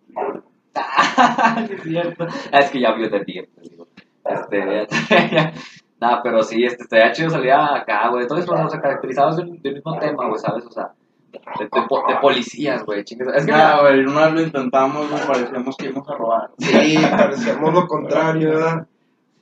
es 1.69 1.83
cierto. 1.83 2.27
Es 2.51 2.71
que 2.71 2.79
ya 2.79 2.93
vio 2.93 3.09
de 3.09 3.25
ti, 3.25 3.41
te 3.43 3.61
digo. 3.61 3.87
Este, 4.23 4.87
Nada, 6.01 6.21
pero 6.23 6.41
sí, 6.41 6.63
este, 6.65 6.83
estaría 6.83 7.11
chido 7.11 7.29
salir 7.29 7.51
acá, 7.53 8.09
güey. 8.09 8.27
Todos 8.27 8.49
o 8.49 8.69
sea, 8.69 8.81
caracterizados 8.81 9.37
del, 9.37 9.61
del 9.61 9.75
mismo 9.75 9.97
tema, 9.99 10.27
güey, 10.27 10.39
¿sabes? 10.39 10.65
O 10.65 10.71
sea, 10.71 10.91
de, 11.31 11.39
de 11.65 11.69
de 11.69 12.15
policías, 12.19 12.83
güey, 12.83 13.03
chingues. 13.03 13.27
Es 13.35 13.45
que, 13.45 13.51
Nada, 13.51 13.77
mira, 13.83 13.89
güey, 13.91 14.05
una 14.05 14.25
vez 14.25 14.33
lo 14.33 14.41
intentamos, 14.41 15.09
güey, 15.11 15.21
parecíamos 15.27 15.77
que 15.77 15.85
íbamos 15.85 16.09
a 16.09 16.15
robar. 16.15 16.49
Sí, 16.57 16.97
parecíamos 17.11 17.73
lo 17.73 17.87
contrario, 17.87 18.49
¿verdad? 18.49 18.87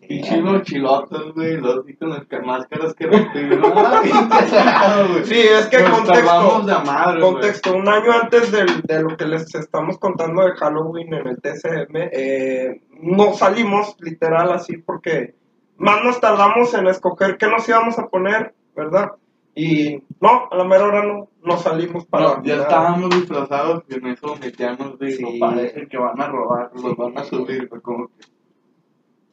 Pinche 0.05 0.41
mochilotas, 0.41 1.21
güey, 1.35 1.57
los 1.57 1.85
vi 1.85 1.95
con 1.95 2.09
las 2.09 2.25
ca- 2.25 2.41
máscaras 2.41 2.93
que 2.95 3.05
recibieron. 3.07 3.61
Ah. 3.73 5.05
Sí, 5.23 5.39
es 5.39 5.67
que 5.67 5.79
Nos 5.83 5.99
contexto. 6.01 6.61
de 6.65 6.73
madre. 6.85 7.21
Contexto, 7.21 7.75
un 7.75 7.87
año 7.87 8.11
antes 8.21 8.51
del- 8.51 8.81
de 8.81 9.01
lo 9.03 9.15
que 9.15 9.25
les 9.25 9.53
estamos 9.55 9.97
contando 9.97 10.43
de 10.43 10.51
Halloween 10.53 11.13
en 11.13 11.27
el 11.27 11.39
TCM, 11.41 12.09
eh, 12.11 12.81
no 13.01 13.33
salimos 13.33 13.95
literal 13.99 14.51
así 14.51 14.77
porque 14.77 15.35
más 15.79 16.03
nos 16.03 16.19
tardamos 16.19 16.73
en 16.73 16.87
escoger 16.87 17.37
qué 17.37 17.47
nos 17.47 17.67
íbamos 17.67 17.97
a 17.97 18.07
poner, 18.07 18.53
¿verdad? 18.75 19.11
Y 19.55 20.03
no, 20.21 20.47
a 20.51 20.55
la 20.55 20.63
mera 20.63 20.85
hora 20.85 21.03
no, 21.03 21.27
no 21.43 21.57
salimos 21.57 22.05
para 22.05 22.23
No, 22.37 22.43
ya 22.43 22.53
nada. 22.55 22.67
estábamos 22.67 23.09
disfrazados 23.09 23.83
y 23.89 23.95
en 23.95 24.07
eso 24.07 24.35
metíamos 24.39 24.97
de 24.99 25.11
Sí. 25.11 25.23
no 25.23 25.29
parece 25.47 25.87
que 25.87 25.97
van 25.97 26.21
a 26.21 26.27
robar, 26.27 26.71
los 26.75 26.95
van 26.95 27.17
a 27.17 27.23
subir, 27.23 27.67
güey, 27.67 27.81
como 27.81 28.07
que. 28.07 28.23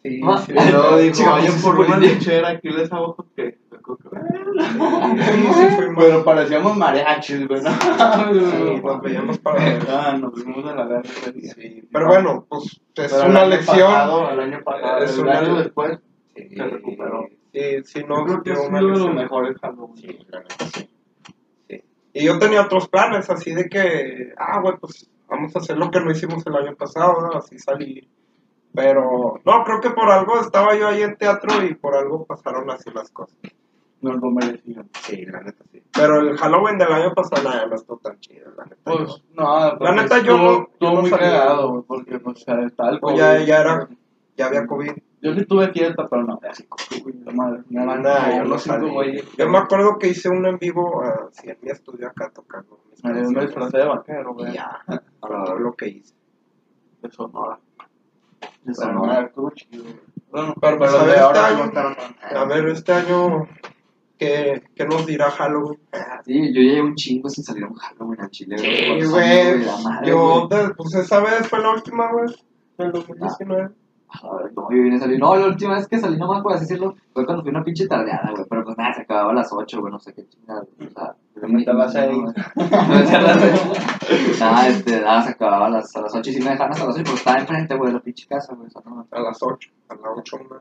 Sí, 0.02 0.20
Ah. 0.24 0.38
sí. 0.44 0.52
Y 0.52 0.72
luego 0.72 0.96
dijo, 0.98 1.30
vayan 1.30 1.60
por 1.62 1.78
una 1.80 1.98
lechera 1.98 2.48
aquí 2.50 2.70
les 2.70 2.90
abajo 2.92 3.26
que. 3.36 3.58
fuimos. 4.56 5.56
Pero 5.96 6.24
parecíamos 6.24 6.76
güey, 7.46 7.62
¿no? 7.62 7.70
Sí, 7.70 8.80
nos 8.82 9.00
veíamos 9.02 9.38
para 9.38 9.64
ver. 9.64 9.86
Ah, 9.88 10.16
nos 10.18 10.32
fuimos 10.32 10.64
de 10.64 10.74
la 10.74 10.84
verga. 10.86 11.08
Sí, 11.54 11.88
pero 11.92 12.06
bueno, 12.08 12.44
pues 12.48 12.64
es 12.96 13.12
Pero 13.12 13.26
una 13.26 13.44
lección. 13.46 13.92
pasado, 13.92 14.30
el 14.30 14.40
año 14.40 14.60
pasado, 14.64 15.04
Es 15.04 15.14
el 15.18 15.20
una- 15.24 15.38
año 15.38 15.54
después, 15.56 15.98
Sí, 16.36 16.48
se 16.54 16.62
recuperó. 16.64 17.26
Sí, 17.52 17.82
sí, 17.84 18.00
Yo 18.00 18.06
no, 18.06 18.24
creo 18.24 18.42
que 18.42 18.52
es 18.52 18.58
uno 18.68 18.76
de 18.76 18.82
los 18.82 19.14
mejores 19.14 19.56
Halloween. 19.60 19.96
Sí, 19.96 20.18
la 20.28 20.40
neta, 20.40 20.64
sí. 20.66 20.90
Sí. 21.68 21.82
Y 22.12 22.24
yo 22.24 22.38
tenía 22.38 22.62
otros 22.62 22.88
planes, 22.88 23.28
así 23.30 23.54
de 23.54 23.68
que, 23.68 24.32
ah, 24.36 24.60
güey, 24.60 24.76
pues 24.78 25.10
vamos 25.28 25.54
a 25.56 25.58
hacer 25.60 25.76
lo 25.78 25.90
que 25.90 26.00
no 26.00 26.10
hicimos 26.10 26.46
el 26.46 26.54
año 26.54 26.76
pasado, 26.76 27.20
¿no? 27.20 27.38
así 27.38 27.58
salir. 27.58 28.08
Pero, 28.74 29.40
no, 29.44 29.64
creo 29.64 29.80
que 29.80 29.90
por 29.90 30.10
algo 30.10 30.38
estaba 30.38 30.76
yo 30.76 30.88
ahí 30.88 31.02
en 31.02 31.16
teatro 31.16 31.64
y 31.64 31.74
por 31.74 31.94
algo 31.94 32.26
pasaron 32.26 32.70
así 32.70 32.90
las 32.94 33.10
cosas. 33.10 33.36
Nos 34.02 34.20
lo 34.20 34.30
merecían. 34.30 34.90
Sí, 35.00 35.24
la 35.24 35.40
neta, 35.40 35.64
sí. 35.72 35.82
Pero 35.94 36.20
el 36.20 36.36
Halloween 36.36 36.76
del 36.76 36.92
año 36.92 37.14
pasado, 37.14 37.48
nada, 37.48 37.66
no 37.66 37.74
estuvo 37.74 37.96
tan 37.98 38.20
chido, 38.20 38.50
la 38.54 38.64
neta. 38.64 38.76
Pues, 38.84 39.22
no, 39.32 39.76
La 39.78 39.92
neta, 39.92 40.18
yo 40.18 40.34
estuvo, 40.34 40.50
no- 40.52 40.68
yo 40.78 40.92
no 40.94 41.00
muy 41.00 41.10
cagado, 41.10 41.70
güey, 41.70 41.82
porque, 41.86 42.18
pues, 42.18 42.42
o 42.42 42.44
sea, 42.44 42.60
está 42.66 42.90
el 42.90 43.00
Pues 43.00 43.16
ya, 43.16 43.40
ya 43.40 43.60
era, 43.62 43.88
ya 44.36 44.46
había 44.46 44.66
COVID. 44.66 44.92
Yo 45.22 45.34
sí 45.34 45.44
tuve 45.46 45.72
fiesta, 45.72 46.06
pero 46.08 46.24
no, 46.24 46.38
así 46.48 46.66
madre. 47.32 47.62
No 47.70 47.86
Nah, 47.86 48.24
como 48.24 48.36
yo 48.36 48.44
no 48.44 48.58
salí. 48.58 49.22
Yo 49.38 49.48
me 49.48 49.58
acuerdo 49.58 49.98
que 49.98 50.08
hice 50.08 50.28
un 50.28 50.44
en 50.46 50.58
vivo 50.58 51.02
así 51.02 51.48
en 51.48 51.56
mi 51.62 51.70
estudio 51.70 52.08
acá 52.08 52.30
tocando. 52.34 52.80
Me 53.02 53.22
disfrazé 53.22 53.78
de 53.78 53.84
vaquero, 53.86 54.34
güey. 54.34 54.52
Ya, 54.52 54.82
todo 55.20 55.58
lo 55.58 55.74
que 55.74 55.88
hice. 55.88 56.14
De 57.02 57.10
Sonora. 57.10 57.58
De 58.62 58.74
Sonora. 58.74 59.22
Estuvo 59.22 59.50
chido. 59.50 59.84
Bueno, 60.30 60.54
Pero, 60.60 60.78
pero, 60.78 60.78
pues, 60.78 60.94
a 60.94 61.04
de 61.04 61.10
ver, 61.10 61.18
ahora 61.18 61.48
este 61.50 61.78
a 62.36 62.44
ver, 62.44 62.68
este 62.68 62.92
año, 62.92 63.48
¿qué, 64.18 64.62
qué 64.74 64.84
nos 64.86 65.06
dirá 65.06 65.30
Halloween? 65.30 65.78
sí, 66.24 66.52
yo 66.52 66.60
llegué 66.60 66.82
un 66.82 66.94
chingo 66.94 67.28
sin 67.28 67.44
salir 67.44 67.64
a 67.64 67.68
un 67.68 67.74
Halloween 67.74 68.20
a 68.20 68.28
Chile, 68.28 68.58
Sí, 68.58 69.06
güey. 69.08 69.64
Yo, 70.04 70.48
pues 70.76 70.94
esa 70.94 71.20
vez 71.20 71.48
fue 71.48 71.60
la 71.60 71.70
última, 71.70 72.12
güey. 72.12 72.34
En 72.78 72.86
el 72.86 72.92
2019. 72.92 73.70
A 74.08 74.36
ver, 74.36 74.52
No, 74.54 74.70
yo 74.70 74.82
vine 74.82 74.96
a 74.96 75.00
salir. 75.00 75.18
No, 75.18 75.36
la 75.36 75.46
última 75.46 75.74
vez 75.74 75.88
que 75.88 75.98
salí 75.98 76.16
nomás, 76.16 76.42
por 76.42 76.52
así 76.52 76.64
decirlo, 76.64 76.94
fue 77.12 77.24
cuando 77.26 77.42
fui 77.42 77.50
una 77.50 77.64
pinche 77.64 77.86
tardeada, 77.86 78.30
güey. 78.32 78.44
Pero 78.48 78.64
pues 78.64 78.78
nada, 78.78 78.94
se 78.94 79.02
acababa 79.02 79.32
a 79.32 79.34
las 79.34 79.52
8, 79.52 79.80
güey, 79.80 79.92
no 79.92 79.98
sé 79.98 80.14
qué 80.14 80.26
chingada. 80.28 80.62
O 80.62 80.90
sea, 80.90 81.14
Me 81.42 81.48
metí 81.48 81.68
a 81.70 81.74
las 81.74 81.92
seis. 81.92 82.16
Me 82.54 82.96
metí 82.96 83.14
a 83.14 83.20
las 83.20 83.40
seis. 83.40 84.40
Nada, 84.40 84.68
este, 84.68 85.00
nada, 85.00 85.22
se 85.22 85.30
acababa 85.30 85.66
a 85.66 85.70
las, 85.70 85.94
a 85.96 86.00
las 86.02 86.14
8 86.14 86.30
y 86.30 86.32
sí 86.34 86.40
me 86.42 86.50
dejaron 86.50 86.72
hasta 86.72 86.86
las 86.86 86.94
8, 86.94 87.02
pero 87.04 87.16
estaba 87.16 87.38
enfrente, 87.38 87.76
güey, 87.76 87.88
de 87.88 87.94
la 87.94 88.00
pinche 88.00 88.26
casa, 88.26 88.54
güey. 88.54 88.68
O 88.68 88.70
sea, 88.70 88.82
no. 88.86 89.06
A 89.10 89.20
las 89.20 89.42
8. 89.42 89.70
A 89.88 89.94
las 89.94 90.02
8, 90.16 90.36
una. 90.36 90.60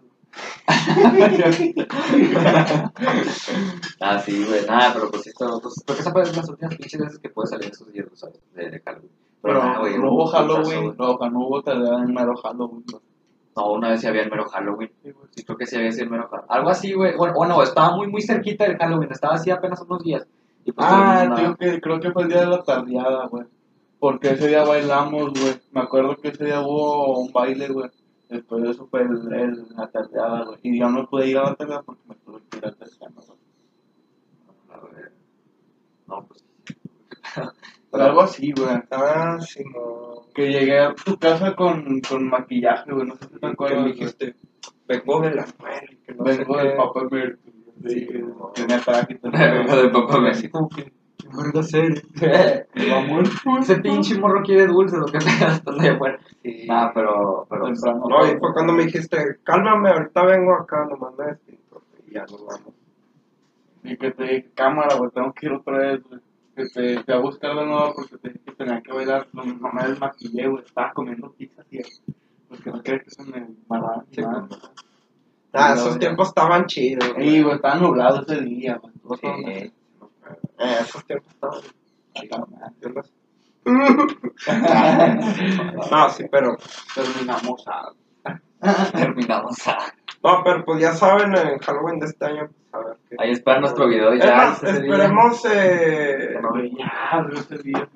ah, 4.01 4.19
sí, 4.19 4.45
güey, 4.45 4.65
nada, 4.65 4.93
pero 4.93 5.09
pues 5.11 5.27
esto, 5.27 5.59
pues, 5.61 5.81
creo 5.85 5.95
que 5.95 6.01
esa 6.01 6.11
fue 6.11 6.25
las 6.25 6.49
últimas 6.49 6.75
pinches 6.75 6.99
veces 6.99 7.19
que 7.19 7.29
pude 7.29 7.47
salir 7.47 7.69
esos 7.71 7.91
días, 7.91 8.07
¿sabes? 8.13 8.39
De, 8.53 8.69
de 8.69 8.79
Halloween. 8.81 9.11
Pero 9.41 9.63
nada, 9.63 9.79
güey, 9.79 9.97
no 9.97 10.11
hubo 10.11 10.25
Halloween, 10.27 10.83
güey. 10.83 10.95
no, 10.97 11.29
no 11.29 11.39
hubo 11.47 11.61
tarea 11.61 11.99
en 12.03 12.13
mero 12.13 12.35
Halloween. 12.35 12.83
No, 13.55 13.71
una 13.71 13.89
vez 13.91 14.03
había 14.05 14.21
el 14.23 14.29
mero 14.29 14.45
Halloween. 14.49 14.91
Sí, 15.31 15.43
creo 15.45 15.57
que 15.57 15.65
sí 15.65 15.75
había 15.77 15.91
sido 15.91 16.05
el 16.05 16.09
mero 16.11 16.27
Halloween. 16.29 16.51
Algo 16.51 16.69
así, 16.69 16.91
güey. 16.93 17.15
Bueno, 17.15 17.33
o 17.37 17.45
no, 17.45 17.63
estaba 17.63 17.95
muy, 17.95 18.07
muy 18.07 18.21
cerquita 18.21 18.65
del 18.65 18.77
Halloween. 18.77 19.11
Estaba 19.11 19.35
así 19.35 19.49
apenas 19.49 19.81
unos 19.81 20.03
días. 20.03 20.27
Y 20.65 20.71
pues 20.73 20.85
Ah, 20.89 21.21
tío, 21.23 21.35
andaba- 21.35 21.55
que 21.57 21.79
creo 21.81 21.99
que 21.99 22.11
fue 22.11 22.23
el 22.23 22.29
día 22.29 22.41
de 22.41 22.47
la 22.47 22.63
tardeada, 22.63 23.27
güey. 23.27 23.45
Porque 23.99 24.31
ese 24.31 24.47
día 24.49 24.63
bailamos, 24.65 25.31
güey. 25.39 25.55
Me 25.71 25.81
acuerdo 25.81 26.17
que 26.17 26.27
ese 26.29 26.43
día 26.45 26.59
hubo 26.61 27.19
un 27.21 27.31
baile, 27.31 27.69
güey. 27.69 27.89
Después 28.27 28.63
de 28.63 28.71
eso 28.71 28.87
fue 28.87 29.03
el, 29.03 29.33
el- 29.33 29.67
la 29.77 29.87
tardeada, 29.87 30.43
güey. 30.43 30.59
Y 30.63 30.77
yo 30.79 30.89
no 30.89 31.07
pude 31.07 31.27
ir 31.27 31.37
a 31.37 31.43
la 31.43 31.55
tardeada 31.55 31.81
porque 31.83 32.01
me 32.07 32.15
tuve 32.15 32.41
que 32.49 32.57
ir 32.57 32.65
al 32.65 32.75
tercero, 32.75 33.11
güey. 33.15 33.39
A 34.73 34.95
ver. 34.95 35.11
No, 36.07 36.25
pues. 36.27 36.43
Pero 37.95 38.09
algo 38.09 38.21
así, 38.21 38.51
güey. 38.51 38.75
Ah, 38.91 39.37
sí, 39.39 39.63
no. 39.73 40.21
Que 40.33 40.51
llegué 40.51 40.79
a 40.79 40.93
tu 40.93 41.17
casa 41.17 41.55
con, 41.55 42.01
con 42.01 42.27
maquillaje, 42.29 42.91
güey. 42.91 43.07
No 43.07 43.15
sé 43.15 43.25
si 43.25 43.33
te 43.33 43.39
Que 43.39 43.45
acuerdas. 43.47 43.77
me 43.77 43.83
güey. 43.83 43.93
dijiste, 43.93 44.35
vengo 44.87 45.21
de 45.21 45.35
la 45.35 45.45
que 45.45 46.13
no 46.13 46.23
Vengo 46.23 46.53
qué. 46.55 46.61
del 46.63 46.75
papá 46.77 47.01
Mercury. 47.09 47.53
Sí, 47.87 48.07
traje 48.85 49.13
y 49.13 49.17
todo. 49.19 49.31
Vengo 49.33 49.75
del 49.77 49.91
Papa 49.91 50.19
Mercury. 50.19 50.49
Como 50.49 50.69
que, 50.69 50.83
¿qué 50.83 51.27
verga 51.37 51.59
hacer? 51.59 52.01
Ese 53.61 53.75
pinche 53.77 54.17
morro 54.19 54.41
quiere 54.43 54.67
dulce, 54.67 54.97
lo 54.97 55.05
que 55.05 55.19
sea, 55.21 55.53
estando 55.53 55.81
allá 55.81 55.93
afuera. 55.93 56.19
Sí. 56.43 56.65
Nah, 56.67 56.91
pero. 56.93 57.45
pero 57.49 57.65
Temprano. 57.65 58.05
No, 58.09 58.25
y 58.27 58.37
fue 58.39 58.53
cuando 58.53 58.73
me 58.73 58.85
dijiste, 58.85 59.17
cálmame, 59.43 59.89
ahorita 59.89 60.23
vengo 60.25 60.53
acá, 60.55 60.85
nomás 60.85 61.13
me 61.17 61.25
despido. 61.25 61.81
Y 62.07 62.13
ya 62.13 62.21
nos 62.21 62.45
vamos. 62.45 62.73
Y 63.83 63.97
que 63.97 64.11
te 64.11 64.23
dije, 64.23 64.49
cámara, 64.55 64.95
güey, 64.95 65.11
tengo 65.11 65.31
que 65.33 65.45
ir 65.45 65.51
otra 65.53 65.77
vez, 65.77 66.03
güey. 66.03 66.19
Que 66.55 66.65
te 66.67 67.03
fui 67.03 67.13
a 67.13 67.17
buscar 67.19 67.55
de 67.55 67.65
nuevo 67.65 67.93
porque 67.95 68.17
te 68.17 68.29
dije 68.29 68.41
que 68.45 68.51
tenía 68.53 68.81
que 68.81 68.91
bailar. 68.93 69.27
No, 69.33 69.43
mi 69.43 69.53
mamá 69.53 69.83
del 69.87 69.99
maquillé, 69.99 70.47
güey. 70.47 70.63
Estaba 70.63 70.93
comiendo 70.93 71.31
pizza, 71.33 71.63
tío. 71.63 71.81
Porque 72.47 72.69
no 72.71 72.81
crees 72.81 73.03
que 73.03 73.09
se 73.11 73.23
me 73.23 73.45
Sí, 74.11 74.21
nada. 74.21 74.47
Ah, 75.53 75.73
esos 75.73 75.93
ya. 75.93 75.99
tiempos 75.99 76.29
estaban 76.29 76.65
chidos. 76.65 77.11
Sí, 77.17 77.41
güey, 77.43 77.55
estaba 77.55 77.75
nublado 77.75 78.21
ese 78.21 78.41
día, 78.41 78.77
güey. 78.77 78.93
Sí. 79.19 79.27
Eh, 79.27 79.71
esos 80.81 81.05
tiempos 81.05 81.33
estaban 81.33 81.61
chidos. 82.13 83.11
No, 85.91 86.09
sí, 86.09 86.25
pero. 86.31 86.57
Terminamos 86.93 87.65
a. 87.67 87.91
terminamos. 88.93 89.67
a- 89.67 89.93
No, 90.25 90.43
pero 90.43 90.65
pues 90.65 90.81
ya 90.81 90.93
saben, 90.93 91.35
en 91.35 91.59
Halloween 91.59 91.99
de 91.99 92.07
este 92.07 92.25
año, 92.25 92.47
pues 92.49 92.73
a 92.73 92.79
ver 92.87 92.97
qué. 93.09 93.15
Ahí 93.19 93.31
espera 93.31 93.59
nuestro 93.59 93.87
video 93.87 94.11
Es 94.13 94.23
ya. 94.23 94.35
más, 94.35 94.63
ese 94.63 94.81
día. 94.81 94.93
esperemos. 94.93 95.45
Eh, 95.45 96.35
Ya, 96.77 97.21
güey, 97.23 97.37
ese 97.39 97.57
día. 97.59 97.89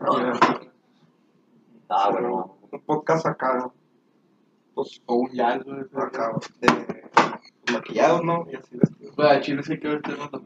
Ah, 1.89 2.09
bueno. 2.11 2.57
un 2.71 2.79
podcast 2.81 3.25
acá. 3.25 3.69
pues, 4.75 5.01
O 5.07 5.15
un 5.15 5.31
yal, 5.31 5.63
güey. 5.63 5.81
acá, 5.95 6.33
de 6.61 7.03
maquillados, 7.73 8.23
¿no? 8.23 8.45
Y 8.51 8.55
así 8.55 8.77
vestidos. 8.77 9.15
Güey, 9.15 9.29
a 9.29 9.41
Chile 9.41 9.63
sí 9.63 9.73
hay 9.73 9.79
que 9.79 9.87
vestirnos 9.87 10.31
de. 10.31 10.39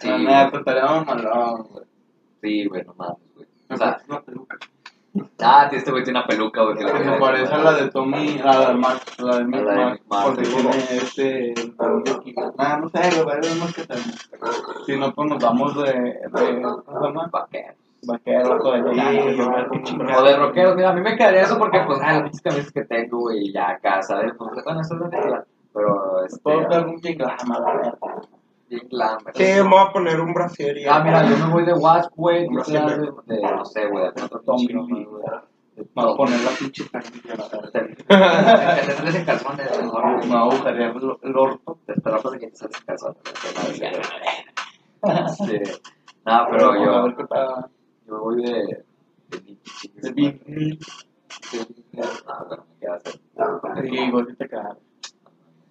Sí, 0.00 0.06
La 0.08 0.12
güey. 0.14 0.26
neta, 0.26 0.58
estaríamos 0.58 1.06
malvados, 1.06 1.68
güey. 1.68 1.84
Sí, 2.40 2.66
güey, 2.66 2.84
no 2.84 2.94
mames, 2.94 3.18
güey. 3.34 3.48
Me 3.68 3.74
O 3.74 3.78
sea, 3.78 3.92
pones 3.92 4.08
una 4.08 4.22
peluca. 4.22 4.58
Ah, 5.40 5.68
este 5.70 5.90
güey 5.90 6.04
tiene 6.04 6.18
una 6.18 6.28
peluca, 6.28 6.62
güey. 6.62 6.76
que 6.76 6.84
Que 6.84 7.04
se 7.04 7.12
parece 7.12 7.54
a 7.54 7.58
la 7.58 7.72
de 7.72 7.90
Tommy, 7.90 8.40
a 8.42 8.58
la 8.58 8.68
de 8.68 8.74
Max, 8.74 9.18
la 9.18 9.38
de 9.38 9.56
A 9.56 9.60
la 9.60 9.90
de 9.92 10.00
porque 10.08 10.42
tiene 10.42 10.70
este, 10.90 11.52
el 11.52 11.74
aquí. 12.16 12.34
Nah, 12.56 12.78
no 12.78 12.88
sé, 12.88 13.22
güey, 13.22 13.36
veremos 13.36 13.74
qué 13.74 13.84
tal. 13.86 13.98
Si 14.86 14.96
no, 14.96 15.12
pues 15.14 15.28
nos 15.28 15.42
vamos 15.42 15.74
de, 15.76 15.92
de, 15.92 16.62
¿cómo 16.62 16.82
se 16.86 17.06
llama? 17.06 17.28
Vaquero. 17.30 17.74
Vaquero, 18.06 18.58
o 18.62 20.22
de 20.22 20.36
rockeros, 20.36 20.76
mira, 20.76 20.90
a 20.90 20.92
mí 20.92 21.00
me 21.00 21.16
quedaría 21.16 21.42
eso 21.42 21.58
porque, 21.58 21.80
pues, 21.84 21.98
ah, 22.00 22.12
las 22.12 22.22
pinches 22.22 22.42
camisas 22.42 22.72
que 22.72 22.84
tengo, 22.84 23.18
güey, 23.18 23.48
y 23.48 23.52
ya 23.52 23.70
acá, 23.70 24.02
¿sabes? 24.02 24.32
Pues, 24.38 24.50
bueno, 24.64 24.80
eso 24.80 24.94
es 24.94 25.00
lo 25.00 25.10
que 25.10 25.18
Pero, 25.74 26.24
este, 26.24 26.40
Puedo 26.40 26.68
dar 26.68 26.86
un 26.86 27.00
la 27.02 27.74
verdad. 27.74 27.98
Bien 28.68 28.88
glam. 28.88 29.18
Sí, 29.34 29.42
me 29.44 29.62
voy 29.62 29.80
a 29.80 29.92
poner 29.92 30.20
un 30.20 30.32
brasier 30.32 30.76
y 30.78 30.84
Ah, 30.86 31.00
mira, 31.00 31.28
yo 31.28 31.36
me 31.36 31.52
voy 31.52 31.64
de 31.64 31.74
Wasp, 31.74 32.12
güey, 32.14 32.46
Un 32.46 32.56
de, 32.56 33.34
de, 33.34 33.42
no 33.42 33.64
sé, 33.64 33.86
güey, 33.86 34.04
de 34.14 34.22
otro 34.22 34.40
Tommy 34.40 34.66
voy 35.94 36.12
a 36.12 36.16
poner 36.16 36.40
la 36.40 36.50
pinche 36.50 36.88
carnilla, 36.88 37.34
la 37.36 37.48
verdad. 37.48 37.70
Te 37.72 38.86
te 38.86 38.92
sales 38.92 39.14
en 39.14 39.24
calzones, 39.24 39.82
mejor, 39.82 40.04
Me 40.18 40.26
voy 40.26 40.36
a 40.36 40.40
agujerear 40.40 40.96
el, 41.22 41.36
orto. 41.36 41.78
Te 41.86 41.92
espero 41.92 42.22
para 42.22 42.38
que 42.38 42.48
te 42.48 42.56
sales 42.56 42.76
en 42.78 42.86
calzones. 42.86 43.18
Sí. 45.36 45.60
No, 46.26 46.46
pero 46.50 46.72
A 46.72 46.84
yo, 46.84 47.02
ver 47.04 47.16
qué 47.16 47.24
tal. 47.24 47.70
yo 48.06 48.14
me 48.14 48.18
voy 48.18 48.42
de... 48.42 48.84
De 49.28 49.40
Nicky, 49.42 49.92
De 49.96 50.12
Big. 50.12 50.80
No, 51.92 52.02
bueno, 52.48 52.64
me 52.68 52.78
queda 52.80 52.94
hacer. 52.96 53.20
Sí, 53.82 53.94
igual 53.94 54.26
sí 54.28 54.36
te 54.36 54.48
quedas. 54.48 54.76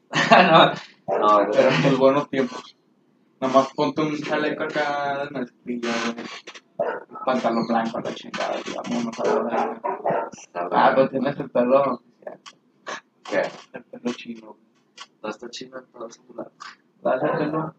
no, 1.07 1.17
no, 1.19 1.51
Pero 1.51 1.69
en 1.69 1.97
buenos 1.97 2.29
tiempos. 2.29 2.76
Nomás 3.39 3.67
ponte 3.75 4.01
un 4.01 4.17
chaleco 4.17 4.63
acá 4.63 5.25
de 5.25 5.39
mezclilla, 5.39 5.93
güey. 6.13 6.25
Pantalón 7.25 7.67
blanco 7.67 7.97
a 7.97 8.01
la 8.01 8.13
chingada, 8.13 8.55
digamos, 8.65 9.19
a 9.19 9.23
la 9.23 9.33
verga. 9.43 9.81
Ah, 10.71 10.91
pero 10.95 11.09
tienes 11.09 11.39
el 11.39 11.49
pelo, 11.49 12.01
¿Qué? 13.29 13.41
el 13.73 13.83
pelo 13.83 14.13
chino. 14.13 14.57
No 15.21 15.29
está 15.29 15.49
chino 15.49 15.77
en 15.77 15.85
todo 15.88 16.09
su 16.09 16.21
lado. 16.35 16.51
Dale 17.01 17.38
pelo. 17.38 17.75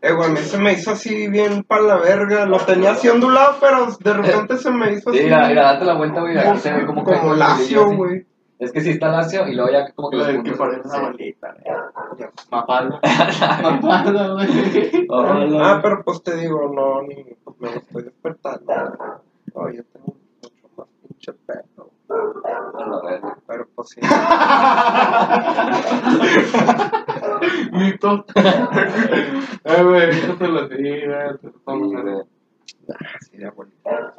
Eh, 0.00 0.12
güey, 0.12 0.30
a 0.30 0.32
mí 0.32 0.38
se 0.38 0.58
me 0.58 0.72
hizo 0.72 0.92
así 0.92 1.28
bien 1.28 1.62
pa' 1.64 1.80
la 1.80 1.96
verga. 1.96 2.46
Lo 2.46 2.58
tenía 2.58 2.92
así 2.92 3.08
ondulado, 3.08 3.58
pero 3.60 3.86
de 4.00 4.12
repente 4.14 4.56
se 4.56 4.70
me 4.70 4.92
hizo 4.92 5.10
así. 5.10 5.18
Sí, 5.18 5.24
mira, 5.24 5.48
mira, 5.48 5.62
date 5.74 5.84
la 5.84 5.96
vuelta, 5.96 6.20
güey, 6.20 6.36
aquí 6.36 6.58
se 6.58 6.72
ve 6.72 6.86
como 6.86 7.04
como 7.04 7.34
el 7.34 7.38
lacio, 7.38 7.86
güey. 7.94 8.26
Es 8.58 8.72
que 8.72 8.80
sí 8.80 8.90
está 8.90 9.08
lacio 9.08 9.46
y 9.48 9.54
luego 9.54 9.70
ya 9.70 9.90
como 9.92 10.10
que 10.10 10.16
los 10.16 10.26
Güey, 10.26 10.42
que 10.42 10.52
parece 10.52 10.88
una 10.88 11.00
bolita, 11.00 11.54
güey. 12.16 12.28
Mapalda. 12.50 13.00
Mapalda, 13.62 14.32
güey. 14.34 15.06
Ah, 15.10 15.80
pero 15.82 16.02
pues 16.04 16.22
te 16.22 16.36
digo, 16.36 16.68
no, 16.72 17.02
ni 17.02 17.24
pues 17.44 17.56
me 17.58 17.68
estoy 17.76 18.02
despertando. 18.04 18.72
No, 19.54 19.70
yo 19.70 19.82
tengo 19.84 20.14
mucho 20.42 20.68
más 20.76 20.86
pinche 21.02 21.32
pedo. 21.32 21.90
A 22.08 22.86
la 22.86 23.00
verga. 23.02 23.36
Pero 23.46 23.66
pues 23.74 23.88
sí. 23.90 24.00
Mito. 27.72 28.24
Eh, 29.66 29.82
güey, 29.82 30.10
eso 30.10 30.34
te 30.34 30.46
lo 30.46 30.68
digo, 30.68 31.14
te 31.40 31.46
lo 31.46 31.52
Sí, 31.52 31.58
tomo. 31.64 32.26
Sí, 33.22 33.38
de 33.38 33.46
abuelita. 33.46 34.14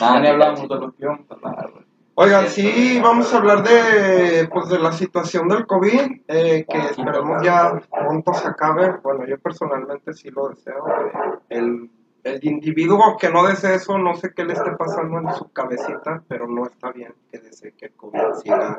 Ah, 0.00 0.18
ni 0.20 0.28
hablamos 0.28 0.60
de 0.68 0.74
lo 0.76 0.90
que 0.92 1.02
íbamos 1.02 1.30
a 1.30 1.34
hablar, 1.34 1.70
güey. 1.72 1.84
Oigan, 2.14 2.48
sí, 2.48 3.00
vamos 3.02 3.32
a 3.32 3.38
hablar 3.38 3.62
de, 3.62 4.46
pues, 4.52 4.68
de 4.68 4.78
la 4.78 4.92
situación 4.92 5.48
del 5.48 5.66
COVID, 5.66 6.20
eh, 6.28 6.66
que 6.68 6.78
esperemos 6.78 7.42
ya 7.42 7.80
pronto 7.90 8.34
se 8.34 8.46
acabe. 8.48 8.98
Bueno, 9.02 9.24
yo 9.26 9.38
personalmente 9.38 10.12
sí 10.12 10.30
lo 10.30 10.50
deseo. 10.50 10.86
eh, 10.88 11.38
El, 11.48 11.90
el 12.24 12.44
individuo 12.44 13.16
que 13.18 13.30
no 13.30 13.46
desee 13.46 13.76
eso, 13.76 13.96
no 13.96 14.14
sé 14.16 14.34
qué 14.34 14.44
le 14.44 14.52
esté 14.52 14.70
pasando 14.72 15.18
en 15.18 15.32
su 15.34 15.50
cabecita, 15.50 16.22
pero 16.28 16.46
no 16.46 16.66
está 16.66 16.92
bien 16.92 17.14
que 17.32 17.38
desee 17.38 17.72
que 17.72 17.86
el 17.86 17.92
COVID 17.94 18.20
siga 18.42 18.76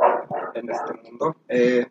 en 0.54 0.70
este 0.70 0.94
mundo. 1.04 1.36
Eh, 1.50 1.88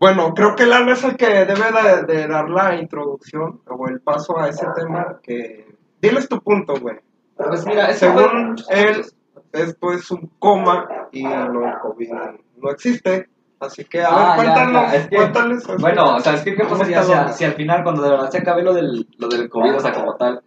bueno, 0.00 0.34
creo 0.34 0.56
que 0.56 0.66
Lalo 0.66 0.92
es 0.92 1.04
el 1.04 1.16
que 1.16 1.28
debe 1.28 1.70
de, 1.70 2.02
de 2.12 2.26
dar 2.26 2.50
la 2.50 2.74
introducción 2.74 3.60
o 3.68 3.86
el 3.86 4.00
paso 4.00 4.36
a 4.40 4.48
ese 4.48 4.66
tema. 4.74 5.20
que 5.22 5.72
Diles 6.02 6.28
tu 6.28 6.40
punto, 6.40 6.74
güey. 6.80 6.98
Pues 7.36 7.66
mira, 7.66 7.92
Según 7.94 8.56
él, 8.70 9.04
esto 9.52 9.92
es 9.92 10.10
un 10.10 10.30
coma 10.38 10.88
y 11.12 11.22
no, 11.24 11.78
COVID 11.82 12.12
no 12.58 12.70
existe. 12.70 13.28
Así 13.60 13.84
que, 13.84 14.02
a 14.02 14.08
Ah, 14.10 14.36
ver, 14.36 14.44
cuéntanos, 14.44 14.72
ya, 14.92 14.94
es 14.96 15.08
que- 15.08 15.16
cuéntales. 15.16 15.58
eso. 15.62 15.76
Bueno, 15.78 16.16
o 16.16 16.20
sea, 16.20 16.34
es 16.34 16.42
que 16.42 16.54
¿qué 16.54 16.62
¿Cómo 16.64 16.70
pasaría 16.70 17.02
si, 17.02 17.12
a- 17.12 17.28
si 17.28 17.44
al 17.44 17.52
final, 17.54 17.82
cuando 17.82 18.02
de 18.02 18.10
verdad 18.10 18.30
se 18.30 18.38
acabe 18.38 18.62
lo 18.62 18.74
del, 18.74 19.06
lo 19.18 19.28
del 19.28 19.48
COVID, 19.48 19.76
o 19.76 19.80
sea, 19.80 19.92
como 19.92 20.14
tal, 20.16 20.42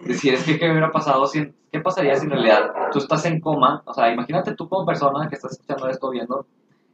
decir, 0.00 0.34
es 0.34 0.44
que 0.44 0.58
qué 0.58 0.70
hubiera 0.70 0.90
pasado, 0.92 1.26
si, 1.26 1.52
qué 1.72 1.80
pasaría 1.80 2.14
si 2.16 2.24
en 2.26 2.30
realidad 2.30 2.70
tú 2.92 2.98
estás 2.98 3.24
en 3.26 3.40
coma, 3.40 3.82
o 3.86 3.92
sea, 3.94 4.12
imagínate 4.12 4.54
tú 4.54 4.68
como 4.68 4.86
persona 4.86 5.28
que 5.28 5.34
estás 5.36 5.52
escuchando 5.52 5.88
esto, 5.88 6.10
viendo, 6.10 6.46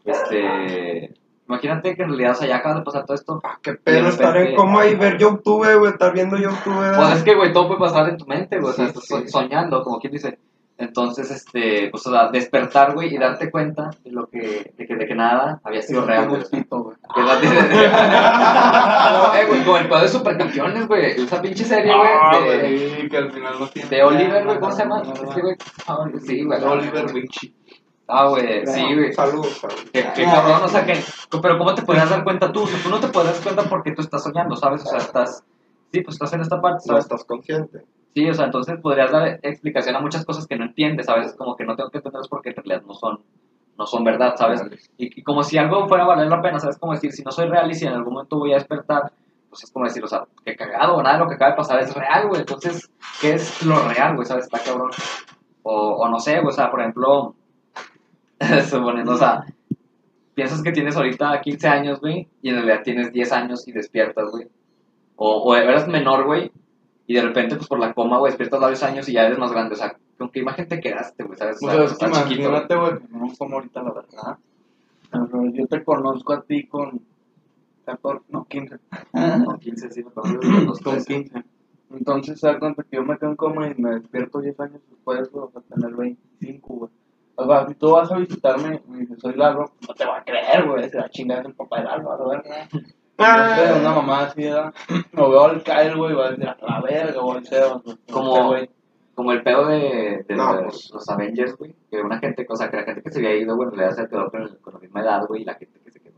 este, 0.05 1.13
imagínate 1.51 1.97
que 1.97 2.03
en 2.03 2.09
realidad, 2.11 2.33
o 2.33 2.35
sea, 2.37 2.47
ya 2.49 2.57
acabas 2.57 2.79
de 2.79 2.85
pasar 2.85 3.05
todo 3.05 3.15
esto, 3.17 3.41
Ah, 3.45 3.59
qué 3.61 3.75
pedo 3.75 4.05
de 4.05 4.09
estar 4.11 4.37
en 4.37 4.55
coma 4.57 4.87
y 4.87 4.95
ver 4.95 5.19
YouTube, 5.19 5.67
güey, 5.77 5.93
estar 5.93 6.13
viendo 6.13 6.37
YouTube. 6.37 6.95
pues 6.97 7.17
es 7.17 7.23
que, 7.25 7.35
güey, 7.35 7.53
todo 7.53 7.67
puede 7.69 7.81
pasar 7.81 8.09
en 8.09 8.17
tu 8.17 8.27
mente, 8.27 8.59
güey, 8.59 8.71
o 8.71 8.75
sea, 8.75 8.85
Sí, 8.87 8.91
estás 8.91 9.05
sí. 9.05 9.15
so- 9.15 9.41
soñando, 9.41 9.83
como 9.83 9.99
quien 9.99 10.13
dice, 10.13 10.39
entonces, 10.79 11.31
este, 11.31 11.89
pues, 11.91 12.07
o 12.07 12.11
sea, 12.11 12.29
despertar, 12.31 12.95
güey, 12.95 13.15
y 13.15 13.19
darte 13.19 13.51
cuenta 13.51 13.91
de 14.03 14.13
lo 14.13 14.27
que, 14.29 14.73
de 14.79 14.87
que, 14.87 14.97
de 14.97 15.07
que 15.07 15.15
nada 15.15 15.61
había 15.63 15.83
sido 15.83 16.07
real, 16.07 16.27
güey. 16.29 16.41
eh, 19.35 19.45
güey, 19.47 19.63
como 19.65 19.77
el 19.77 19.89
pedo 19.89 20.01
de 20.01 20.09
supercampeones, 20.09 20.87
güey. 20.89 21.05
Esa 21.23 21.43
pinche 21.43 21.65
serie, 21.65 21.93
Ah, 21.95 22.39
güey. 22.43 22.59
de, 22.59 22.89
güey, 22.97 23.09
que 23.11 23.17
al 23.17 23.31
final 23.31 23.55
no 23.61 23.67
tiene. 23.69 23.89
de 23.91 24.03
Oliver, 24.03 24.45
güey, 24.45 24.59
¿cómo 24.61 24.73
se 24.73 24.83
llama? 24.83 25.03
Güey. 25.03 25.57
Ah, 25.87 26.05
Sí, 26.25 26.45
güey. 26.45 26.65
Oliver 26.65 27.13
Vinci. 27.13 27.55
Ah, 28.11 28.29
güey, 28.29 28.67
sí, 28.67 28.83
güey. 28.95 29.13
Saludos. 29.13 29.61
Qué, 29.93 30.05
qué 30.15 30.25
cabrón, 30.25 30.63
o 30.65 30.69
sea, 30.69 30.85
que. 30.85 30.99
Pero 31.43 31.59
¿cómo 31.59 31.75
te 31.75 31.83
podrías 31.83 32.11
dar 32.11 32.25
cuenta 32.25 32.51
tú? 32.53 32.63
O 32.63 32.67
sea, 32.67 32.83
tú 32.83 32.89
no 32.91 33.01
te 33.01 33.09
podrías 33.09 33.35
dar 33.37 33.55
cuenta 33.55 33.71
porque 33.71 33.93
tú 33.93 34.03
estás 34.03 34.23
soñando, 34.23 34.57
¿sabes? 34.57 34.83
O 34.85 34.87
sea, 34.87 34.99
estás. 34.99 35.45
Sí, 35.93 36.01
pues 36.03 36.15
estás 36.17 36.33
en 36.35 36.41
esta 36.41 36.61
parte, 36.61 36.83
No 36.87 36.93
¿sabes? 36.93 37.05
estás 37.05 37.25
consciente. 37.25 37.85
Sí, 38.15 38.29
o 38.29 38.35
sea, 38.35 38.47
entonces 38.47 38.79
podrías 38.81 39.11
dar 39.13 39.39
explicación 39.43 39.97
a 39.97 40.01
muchas 40.01 40.25
cosas 40.25 40.47
que 40.47 40.57
no 40.57 40.65
entiendes, 40.65 41.07
¿sabes? 41.07 41.35
Como 41.35 41.57
que 41.57 41.65
no 41.65 41.77
tengo 41.77 41.91
que 41.91 41.99
entenderlas 41.99 42.29
porque 42.29 42.51
en 42.51 42.57
realidad 42.57 42.83
no 42.87 42.95
son, 42.95 43.21
no 43.79 43.87
son 43.87 44.03
verdad, 44.05 44.35
¿sabes? 44.37 44.63
Y, 44.99 45.21
y 45.21 45.23
como 45.23 45.43
si 45.43 45.59
algo 45.59 45.87
fuera 45.89 46.05
a 46.05 46.09
valer 46.09 46.29
la 46.29 46.43
pena, 46.43 46.59
¿sabes? 46.59 46.79
Como 46.79 46.93
decir, 46.93 47.13
si 47.13 47.23
no 47.23 47.31
soy 47.31 47.47
real 47.49 47.71
y 47.71 47.75
si 47.75 47.87
en 47.87 47.93
algún 47.95 48.15
momento 48.15 48.39
voy 48.39 48.53
a 48.53 48.57
despertar, 48.57 49.13
pues 49.49 49.65
es 49.65 49.71
como 49.73 49.85
decir, 49.85 50.03
o 50.05 50.09
sea, 50.09 50.25
qué 50.45 50.55
cagado, 50.57 51.01
nada 51.03 51.17
de 51.19 51.25
lo 51.25 51.29
que 51.29 51.35
acaba 51.35 51.53
de 51.53 51.57
pasar 51.57 51.81
es 51.81 51.95
real, 51.95 52.29
güey. 52.29 52.41
Entonces, 52.41 52.91
¿qué 53.21 53.35
es 53.35 53.65
lo 53.65 53.77
real, 53.89 54.15
güey? 54.15 54.27
¿Sabes? 54.27 54.45
Está 54.45 54.59
cabrón. 54.59 54.91
O, 55.63 55.97
o 55.97 56.09
no 56.09 56.19
sé, 56.19 56.35
güey, 56.41 56.49
o 56.49 56.53
sea, 56.53 56.71
por 56.71 56.81
ejemplo, 56.81 57.35
suponiendo, 58.69 59.13
o 59.13 59.17
sea, 59.17 59.45
piensas 60.35 60.63
que 60.63 60.73
tienes 60.73 60.97
ahorita 60.97 61.41
15 61.41 61.69
años, 61.69 62.01
güey, 62.01 62.29
y 62.43 62.49
en 62.49 62.57
realidad 62.57 62.83
tienes 62.83 63.13
10 63.13 63.33
años 63.33 63.69
y 63.69 63.73
despiertas, 63.73 64.31
güey. 64.31 64.49
O, 65.17 65.43
o 65.43 65.55
eres 65.55 65.87
menor, 65.87 66.25
güey, 66.25 66.51
y 67.11 67.15
de 67.15 67.23
repente, 67.23 67.57
pues 67.57 67.67
por 67.67 67.81
la 67.81 67.93
coma, 67.93 68.19
güey, 68.19 68.31
despiertas 68.31 68.61
varios 68.61 68.85
años 68.85 69.09
y 69.09 69.15
ya 69.15 69.27
eres 69.27 69.37
más 69.37 69.51
grande. 69.51 69.75
O 69.75 69.77
sea, 69.77 69.97
¿con 70.17 70.31
qué 70.31 70.39
imagen 70.39 70.69
te 70.69 70.79
quedaste, 70.79 71.25
güey? 71.25 71.37
¿Sabes? 71.37 71.57
O 71.61 71.69
sea, 71.69 71.83
es 71.83 71.99
que 71.99 72.07
imagínate, 72.07 72.77
güey, 72.77 72.93
no 73.11 73.33
como 73.37 73.57
ahorita 73.57 73.83
la 73.83 73.93
verdad. 73.93 74.39
Pero 75.11 75.51
yo 75.53 75.67
te 75.67 75.83
conozco 75.83 76.33
a 76.35 76.43
ti 76.43 76.69
con 76.69 77.01
14, 77.85 78.27
no, 78.29 78.45
15. 78.45 78.77
Con 79.45 79.59
15, 79.59 79.91
sí, 79.91 80.05
me 80.05 80.65
los 80.65 80.79
con 80.81 80.95
13. 80.95 81.25
15. 81.25 81.45
Entonces, 81.91 82.39
se 82.39 82.47
da 82.47 82.61
cuenta 82.61 82.85
que 82.85 82.95
yo 82.95 83.03
me 83.03 83.19
quedo 83.19 83.31
en 83.31 83.37
coma 83.37 83.67
y 83.67 83.75
me 83.75 83.91
despierto 83.97 84.41
10 84.41 84.61
años 84.61 84.81
después, 84.89 85.29
güey, 85.33 85.49
a 85.53 85.61
tener 85.63 85.97
25, 85.97 86.75
güey. 86.75 86.91
O 87.41 87.47
sea, 87.47 87.67
si 87.67 87.75
tú 87.75 87.91
vas 87.93 88.11
a 88.13 88.17
visitarme 88.19 88.81
y 88.87 88.91
me 88.91 88.99
dices, 89.01 89.19
soy 89.21 89.35
Lalo, 89.35 89.71
no 89.87 89.95
te 89.95 90.05
va 90.07 90.19
a 90.19 90.25
creer, 90.25 90.67
güey, 90.69 90.89
se 90.89 90.99
va 90.99 91.05
a 91.05 91.09
chingar 91.11 91.41
es 91.41 91.47
el 91.47 91.55
papá 91.55 91.79
de 91.79 91.85
Lalo, 91.85 92.13
a 92.13 92.19
la 92.19 92.29
verga. 92.29 92.69
No 93.19 93.55
sé, 93.55 93.81
una 93.81 93.93
mamá 93.95 94.21
así, 94.25 94.43
¿verdad? 94.45 94.73
O 95.19 95.31
veo 95.31 95.45
al 95.45 95.63
Kyle, 95.63 95.95
güey, 95.97 96.13
y 96.13 96.15
va 96.15 96.27
a 96.27 96.31
decir, 96.31 96.49
a 96.49 96.57
la 96.61 96.81
verga, 96.81 97.21
güey. 97.21 97.43
Como-. 98.11 98.55
Como 99.15 99.33
el 99.33 99.43
pedo 99.43 99.67
de, 99.67 100.25
de 100.27 100.35
No, 100.35 100.55
los, 100.55 100.63
pues. 100.65 100.91
los 100.95 101.09
Avengers, 101.11 101.57
güey. 101.59 101.75
Que 101.91 102.01
una 102.01 102.19
gente, 102.19 102.47
o 102.49 102.57
sea, 102.57 102.71
que 102.71 102.77
la 102.79 102.85
gente 102.85 103.03
que 103.03 103.11
se 103.11 103.19
había 103.19 103.37
ido, 103.37 103.55
güey, 103.55 103.69
en 103.69 103.75
realidad 103.77 103.97
se 104.03 104.09
quedó 104.09 104.31
con, 104.31 104.43
el- 104.43 104.59
con 104.61 104.73
la 104.73 104.81
misma 104.81 105.03
edad, 105.03 105.27
güey, 105.29 105.43
y 105.43 105.45
la 105.45 105.55
gente 105.57 105.79
que 105.85 105.91
se 105.91 106.01
quedó. 106.01 106.15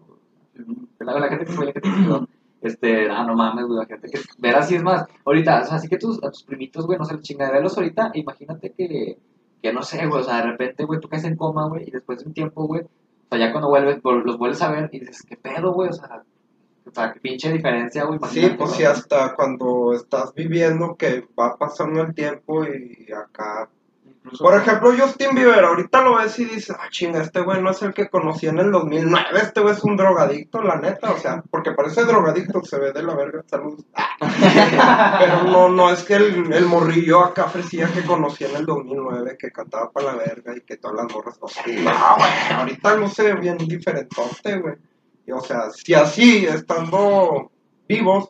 La, 1.01 1.19
la 1.19 1.29
gente 1.29 1.45
que 1.47 1.53
fue 1.53 1.67
la 1.67 1.73
gente 1.73 1.89
que 1.89 1.97
se 1.97 2.03
quedó. 2.05 2.29
Este, 2.61 3.11
ah, 3.11 3.25
no 3.25 3.35
mames, 3.35 3.65
güey, 3.67 3.79
la 3.81 3.87
gente 3.87 4.09
que. 4.09 4.21
Ver 4.39 4.55
así 4.55 4.77
es 4.77 4.85
más. 4.85 5.05
Ahorita, 5.25 5.63
o 5.63 5.65
sea, 5.65 5.77
así 5.79 5.89
que 5.89 5.99
tus, 5.99 6.23
a 6.23 6.31
tus 6.31 6.45
primitos, 6.45 6.87
güey, 6.87 6.97
no 6.97 7.05
sé, 7.05 7.19
chingaderos 7.21 7.77
ahorita, 7.77 8.13
imagínate 8.15 8.71
que, 8.73 9.19
que 9.63 9.73
no 9.73 9.83
sé, 9.83 10.07
güey, 10.07 10.21
o 10.21 10.25
sea, 10.25 10.39
de 10.39 10.51
repente, 10.51 10.85
güey, 10.85 11.01
tú 11.01 11.09
caes 11.09 11.25
en 11.25 11.37
coma, 11.37 11.69
güey, 11.69 11.89
y 11.89 11.91
después 11.91 12.19
de 12.19 12.27
un 12.27 12.35
tiempo, 12.35 12.67
güey, 12.67 12.83
o 12.83 12.89
sea, 13.31 13.39
ya 13.39 13.53
cuando 13.53 13.69
vuelves, 13.69 14.01
los 14.03 14.37
vuelves 14.37 14.61
a 14.61 14.71
ver 14.71 14.91
y 14.93 15.01
dices, 15.01 15.23
¿qué 15.23 15.37
pedo, 15.37 15.73
güey? 15.73 15.91
O 15.91 15.93
sea, 15.93 16.23
o 16.85 16.91
sea, 16.91 17.13
qué 17.13 17.21
pinche 17.21 17.53
diferencia, 17.53 18.05
güey. 18.05 18.19
Sí, 18.29 18.51
pues 18.59 18.73
sí, 18.73 18.85
hasta 18.85 19.35
cuando 19.35 19.95
estás 19.95 20.35
viviendo 20.35 20.97
que 20.97 21.25
va 21.39 21.57
pasando 21.57 22.03
el 22.03 22.15
tiempo 22.15 22.65
y 22.65 23.07
acá 23.13 23.71
Incluso- 24.25 24.45
Por 24.45 24.55
ejemplo, 24.55 24.93
Justin 24.97 25.35
Bieber, 25.35 25.65
ahorita 25.65 26.01
lo 26.03 26.17
ves 26.17 26.39
y 26.39 26.45
dices, 26.45 26.77
ah, 26.79 26.87
chinga, 26.91 27.21
este 27.23 27.41
güey 27.41 27.61
no 27.61 27.71
es 27.71 27.83
el 27.83 27.93
que 27.93 28.09
conocí 28.09 28.47
en 28.47 28.59
el 28.61 28.71
2009, 28.71 29.27
este 29.41 29.61
güey 29.61 29.75
es 29.75 29.83
un 29.83 29.97
drogadicto, 29.97 30.63
la 30.63 30.77
neta, 30.77 31.11
o 31.13 31.19
sea, 31.19 31.43
porque 31.51 31.73
parece 31.73 32.05
drogadicto, 32.05 32.63
se 32.65 32.79
ve 32.79 32.93
de 32.93 33.03
la 33.03 33.15
verga, 33.17 33.43
salud. 33.47 33.83
Pero 34.21 35.43
no, 35.45 35.69
no 35.69 35.91
es 35.91 36.03
que 36.05 36.15
el, 36.15 36.53
el 36.53 36.67
morrillo 36.67 37.21
acá 37.25 37.45
fresilla 37.49 37.91
que 37.93 38.05
conocí 38.05 38.45
en 38.45 38.57
el 38.57 38.67
2009, 38.67 39.37
que 39.39 39.51
cantaba 39.51 39.91
para 39.91 40.13
la 40.13 40.19
verga 40.19 40.57
y 40.57 40.61
que 40.61 40.77
todas 40.77 40.97
las 41.05 41.13
morras, 41.13 41.37
o 41.41 41.49
sea, 41.49 41.65
no, 41.67 42.17
güey, 42.17 42.31
ahorita 42.61 42.95
luce 42.97 43.35
bien 43.35 43.59
diferentote, 43.59 44.59
güey. 44.59 44.75
Y, 45.27 45.33
o 45.33 45.41
sea, 45.41 45.71
si 45.71 45.95
así, 45.95 46.47
estando 46.47 47.51
vivos, 47.89 48.29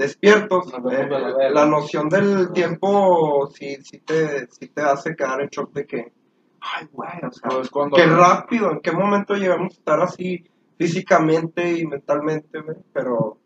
despiertos, 0.00 0.72
eh, 0.92 1.50
la 1.52 1.66
noción 1.66 2.08
del 2.08 2.50
tiempo 2.52 3.48
sí, 3.54 3.76
sí, 3.82 3.98
te, 4.00 4.46
sí 4.50 4.68
te 4.68 4.82
hace 4.82 5.14
quedar 5.14 5.40
en 5.42 5.48
shock 5.48 5.72
de 5.72 5.86
que, 5.86 6.12
ay, 6.60 6.86
güey, 6.92 7.10
o 7.26 7.30
sea, 7.32 7.50
Pues 7.50 7.70
cuando- 7.70 7.96
qué 7.96 8.06
rápido, 8.06 8.70
en 8.72 8.80
qué 8.80 8.92
momento 8.92 9.34
llegamos 9.34 9.74
a 9.74 9.78
estar 9.78 10.00
así 10.00 10.44
físicamente 10.78 11.72
y 11.78 11.86
mentalmente, 11.86 12.60
güey, 12.60 12.76
pero 12.92 13.36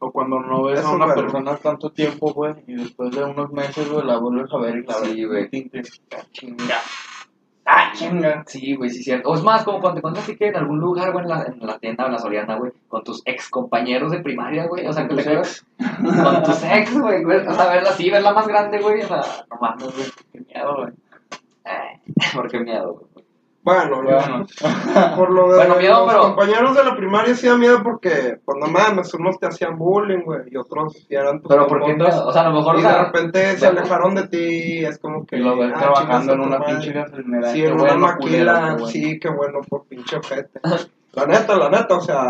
O 0.00 0.10
cuando 0.12 0.38
no 0.38 0.64
ves 0.64 0.80
Eso 0.80 0.88
a 0.88 0.94
una 0.96 1.14
persona 1.14 1.56
tanto 1.56 1.90
tiempo, 1.90 2.30
güey, 2.34 2.52
y 2.66 2.74
después 2.74 3.10
de 3.12 3.24
unos 3.24 3.50
meses, 3.52 3.88
güey, 3.90 4.04
la 4.04 4.18
vuelves 4.18 4.52
a 4.52 4.58
ver 4.58 4.76
y 4.76 4.82
la 4.82 4.94
Sí, 4.94 5.24
ves 5.24 5.28
güey. 5.28 5.42
distinta 5.44 5.76
y 5.78 5.80
dices, 5.80 6.02
"Ah, 6.14 6.22
chinga. 6.30 6.78
Ah, 7.76 7.90
chinga. 7.92 8.44
Sí, 8.46 8.76
güey, 8.76 8.88
sí, 8.88 9.02
cierto. 9.02 9.30
O 9.30 9.34
es 9.34 9.42
más, 9.42 9.64
como 9.64 9.80
cuando 9.80 9.94
te 9.94 9.98
encuentras 9.98 10.24
así 10.24 10.36
que 10.36 10.46
en 10.46 10.56
algún 10.56 10.78
lugar, 10.78 11.10
güey, 11.10 11.24
en 11.24 11.28
la, 11.28 11.42
en 11.42 11.66
la 11.66 11.78
tienda 11.78 12.04
o 12.04 12.06
en 12.06 12.12
la 12.12 12.18
Soriana, 12.20 12.56
güey, 12.56 12.70
con 12.88 13.02
tus 13.02 13.20
ex 13.24 13.48
compañeros 13.48 14.12
de 14.12 14.20
primaria, 14.20 14.66
güey. 14.66 14.86
O 14.86 14.92
sea, 14.92 15.08
que 15.08 15.14
te 15.16 15.20
acuerdas. 15.22 15.66
Con 16.22 16.42
tus 16.44 16.62
ex, 16.62 16.96
güey. 16.96 17.24
güey, 17.24 17.46
O 17.46 17.52
sea, 17.52 17.66
verla 17.66 17.90
así, 17.90 18.10
verla 18.10 18.32
más 18.32 18.46
grande, 18.46 18.78
güey. 18.80 19.02
O 19.02 19.08
sea, 19.08 19.22
no 19.50 19.56
mames, 19.60 19.92
güey. 19.92 20.06
Qué 20.32 20.40
miedo, 20.40 20.76
güey. 20.76 20.92
Ay, 21.64 22.00
¿Por 22.34 22.48
qué 22.48 22.60
miedo, 22.60 22.92
güey? 22.92 23.06
Bueno, 23.64 24.02
por 25.16 25.30
lo 25.30 25.48
de 25.50 25.56
Bueno, 25.56 25.76
miedo, 25.76 26.00
los 26.04 26.12
pero- 26.12 26.22
compañeros 26.22 26.76
de 26.76 26.84
la 26.84 26.94
primaria 26.96 27.34
sí 27.34 27.46
da 27.48 27.56
miedo 27.56 27.82
porque, 27.82 28.38
pues 28.44 28.58
no 28.60 28.66
mames, 28.66 29.12
unos 29.14 29.38
te 29.40 29.46
hacían 29.46 29.78
bullying, 29.78 30.22
güey, 30.22 30.42
y 30.50 30.56
otros 30.56 31.06
eran 31.08 31.40
tus 31.40 31.48
Pero 31.48 31.66
¿por 31.66 31.82
qué 31.84 31.94
miedo? 31.94 32.26
O 32.26 32.32
sea, 32.32 32.42
a 32.42 32.48
lo 32.50 32.56
mejor, 32.56 32.78
Y 32.78 32.82
de 32.82 32.98
repente 33.04 33.56
se 33.56 33.66
alejaron 33.66 34.14
de 34.14 34.28
ti, 34.28 34.84
es 34.84 34.98
como 34.98 35.24
que... 35.26 35.36
y 35.36 35.40
lo 35.40 35.56
ves 35.56 35.72
ah, 35.74 35.78
trabajando 35.78 36.34
en 36.34 36.40
una 36.40 36.60
pinche 36.64 36.92
gasolinera. 36.92 37.50
Sí, 37.52 37.64
en 37.64 37.72
una 37.72 37.82
bueno, 37.82 37.98
maquila, 38.00 38.18
culero, 38.20 38.54
qué 38.54 38.72
bueno. 38.72 38.86
sí, 38.86 39.18
qué 39.18 39.28
bueno, 39.30 39.60
por 39.66 39.84
pinche 39.86 40.16
ojete. 40.16 40.60
La 41.14 41.26
neta, 41.26 41.56
la 41.56 41.70
neta, 41.70 41.96
o 41.96 42.00
sea, 42.02 42.24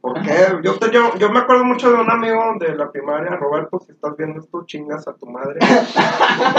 ¿por 0.00 0.20
qué? 0.22 0.58
Yo, 0.64 0.76
te, 0.78 0.90
yo, 0.90 1.14
yo 1.18 1.30
me 1.30 1.38
acuerdo 1.38 1.64
mucho 1.64 1.88
de 1.90 2.00
un 2.00 2.10
amigo 2.10 2.42
de 2.58 2.74
la 2.74 2.90
primaria, 2.90 3.36
Roberto, 3.36 3.78
si 3.86 3.92
estás 3.92 4.16
viendo 4.16 4.40
esto, 4.40 4.64
chingas 4.66 5.06
a 5.06 5.12
tu 5.14 5.26
madre. 5.26 5.60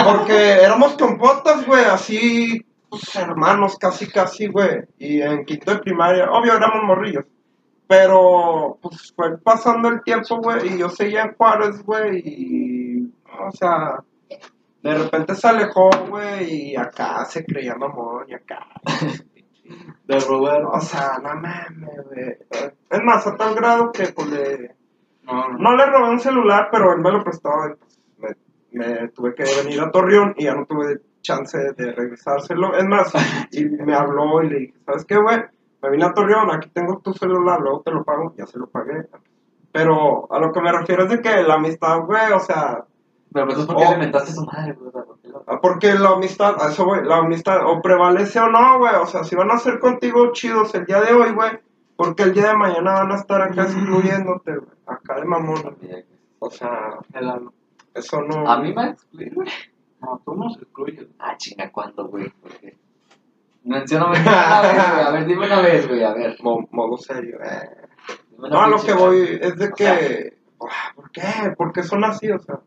Porque 0.05 0.61
éramos 0.61 0.93
compotas, 0.93 1.65
güey, 1.65 1.83
así, 1.85 2.65
pues, 2.89 3.15
hermanos, 3.15 3.77
casi, 3.77 4.07
casi, 4.07 4.47
güey. 4.47 4.81
Y 4.97 5.21
en 5.21 5.45
quinto 5.45 5.73
de 5.73 5.79
primaria, 5.79 6.29
obvio, 6.31 6.55
éramos 6.55 6.83
morrillos. 6.83 7.25
Pero, 7.87 8.77
pues, 8.81 9.13
fue 9.15 9.37
pasando 9.39 9.89
el 9.89 10.03
tiempo, 10.03 10.37
güey, 10.37 10.75
y 10.75 10.77
yo 10.77 10.89
seguía 10.89 11.23
en 11.23 11.33
Juárez, 11.33 11.83
güey, 11.83 12.21
y, 12.23 13.13
o 13.39 13.51
sea, 13.51 14.03
de 14.83 14.95
repente 14.95 15.33
se 15.35 15.47
alejó, 15.47 15.89
güey, 16.07 16.71
y 16.71 16.75
acá 16.75 17.25
se 17.25 17.43
creía 17.43 17.75
mamón, 17.75 18.25
y 18.27 18.33
acá. 18.35 18.67
De 20.05 20.19
Roberto. 20.19 20.69
O 20.71 20.79
sea, 20.81 21.19
no 21.21 21.33
mames, 21.35 22.05
güey. 22.05 22.37
Es 22.89 22.99
más, 23.03 23.25
a 23.25 23.35
tal 23.35 23.55
grado 23.55 23.91
que, 23.91 24.07
pues, 24.07 24.27
le... 24.27 24.75
No, 25.23 25.49
no. 25.49 25.57
No 25.57 25.75
le 25.75 25.85
robé 25.85 26.09
un 26.09 26.19
celular, 26.19 26.69
pero 26.71 26.93
él 26.93 27.01
me 27.01 27.11
lo 27.11 27.23
prestó, 27.23 27.49
y, 27.49 27.75
pues, 28.19 28.37
me, 28.71 28.87
me 28.87 29.07
tuve 29.09 29.33
que 29.33 29.43
venir 29.63 29.81
a 29.81 29.91
Torreón, 29.91 30.35
y 30.37 30.45
ya 30.45 30.53
no 30.53 30.65
tuve 30.65 31.01
chance 31.21 31.57
de 31.73 31.91
regresárselo. 31.91 32.75
Es 32.75 32.85
más, 32.85 33.13
y 33.51 33.65
me 33.65 33.93
habló, 33.93 34.41
y 34.43 34.49
le 34.49 34.59
dije, 34.59 34.73
¿sabes 34.85 35.05
qué, 35.05 35.17
güey? 35.17 35.37
Me 35.81 35.89
vine 35.91 36.05
a 36.05 36.13
Torreón, 36.13 36.51
aquí 36.51 36.69
tengo 36.69 36.99
tu 36.99 37.13
celular, 37.13 37.59
luego 37.61 37.81
te 37.81 37.91
lo 37.91 38.03
pago, 38.03 38.33
ya 38.37 38.45
se 38.45 38.59
lo 38.59 38.67
pagué. 38.67 39.05
Pero 39.71 40.27
a 40.31 40.39
lo 40.39 40.51
que 40.51 40.61
me 40.61 40.71
refiero 40.71 41.03
es 41.03 41.09
de 41.09 41.21
que 41.21 41.41
la 41.43 41.53
amistad, 41.55 41.99
güey, 42.01 42.31
o 42.33 42.39
sea, 42.39 42.83
Pero 43.31 43.45
pues 43.45 43.59
es 43.59 43.65
porque 43.67 43.83
Oh. 43.87 43.91
le 43.91 43.97
mentaste 43.99 44.31
a 44.31 44.33
su 44.33 44.45
madre, 44.45 44.73
güey. 44.73 44.87
O 44.89 44.91
sea, 44.91 45.03
¿por 45.03 45.19
qué 45.21 45.27
lo- 45.29 45.43
Ah, 45.45 45.59
Porque 45.61 45.93
la 45.93 46.09
amistad, 46.09 46.55
a 46.59 46.69
eso 46.69 46.83
güey, 46.85 47.03
la 47.05 47.17
amistad 47.17 47.57
o 47.65 47.79
prevalece 47.81 48.39
o 48.39 48.49
no, 48.49 48.79
güey. 48.79 48.95
O 48.95 49.05
sea, 49.05 49.23
si 49.23 49.35
van 49.35 49.51
a 49.51 49.57
ser 49.59 49.79
contigo 49.79 50.31
chidos 50.31 50.73
el 50.73 50.85
día 50.85 50.99
de 51.01 51.13
hoy, 51.13 51.31
güey, 51.33 51.51
porque 51.95 52.23
el 52.23 52.33
día 52.33 52.47
de 52.47 52.57
mañana 52.57 52.93
van 52.93 53.11
a 53.11 53.15
estar 53.15 53.41
acá 53.43 53.63
excluyéndote, 53.63 54.55
güey. 54.57 54.71
Acá 54.87 55.15
de 55.19 55.25
mamón. 55.25 55.77
O 56.39 56.49
sea, 56.49 56.97
eso 57.93 58.21
no. 58.21 58.49
A 58.49 58.59
mí 58.59 58.73
me 58.73 58.95
güey. 59.13 59.47
No, 60.01 60.21
tú 60.25 60.33
nos 60.35 60.57
excluyes. 60.57 61.07
Ah, 61.19 61.35
chinga, 61.37 61.71
¿cuándo, 61.71 62.07
güey? 62.07 62.29
¿Por 62.29 62.51
qué? 62.57 62.77
Mencióname 63.63 64.19
una 64.21 64.61
vez, 64.61 64.71
güey. 64.91 65.03
A 65.05 65.11
ver, 65.11 65.25
dime 65.25 65.45
una 65.45 65.61
vez, 65.61 65.87
güey. 65.87 66.03
A 66.03 66.13
ver. 66.13 66.37
Mo- 66.41 66.67
modo 66.71 66.97
serio, 66.97 67.37
eh. 67.43 67.69
Dime 68.31 68.47
una 68.47 68.49
No, 68.49 68.61
a 68.61 68.67
lo 68.69 68.81
que 68.81 68.93
voy 68.93 69.39
es 69.41 69.57
de 69.57 69.67
O 69.67 69.73
que. 69.73 70.37
ah, 70.61 70.91
¿Por 70.95 71.11
qué? 71.11 71.21
¿Por 71.57 71.73
qué 71.73 71.83
son 71.83 72.03
así? 72.05 72.31
O 72.31 72.39
sea, 72.39 72.59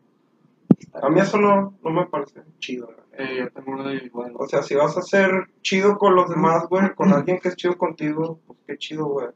a 1.01 1.09
mí 1.09 1.19
eso 1.19 1.37
no, 1.39 1.73
no 1.83 1.89
me 1.89 2.05
parece 2.05 2.41
chido. 2.59 2.89
Eh, 3.13 3.37
yo 3.39 3.49
tengo 3.51 3.71
uno 3.73 3.83
de 3.89 3.95
igual. 3.95 4.33
O 4.37 4.47
sea, 4.47 4.61
si 4.63 4.75
vas 4.75 4.95
a 4.97 5.01
ser 5.01 5.31
chido 5.61 5.97
con 5.97 6.15
los 6.15 6.29
demás, 6.29 6.67
güey, 6.69 6.93
con 6.95 7.11
alguien 7.13 7.39
que 7.39 7.49
es 7.49 7.55
chido 7.55 7.77
contigo, 7.77 8.39
pues 8.45 8.59
qué 8.67 8.77
chido, 8.77 9.05
güey. 9.05 9.27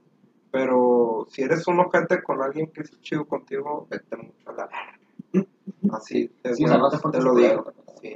Pero 0.52 1.26
si 1.30 1.42
eres 1.44 1.68
un 1.68 1.80
ojete 1.80 2.24
con 2.24 2.42
alguien 2.42 2.68
que 2.72 2.82
es 2.82 3.02
chido 3.02 3.26
contigo, 3.26 3.88
vete 3.90 4.16
mucho 4.16 4.50
a 4.50 4.54
la 4.54 4.68
verga. 4.68 5.48
Así, 5.92 6.30
te, 6.42 6.56
Sí, 6.56 6.64
o 6.66 6.68
sea, 6.68 6.78
no 6.78 6.90
te 6.90 6.98
portes 7.00 7.24
lo 7.24 7.36
digo. 7.36 7.72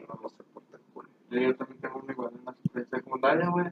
No, 0.08 0.30
se 0.30 0.44
porte 0.44 0.78
culo. 0.94 1.10
Sí, 1.30 1.42
Yo 1.42 1.56
también 1.56 1.82
tengo 1.82 2.00
uno 2.04 2.12
igual 2.12 2.32
en 2.34 2.46
la 2.46 2.86
secundaria, 2.86 3.50
güey. 3.50 3.66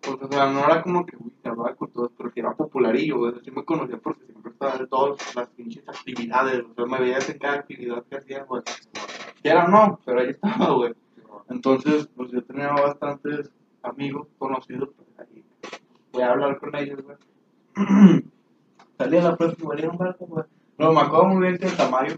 Pues, 0.00 0.16
o 0.20 0.28
sea, 0.32 0.50
no 0.50 0.64
era 0.64 0.82
como 0.82 1.06
que, 1.06 1.16
uy, 1.16 1.32
hablaba 1.44 1.74
con 1.74 1.90
todos, 1.90 2.10
pero 2.16 2.32
que 2.32 2.40
era 2.40 2.54
popularillo, 2.54 3.18
güey. 3.18 3.34
Sí 3.44 3.50
me 3.50 3.64
conocía 3.64 3.98
porque 3.98 4.24
siempre 4.26 4.52
estaba 4.52 4.76
en 4.76 4.88
todas 4.88 5.36
las 5.36 5.48
pinches 5.50 5.88
actividades. 5.88 6.64
O 6.64 6.74
sea, 6.74 6.86
me 6.86 7.00
veías 7.00 7.28
en 7.28 7.38
cada 7.38 7.54
actividad 7.54 8.04
que 8.04 8.16
hacía, 8.16 8.44
güey. 8.44 8.62
Y 9.42 9.48
era 9.48 9.68
no, 9.68 10.00
pero 10.04 10.20
ahí 10.20 10.30
estaba, 10.30 10.74
güey. 10.74 10.94
Entonces, 11.48 12.08
pues 12.16 12.30
yo 12.30 12.42
tenía 12.44 12.72
bastantes 12.72 13.50
amigos 13.82 14.28
conocidos, 14.38 14.90
pues 14.96 15.08
ahí 15.18 15.44
voy 16.12 16.22
a 16.22 16.30
hablar 16.32 16.58
con 16.58 16.74
ellos, 16.76 17.00
güey. 17.02 17.16
Salí 18.98 19.16
a 19.16 19.22
la 19.22 19.36
próxima, 19.36 19.70
valía 19.70 19.90
un 19.90 19.98
barco, 19.98 20.26
güey. 20.26 20.44
No, 20.78 20.92
me 20.92 21.00
acuerdo 21.00 21.26
muy 21.26 21.42
bien 21.42 21.58
que 21.58 21.66
el 21.66 21.76
Tamayo, 21.76 22.16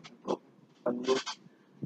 saludos, 0.82 1.24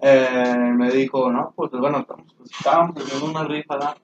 eh, 0.01 0.73
me 0.77 0.91
dijo, 0.91 1.31
no, 1.31 1.53
pues 1.55 1.71
bueno, 1.73 1.99
estamos, 1.99 2.33
pues, 2.37 2.51
estábamos 2.51 2.97
haciendo 2.97 3.27
una 3.27 3.45
rifa 3.45 3.97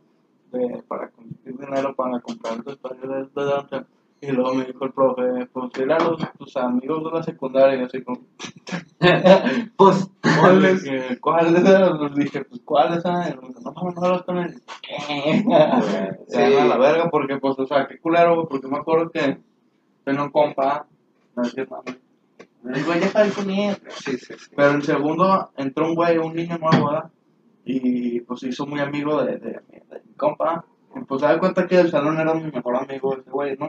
de, 0.52 0.82
para 0.88 1.10
conseguir 1.10 1.58
dinero 1.58 1.94
para 1.94 2.20
comprar 2.20 2.54
el 2.54 2.62
vestuario 2.62 3.08
de, 3.08 3.44
danza. 3.44 3.86
Y 4.20 4.32
luego 4.32 4.54
me 4.54 4.64
dijo 4.64 4.86
el 4.86 4.92
profe, 4.92 5.22
pues 5.52 5.72
dile 5.72 5.94
a 5.94 5.98
los, 5.98 6.18
tus 6.38 6.56
amigos 6.56 7.04
de 7.04 7.10
la 7.10 7.22
secundaria, 7.22 7.78
y 7.78 7.84
así 7.84 8.02
como, 8.02 8.20
Pues, 9.76 10.10
¿cuáles? 10.40 10.82
Dije, 10.82 11.20
¿Cuáles? 11.20 11.52
Les 11.52 12.14
dije, 12.14 12.44
pues 12.44 12.62
¿cuáles? 12.64 13.04
Y 13.04 13.08
me 13.08 13.26
dijo, 13.26 13.42
no, 13.62 13.72
no, 13.72 13.90
no 13.90 14.08
los 14.08 14.22
con 14.22 14.54
¿Qué? 14.80 15.44
Se 16.28 16.42
a 16.42 16.64
la 16.64 16.78
verga, 16.78 17.10
porque 17.10 17.36
pues, 17.36 17.58
o 17.58 17.66
sea, 17.66 17.86
qué 17.86 17.98
culero, 17.98 18.48
porque 18.48 18.68
me 18.68 18.78
acuerdo 18.78 19.10
que 19.10 19.38
tenía 20.04 20.22
un 20.22 20.30
compa, 20.30 20.86
no 21.36 21.42
decía 21.42 21.66
nada. 21.70 21.98
Le 22.64 22.78
digo, 22.78 22.94
ya 22.94 23.22
él. 23.22 23.32
Sí, 23.90 24.16
sí, 24.16 24.34
sí. 24.38 24.50
Pero 24.56 24.70
en 24.70 24.82
segundo 24.82 25.50
entró 25.56 25.86
un 25.86 25.94
güey, 25.94 26.16
un 26.16 26.34
niño 26.34 26.56
nuevo, 26.58 26.86
¿verdad? 26.86 27.10
Y 27.64 28.20
pues 28.20 28.40
se 28.40 28.48
hizo 28.48 28.66
muy 28.66 28.80
amigo 28.80 29.22
de, 29.22 29.38
de, 29.38 29.50
de 29.50 30.02
mi 30.04 30.14
compa. 30.14 30.64
Y 30.96 31.00
pues 31.00 31.20
se 31.20 31.26
da 31.26 31.38
cuenta 31.38 31.66
que 31.66 31.80
el 31.80 31.90
salón 31.90 32.18
era 32.18 32.32
mi 32.34 32.50
mejor 32.50 32.76
amigo 32.76 33.16
ese 33.16 33.30
güey, 33.30 33.56
¿no? 33.58 33.68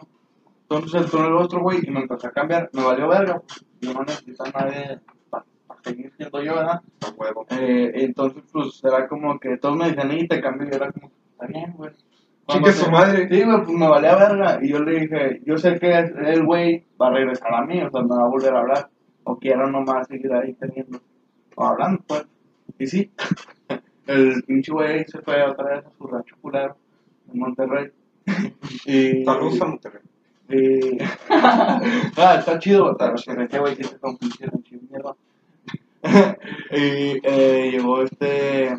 Entonces 0.61 1.01
entró 1.03 1.27
el 1.27 1.33
otro 1.33 1.61
güey 1.61 1.79
y 1.83 1.91
me 1.91 2.01
empezó 2.01 2.27
a 2.27 2.31
cambiar. 2.31 2.69
Me 2.73 2.83
valió 2.83 3.09
verga. 3.09 3.41
Yo 3.81 3.93
no 3.93 4.03
necesito 4.03 4.45
a 4.45 4.49
nadie 4.51 4.99
para 5.29 5.45
seguir 5.83 6.13
siendo 6.15 6.41
yo, 6.41 6.55
¿verdad? 6.55 6.81
Eh, 7.49 7.91
entonces 7.95 8.43
pues 8.51 8.81
era 8.83 9.07
como 9.09 9.37
que 9.39 9.57
todos 9.57 9.75
me 9.75 9.91
decían, 9.91 10.11
y 10.17 10.27
te 10.27 10.41
cambio. 10.41 10.69
Y 10.71 10.75
era 10.75 10.91
como, 10.91 11.11
está 11.31 11.47
bien, 11.47 11.73
güey. 11.73 11.91
Chique 12.47 12.71
su 12.73 12.91
madre. 12.91 13.27
Sí, 13.29 13.43
güey, 13.43 13.57
pues 13.63 13.69
me 13.69 13.87
valía 13.87 14.15
verga. 14.15 14.59
Y 14.61 14.69
yo 14.69 14.79
le 14.79 14.99
dije, 14.99 15.41
yo 15.45 15.57
sé 15.57 15.79
que 15.79 15.91
el 15.93 16.45
güey 16.45 16.85
va 17.01 17.07
a 17.07 17.11
regresar 17.11 17.53
a 17.53 17.65
mí, 17.65 17.81
o 17.81 17.89
sea, 17.89 18.01
me 18.01 18.15
va 18.15 18.25
a 18.25 18.29
volver 18.29 18.53
a 18.53 18.59
hablar. 18.59 18.89
O 19.23 19.37
quiero 19.37 19.69
nomás 19.69 20.07
seguir 20.07 20.31
ahí 20.33 20.53
teniendo, 20.53 20.99
o 21.55 21.65
hablando, 21.65 22.03
pues. 22.07 22.27
Y 22.77 22.87
sí, 22.87 23.11
el 24.07 24.43
pinche 24.43 24.71
güey 24.71 25.05
se 25.05 25.21
fue 25.21 25.41
otra 25.43 25.75
vez 25.75 25.85
a 25.85 25.91
su 25.91 26.05
rancho 26.05 26.35
culero 26.41 26.75
en 27.33 27.39
Monterrey. 27.39 27.91
y, 28.85 29.25
Saludos 29.25 29.61
a 29.61 29.65
Monterrey. 29.65 30.01
y, 30.49 30.97
ah, 31.29 32.35
está 32.37 32.59
chido, 32.59 32.95
pero 32.95 33.15
ese 33.15 33.59
güey 33.59 33.75
sí 33.75 33.83
se 33.83 33.97
rancho 34.45 34.75
de 34.75 34.81
mierda. 34.89 35.15
y 36.71 37.19
eh, 37.23 37.69
llegó 37.71 38.03
este, 38.03 38.75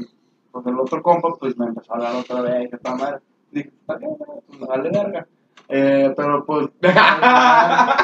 pues 0.53 0.67
el 0.67 0.79
otro 0.79 1.03
compa, 1.03 1.31
pues 1.41 1.59
me 1.59 1.67
empezó 1.67 1.93
a 1.93 1.97
hablar 1.97 2.14
otra 2.14 2.43
vez, 2.43 2.71
de 2.71 2.79
toda 2.79 2.97
madre. 2.97 3.19
Dije, 3.57 3.73
pues 3.87 3.99
me 4.61 4.67
vale 4.67 4.91
verga. 4.91 5.27
Eh, 5.69 6.13
pero 6.15 6.45
pues. 6.45 6.69
ya 6.83 7.97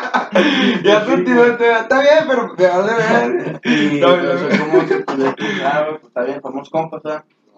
te 1.05 1.12
entiendo, 1.12 1.44
está 1.44 2.00
bien, 2.00 2.24
pero 2.26 2.57
te 2.57 2.66
vale 2.66 2.94
ver. 2.94 3.61
y 3.64 4.00
No, 4.05 4.16
pues, 4.16 4.59
no, 4.59 4.64
como 4.64 4.88
que, 4.88 5.00
pues, 5.00 5.18
de 5.18 5.34
que, 5.34 5.44
ah, 5.62 5.88
pues 5.90 6.05
está 6.05 6.22
bien, 6.22 6.40
somos 6.40 6.70
compas. 6.70 7.03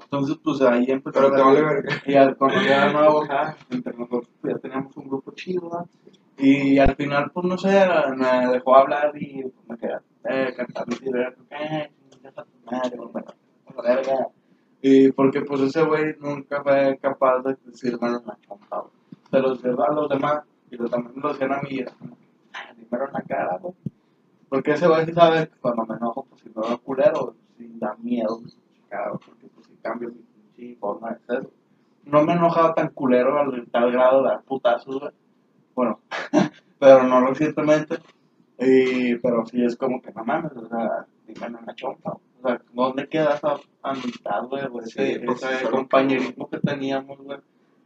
Entonces, 0.02 0.36
pues 0.42 0.60
ahí 0.62 0.86
empezó 0.88 1.20
Pero 1.20 1.28
a 1.28 1.36
te 1.36 1.42
vale 1.42 1.62
verga. 1.62 2.02
Y 2.04 2.16
al 2.16 2.36
cuando 2.36 2.60
ya 2.62 2.82
era 2.82 2.92
nuevo, 2.92 3.22
entre 3.70 3.92
nosotros 3.92 4.28
pues, 4.40 4.54
ya 4.54 4.60
teníamos 4.60 4.96
un 4.96 5.08
grupo 5.08 5.30
chido. 5.32 5.88
Y 6.36 6.78
al 6.78 6.96
final, 6.96 7.30
pues 7.32 7.46
no 7.46 7.56
sé, 7.56 7.86
me 8.16 8.48
dejó 8.48 8.74
hablar 8.74 9.12
y 9.14 9.42
pues, 9.42 9.54
me 9.68 9.78
quedé 9.78 9.98
eh, 10.24 10.52
cantando 10.56 10.96
y 11.00 11.08
era, 11.08 11.32
eh, 11.50 11.92
chingas 12.10 12.38
a 12.38 12.42
tu 12.42 12.58
madre, 12.66 12.96
güey, 12.96 13.10
a 13.14 13.20
la 13.76 13.82
verga. 13.94 14.26
Y 14.86 15.10
porque 15.12 15.40
pues 15.40 15.62
ese 15.62 15.82
güey 15.82 16.14
nunca 16.20 16.62
fue 16.62 16.98
capaz 17.00 17.40
de 17.40 17.56
decirme 17.64 18.06
en 18.06 18.12
la 18.26 18.36
güey. 18.46 18.82
Se 19.30 19.40
los 19.40 19.64
lleva 19.64 19.86
a 19.86 19.94
los 19.94 20.10
demás 20.10 20.42
y 20.70 20.76
los 20.76 20.90
también 20.90 21.14
los 21.22 21.32
hacían 21.32 21.54
a 21.54 21.62
mí 21.62 21.82
dímelo 22.76 23.06
en 23.06 23.12
la 23.14 23.22
cara, 23.22 23.56
güey. 23.62 23.72
Porque 24.50 24.72
ese 24.72 24.86
güey 24.86 25.06
sí 25.06 25.14
sabe 25.14 25.48
que 25.48 25.56
cuando 25.56 25.86
me 25.86 25.96
enojo, 25.96 26.26
pues 26.28 26.42
si 26.42 26.50
no 26.54 26.60
veo 26.60 26.78
culero, 26.82 27.34
si 27.56 27.78
da 27.78 27.96
miedo, 28.02 28.42
cabrón, 28.90 29.20
porque 29.24 29.46
pues 29.54 29.66
si 29.68 29.74
cambio 29.76 30.10
mi 30.10 30.20
pinche 30.54 30.78
forma 30.78 31.12
de 31.12 31.18
ser. 31.20 31.48
No 32.04 32.22
me 32.22 32.34
he 32.34 32.36
enojado 32.36 32.74
tan 32.74 32.90
culero 32.90 33.38
al 33.38 33.66
tal 33.70 33.90
grado 33.90 34.22
de 34.22 34.28
dar 34.28 34.42
putazos, 34.42 35.00
güey. 35.00 35.12
Bueno, 35.74 35.98
pero 36.78 37.04
no 37.04 37.26
recientemente. 37.26 38.00
Y, 38.58 39.14
pero 39.16 39.46
sí 39.46 39.64
es 39.64 39.76
como 39.76 40.02
que 40.02 40.12
no 40.12 40.26
mames, 40.26 40.52
o 40.52 40.68
sea, 40.68 41.06
dime 41.26 41.46
en 41.46 41.64
la 41.64 41.74
chompa. 41.74 42.12
O 42.12 42.20
sea, 42.48 42.60
¿dónde 42.72 43.08
queda 43.08 43.34
esa 43.34 43.56
amistad, 43.82 44.44
güey? 44.44 44.64
o 44.70 44.80
Ese, 44.80 45.14
Sí, 45.14 45.18
pues, 45.24 45.42
ese 45.42 45.70
compañerismo 45.70 46.48
que 46.48 46.58
teníamos, 46.58 47.18
güey. 47.18 47.38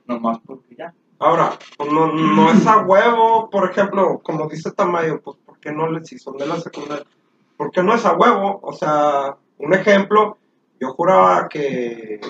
Nomás 0.06 0.38
porque 0.44 0.74
ya. 0.76 0.94
Ahora, 1.18 1.58
pues 1.76 1.92
no, 1.92 2.12
no 2.12 2.50
es 2.50 2.66
a 2.66 2.78
huevo, 2.78 3.50
por 3.50 3.70
ejemplo, 3.70 4.20
como 4.22 4.48
dice 4.48 4.70
Tamayo, 4.70 5.20
pues 5.20 5.36
¿por 5.44 5.58
qué 5.58 5.72
no 5.72 5.90
les 5.90 6.06
si 6.08 6.18
son 6.18 6.36
de 6.36 6.46
la 6.46 6.60
secundaria? 6.60 7.04
¿Por 7.56 7.72
qué 7.72 7.82
no 7.82 7.94
es 7.94 8.06
a 8.06 8.16
huevo? 8.16 8.60
O 8.62 8.72
sea, 8.72 9.36
un 9.58 9.74
ejemplo, 9.74 10.38
yo 10.80 10.92
juraba 10.92 11.48
que, 11.48 12.20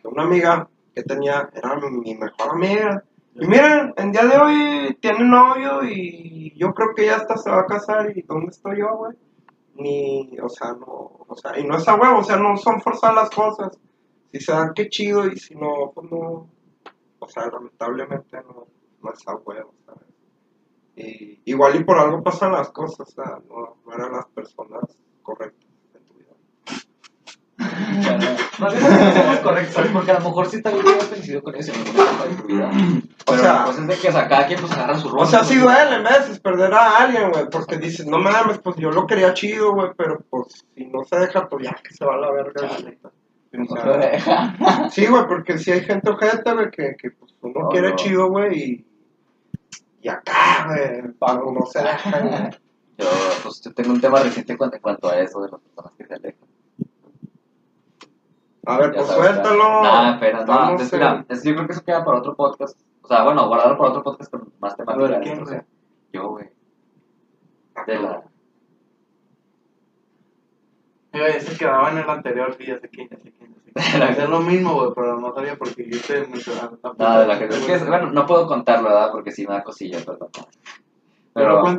que 0.00 0.08
una 0.08 0.22
amiga 0.22 0.68
que 0.94 1.02
tenía 1.02 1.50
era 1.54 1.76
mi, 1.76 1.90
mi 1.98 2.14
mejor 2.14 2.50
amiga. 2.52 3.04
Y 3.34 3.46
miren, 3.46 3.92
en 3.96 4.10
día 4.10 4.24
de 4.24 4.38
hoy 4.38 4.98
tiene 5.00 5.24
novio 5.24 5.84
y 5.84 6.54
yo 6.56 6.72
creo 6.72 6.94
que 6.94 7.06
ya 7.06 7.16
hasta 7.16 7.36
se 7.36 7.50
va 7.50 7.60
a 7.60 7.66
casar 7.66 8.16
y 8.16 8.22
¿dónde 8.22 8.50
estoy 8.50 8.78
yo, 8.78 8.96
güey? 8.96 9.16
Ni, 9.80 10.38
o 10.38 10.48
sea, 10.48 10.72
no, 10.72 11.24
o 11.26 11.36
sea, 11.36 11.58
y 11.58 11.64
no 11.64 11.76
es 11.76 11.88
a 11.88 11.94
huevo, 11.94 12.18
o 12.18 12.24
sea, 12.24 12.36
no 12.36 12.56
son 12.56 12.80
forzadas 12.80 13.16
las 13.16 13.30
cosas. 13.30 13.78
Si 14.30 14.40
se 14.40 14.52
dan, 14.52 14.72
qué 14.74 14.88
chido, 14.88 15.26
y 15.26 15.36
si 15.38 15.54
no, 15.54 15.90
pues 15.94 16.10
no, 16.10 16.50
o 17.18 17.28
sea, 17.28 17.46
lamentablemente 17.46 18.36
no, 18.42 18.66
no 19.02 19.12
es 19.12 19.26
a 19.26 19.36
huevo, 19.36 19.74
¿sabes? 19.86 20.06
Y, 20.96 21.40
igual 21.46 21.76
y 21.76 21.84
por 21.84 21.98
algo 21.98 22.22
pasan 22.22 22.52
las 22.52 22.70
cosas, 22.70 23.08
o 23.08 23.12
sea, 23.12 23.38
no, 23.48 23.76
no 23.86 23.94
eran 23.94 24.12
las 24.12 24.26
personas 24.26 24.84
correctas. 25.22 25.69
Más 27.60 28.72
bien 28.78 28.90
no 28.90 29.12
somos 29.12 29.38
correctos. 29.40 29.86
Porque 29.92 30.10
a 30.10 30.14
lo 30.18 30.24
mejor 30.24 30.46
sí 30.48 30.62
también 30.62 30.86
hubieras 30.86 31.04
coincidido 31.06 31.42
con 31.42 31.54
eso 31.54 31.72
en 31.72 31.78
alguna 31.80 32.02
etapa 32.04 32.24
de 32.26 32.34
tu 32.36 32.46
vida. 32.46 32.70
O 32.70 33.32
Pero 33.32 33.38
sea- 33.42 33.64
cosa 33.64 33.80
es 33.82 33.86
de 33.86 33.96
que 33.96 34.08
o 34.08 34.12
sea, 34.12 34.28
cada 34.28 34.46
quien 34.46 34.60
pues 34.60 34.72
agarra 34.72 34.98
su 34.98 35.08
rol. 35.08 35.20
O 35.20 35.26
sea, 35.26 35.44
sí 35.44 35.56
duele 35.56 35.96
en 35.96 36.02
veces 36.04 36.40
perder 36.40 36.72
a 36.74 36.96
alguien, 36.98 37.30
güey, 37.30 37.48
porque 37.50 37.76
dices, 37.78 38.06
no 38.06 38.18
mames, 38.18 38.58
pues 38.58 38.76
yo 38.76 38.90
lo 38.90 39.06
quería 39.06 39.34
chido, 39.34 39.72
güey, 39.74 39.90
pero 39.96 40.20
pues 40.30 40.64
si 40.74 40.86
no 40.86 41.04
se 41.04 41.18
deja, 41.18 41.48
pues 41.48 41.64
ya 41.64 41.74
que 41.82 41.94
se 41.94 42.04
va 42.04 42.14
a 42.14 42.18
la 42.18 42.30
verga. 42.32 42.62
la 42.62 42.78
neta. 42.78 43.10
No 43.52 43.64
O 43.64 43.76
se 43.76 43.82
sea, 43.82 43.96
deja. 43.96 44.88
Sí, 44.90 45.06
güey, 45.06 45.26
porque 45.26 45.58
si 45.58 45.70
hay 45.72 45.80
gente 45.82 46.10
ojete, 46.10 46.52
güey, 46.52 46.70
que, 46.70 46.96
que 46.96 47.10
pues 47.10 47.34
uno 47.42 47.62
No, 47.64 47.68
quiere 47.68 47.90
no. 47.90 47.96
chido, 47.96 48.28
güey, 48.28 48.58
y, 48.58 48.86
y 50.02 50.08
acá, 50.08 50.66
güey, 50.68 51.02
no, 51.20 51.52
no 51.52 51.66
se 51.66 51.82
deja. 51.82 52.50
Yo, 52.96 53.06
pues, 53.42 53.60
yo 53.62 53.72
tengo 53.72 53.92
un 53.92 54.00
tema 54.00 54.20
reciente 54.20 54.52
en 54.52 54.58
cuanto 54.58 55.08
a 55.10 55.18
eso 55.18 55.40
de 55.42 55.50
las 55.50 55.60
personas 55.60 55.92
que 55.96 56.04
se 56.06 56.14
alejan. 56.14 56.48
A 58.66 58.78
ver, 58.78 58.92
pues 58.94 59.06
sabes, 59.06 59.24
suéltalo. 59.24 59.82
Nah, 59.82 60.14
espera, 60.14 60.44
no. 60.44 60.76
Es, 60.76 60.92
mira, 60.92 61.20
eh. 61.20 61.24
es- 61.28 61.42
yo 61.44 61.54
creo 61.54 61.66
que 61.66 61.72
eso 61.72 61.84
queda 61.84 62.04
para 62.04 62.18
otro 62.18 62.34
podcast. 62.36 62.78
O 63.02 63.08
sea, 63.08 63.24
bueno, 63.24 63.48
guardarlo 63.48 63.78
para 63.78 63.90
otro 63.90 64.02
podcast 64.02 64.30
con 64.30 64.52
más 64.60 64.76
temática. 64.76 65.08
De 65.08 65.20
¿quién, 65.20 65.42
o 65.42 65.46
sea, 65.46 65.64
yo, 66.12 66.28
güey. 66.28 66.50
De 67.86 67.98
la. 67.98 68.22
Güey, 71.12 71.40
se 71.40 71.56
quedaba 71.58 71.90
en 71.90 71.98
el 71.98 72.08
anterior, 72.08 72.54
sí, 72.56 72.66
ya 72.66 72.78
sé 72.78 72.88
quién, 72.88 73.08
ya 73.08 73.18
sé 73.18 73.32
quién. 73.32 73.50
Es 73.74 74.28
lo 74.28 74.40
mismo, 74.40 74.74
güey, 74.74 74.90
pero 74.94 75.18
no 75.18 75.32
sabía 75.34 75.56
porque 75.56 75.88
yo 75.88 75.98
te 76.00 76.26
mencionaba. 76.26 76.72
No, 76.98 77.20
de 77.20 77.26
la 77.26 77.38
que. 77.38 77.44
Es 77.46 77.64
que, 77.64 77.78
bueno, 77.88 78.10
no 78.10 78.26
puedo 78.26 78.46
contarlo, 78.46 78.88
¿verdad? 78.88 79.10
Porque 79.12 79.30
sí 79.32 79.46
me 79.46 79.54
da 79.54 79.62
cosilla, 79.64 79.98
perdón. 80.04 80.28
Pero. 81.32 81.64
Ah, 81.66 81.78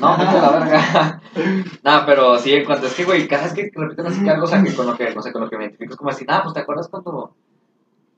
No, 0.00 0.08
a 0.08 0.18
la 0.34 0.50
verga. 0.58 1.20
no, 1.84 2.06
pero 2.06 2.38
sí, 2.38 2.52
en 2.52 2.64
cuanto 2.64 2.86
es 2.86 2.94
que, 2.94 3.04
güey, 3.04 3.26
cada 3.26 3.44
vez 3.44 3.54
que 3.54 3.70
repiten 3.74 4.06
así 4.06 4.22
que 4.22 4.30
algo, 4.30 4.44
o 4.44 4.46
sea, 4.46 4.62
que 4.62 4.74
con 4.74 4.86
lo 4.86 4.96
que, 4.96 5.14
no 5.14 5.22
sé, 5.22 5.32
con 5.32 5.42
lo 5.42 5.48
que 5.50 5.56
me 5.56 5.64
identifico 5.64 5.92
es 5.92 5.96
como 5.98 6.10
así, 6.10 6.24
ah, 6.28 6.40
pues 6.42 6.54
te 6.54 6.60
acuerdas 6.60 6.88
cuando. 6.88 7.34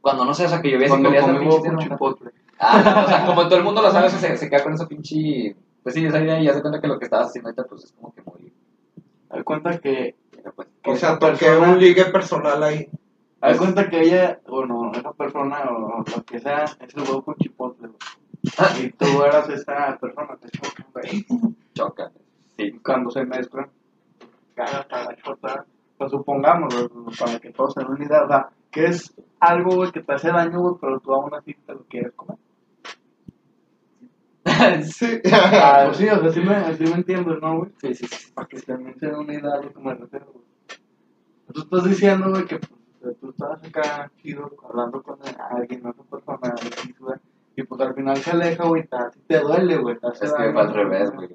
Cuando 0.01 0.25
no 0.25 0.33
sé, 0.35 0.47
o 0.47 0.49
sea, 0.49 0.61
que 0.63 0.71
yo 0.71 0.79
vi 0.79 0.85
así 0.85 0.95
que 0.97 1.03
Cuando 1.03 1.61
con 1.61 1.75
¿no? 1.75 1.79
chipotle. 1.83 2.31
Ah, 2.61 3.03
o 3.05 3.09
sea, 3.09 3.27
como 3.27 3.45
todo 3.47 3.57
el 3.57 3.65
mundo 3.65 3.83
lo 3.83 3.91
sabe, 3.91 4.07
o 4.07 4.11
se, 4.11 4.37
se 4.37 4.51
queda 4.51 4.63
con 4.65 4.73
esa 4.75 4.87
pinche. 4.89 5.55
Pues 5.83 5.95
sí, 5.95 6.05
esa 6.05 6.21
idea 6.21 6.41
y 6.41 6.45
ya 6.45 6.55
se 6.55 6.61
cuenta 6.61 6.81
que 6.81 6.89
lo 6.89 6.99
que 6.99 7.05
estabas 7.05 7.29
haciendo 7.29 7.49
ahorita, 7.51 7.65
pues 7.65 7.85
es 7.85 7.93
como 7.93 8.13
que 8.15 8.23
muy. 8.23 8.53
Haz 9.31 9.45
cuenta 9.45 9.79
que. 9.79 10.17
pues, 10.57 10.69
O 10.87 10.97
sea, 10.97 11.19
toqué 11.19 11.47
persona- 11.47 11.69
un 11.73 11.79
ligue 11.79 12.05
personal 12.07 12.63
ahí. 12.63 12.89
Haz 13.41 13.59
cuenta 13.59 13.89
que 13.89 14.01
ella, 14.01 14.41
bueno, 14.49 14.91
esa 14.93 15.13
persona 15.13 15.61
o 15.71 15.99
lo 16.05 16.25
que 16.25 16.41
sea, 16.41 16.65
es 16.65 16.77
el 16.97 17.03
huevo 17.03 17.23
con 17.23 17.37
chipotle, 17.37 17.87
güey. 17.89 17.99
Y 18.43 18.91
tú 18.93 19.23
eras 19.25 19.49
esa 19.49 19.99
persona, 19.99 20.37
te 20.37 20.49
chocan, 20.51 20.87
güey. 20.93 21.27
choca. 21.75 22.11
Sí. 22.57 22.73
Cuando 22.85 23.11
se 23.11 23.25
mezclan, 23.25 23.71
cagas 24.55 24.87
para 24.87 25.17
chota. 25.17 25.67
Pues 25.97 26.11
supongamos, 26.13 26.75
para 27.19 27.41
que 27.41 27.51
todos 27.51 27.75
se 27.75 27.81
idea, 28.05 28.23
o 28.23 28.29
sea, 28.29 28.49
que 28.71 28.85
es 28.87 29.13
algo, 29.41 29.75
güey, 29.75 29.91
que 29.91 30.01
te 30.01 30.13
hace 30.13 30.29
daño, 30.29 30.61
güey, 30.61 30.75
pero 30.81 31.01
tú 31.01 31.13
aún 31.13 31.35
así 31.35 31.55
te 31.55 31.73
lo 31.73 31.85
quieres 31.85 32.13
comer. 32.15 32.39
Sí. 34.85 35.21
Ah, 35.33 35.85
pues 35.87 35.97
sí, 35.97 36.09
o 36.09 36.21
sea, 36.21 36.33
sí 36.33 36.41
me, 36.41 36.55
así 36.55 36.85
me 36.85 36.95
entiendes, 36.95 37.41
¿no, 37.41 37.59
güey? 37.59 37.71
Sí, 37.81 37.95
sí, 37.95 38.07
sí. 38.07 38.33
Para 38.33 38.47
que 38.47 38.61
también 38.61 38.99
se 38.99 39.07
den 39.07 39.17
una 39.17 39.35
idea 39.35 39.57
lo 39.57 39.73
que 39.73 39.81
me 39.81 39.95
refiero, 39.95 40.27
güey. 40.33 40.45
Tú 41.53 41.63
estás 41.63 41.85
diciendo, 41.85 42.31
güey, 42.31 42.45
que 42.45 42.61
pues, 43.01 43.19
tú 43.19 43.31
estabas 43.31 43.65
acá 43.65 44.11
chido 44.23 44.51
hablando 44.69 45.03
con 45.03 45.19
alguien, 45.51 45.87
otra 45.87 46.05
persona, 46.05 46.55
güey, 47.01 47.19
y 47.59 47.65
pues 47.65 47.81
al 47.81 47.95
final 47.95 48.17
se 48.19 48.31
aleja, 48.31 48.65
güey, 48.67 48.87
te, 48.87 48.97
te 49.27 49.41
duele, 49.41 49.79
güey. 49.79 49.97
Es 50.13 50.21
que 50.21 50.29
fue 50.29 50.61
al 50.61 50.73
revés, 50.73 51.11
güey. 51.11 51.29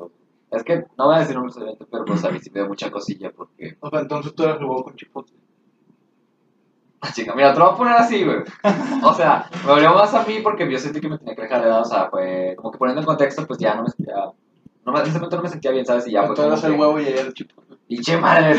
Es 0.51 0.63
que 0.63 0.85
no 0.97 1.07
voy 1.07 1.15
a 1.15 1.19
decir 1.19 1.37
un 1.37 1.43
precedente, 1.43 1.85
pero 1.91 2.05
pues 2.05 2.23
a 2.23 2.29
mí 2.29 2.39
sí 2.39 2.49
me 2.53 2.61
da 2.61 2.67
mucha 2.67 2.89
cosilla 2.89 3.31
porque. 3.31 3.75
O 3.81 3.89
sea, 3.89 3.99
entonces 3.99 4.33
tú 4.33 4.43
el 4.43 4.63
huevo 4.63 4.85
con 4.85 4.95
chipotle. 4.95 5.35
Ah, 7.01 7.11
Chica, 7.11 7.35
mira, 7.35 7.51
te 7.51 7.59
lo 7.59 7.65
voy 7.65 7.73
a 7.73 7.77
poner 7.77 7.93
así, 7.95 8.23
güey. 8.23 8.37
O 9.03 9.13
sea, 9.13 9.49
me 9.65 9.71
dolió 9.73 9.93
más 9.93 10.13
a 10.13 10.23
mí 10.23 10.39
porque 10.41 10.71
yo 10.71 10.79
sentí 10.79 11.01
que 11.01 11.09
me 11.09 11.17
tenía 11.17 11.35
que 11.35 11.41
dejar 11.41 11.61
de 11.61 11.67
dar, 11.67 11.81
o 11.81 11.85
sea, 11.85 12.09
fue 12.09 12.53
como 12.55 12.71
que 12.71 12.77
poniendo 12.77 13.01
en 13.01 13.07
contexto, 13.07 13.45
pues 13.45 13.59
ya 13.59 13.75
no 13.75 13.83
me 13.83 13.89
sentía. 13.89 14.15
No 14.85 14.91
me, 14.93 14.99
en 14.99 15.05
ese 15.07 15.15
momento 15.15 15.35
no 15.35 15.43
me 15.43 15.49
sentía 15.49 15.71
bien, 15.71 15.85
¿sabes? 15.85 16.07
Y 16.07 16.11
ya 16.11 16.23
fue 16.23 16.35
tú 16.35 16.43
eras 16.43 16.63
el 16.63 16.79
huevo 16.79 17.01
y 17.01 17.07
ella 17.07 17.21
el 17.21 17.33
chipotle. 17.33 17.75
Pinche 17.85 18.15
madre. 18.15 18.55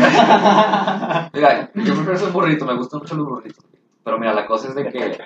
Mira, 1.33 1.71
yo 1.75 1.95
prefiero 1.95 2.17
ser 2.19 2.27
un 2.27 2.35
burrito, 2.35 2.67
me 2.67 2.77
gustan 2.77 3.01
mucho 3.01 3.15
los 3.15 3.27
burritos. 3.27 3.65
Pero 4.05 4.19
mira, 4.19 4.35
la 4.35 4.47
cosa 4.47 4.69
es 4.69 4.75
de 4.75 4.89
que. 4.91 5.19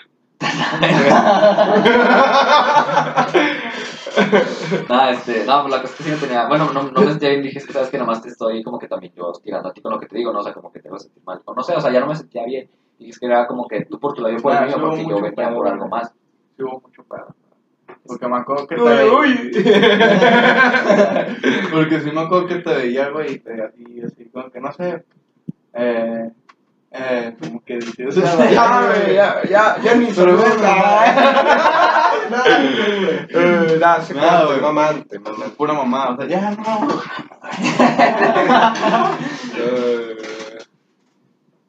No, 4.88 5.08
este, 5.10 5.44
no, 5.44 5.62
pues 5.62 5.74
la 5.74 5.82
cosa 5.82 5.84
es 5.84 5.94
que 5.96 6.02
sí 6.04 6.10
me 6.10 6.16
tenía. 6.16 6.46
Bueno, 6.46 6.72
no, 6.72 6.82
no 6.84 7.00
me 7.00 7.08
sentía 7.08 7.30
bien, 7.30 7.42
dije, 7.42 7.58
es 7.58 7.66
que 7.66 7.72
sabes 7.72 7.90
que 7.90 7.98
nomás 7.98 8.22
te 8.22 8.28
estoy 8.28 8.62
como 8.62 8.78
que 8.78 8.88
también 8.88 9.12
yo 9.16 9.32
tirando 9.42 9.68
a 9.68 9.72
ti 9.72 9.80
con 9.80 9.92
lo 9.92 10.00
que 10.00 10.06
te 10.06 10.16
digo, 10.16 10.32
¿no? 10.32 10.40
O 10.40 10.42
sea, 10.42 10.52
como 10.52 10.72
que 10.72 10.80
te 10.80 10.88
voy 10.88 10.96
a 10.96 11.00
sentir 11.00 11.22
mal. 11.24 11.40
O 11.44 11.54
no 11.54 11.62
sé, 11.62 11.74
o 11.74 11.80
sea, 11.80 11.92
ya 11.92 12.00
no 12.00 12.06
me 12.06 12.16
sentía 12.16 12.44
bien. 12.44 12.68
Y 12.98 13.10
es 13.10 13.18
que 13.18 13.26
era 13.26 13.46
como 13.46 13.66
que 13.68 13.84
tú 13.84 13.98
por 13.98 14.14
tu 14.14 14.22
lado, 14.22 14.34
yo 14.36 14.42
por 14.42 14.52
el 14.52 14.58
Ah, 14.58 14.66
mío, 14.66 14.76
porque 14.80 15.06
yo 15.06 15.14
venía 15.16 15.32
pedo, 15.32 15.54
por 15.56 15.68
algo 15.68 15.88
más. 15.88 16.12
Sí 16.56 16.62
hubo 16.62 16.80
mucho 16.80 17.04
pedo. 17.04 17.34
Porque 18.06 18.28
me 18.28 18.36
acuerdo 18.36 18.66
que 18.66 18.76
te 18.76 18.82
Uy, 18.82 18.88
veía. 18.88 19.12
uy. 19.12 19.50
Porque 21.72 22.00
sí 22.00 22.10
me 22.10 22.20
acuerdo 22.22 22.46
que 22.46 22.56
te 22.56 22.74
veía, 22.74 23.08
güey, 23.10 23.34
y 23.34 23.38
te 23.38 23.62
así, 23.62 24.00
así, 24.04 24.24
como 24.30 24.50
que 24.50 24.60
no 24.60 24.72
sé. 24.72 25.04
Eh. 25.74 26.30
Eh, 26.90 27.36
como 27.40 27.62
que 27.64 27.76
dices. 27.76 28.14
Ya, 28.14 28.80
güey, 28.80 29.14
ya, 29.14 29.42
ya, 29.48 29.76
ya 29.82 29.94
ni 29.94 30.10
saludos, 30.12 30.44
güey, 30.48 30.60
nada. 30.62 32.12
Eh, 33.28 33.76
Nada, 33.78 34.00
se 34.02 34.14
güey. 34.14 34.60
mamante, 34.60 35.18
mamante. 35.18 35.56
Pura 35.56 35.72
mamá, 35.74 36.10
o 36.10 36.16
sea, 36.16 36.26
ya 36.26 36.50
no. 36.50 36.88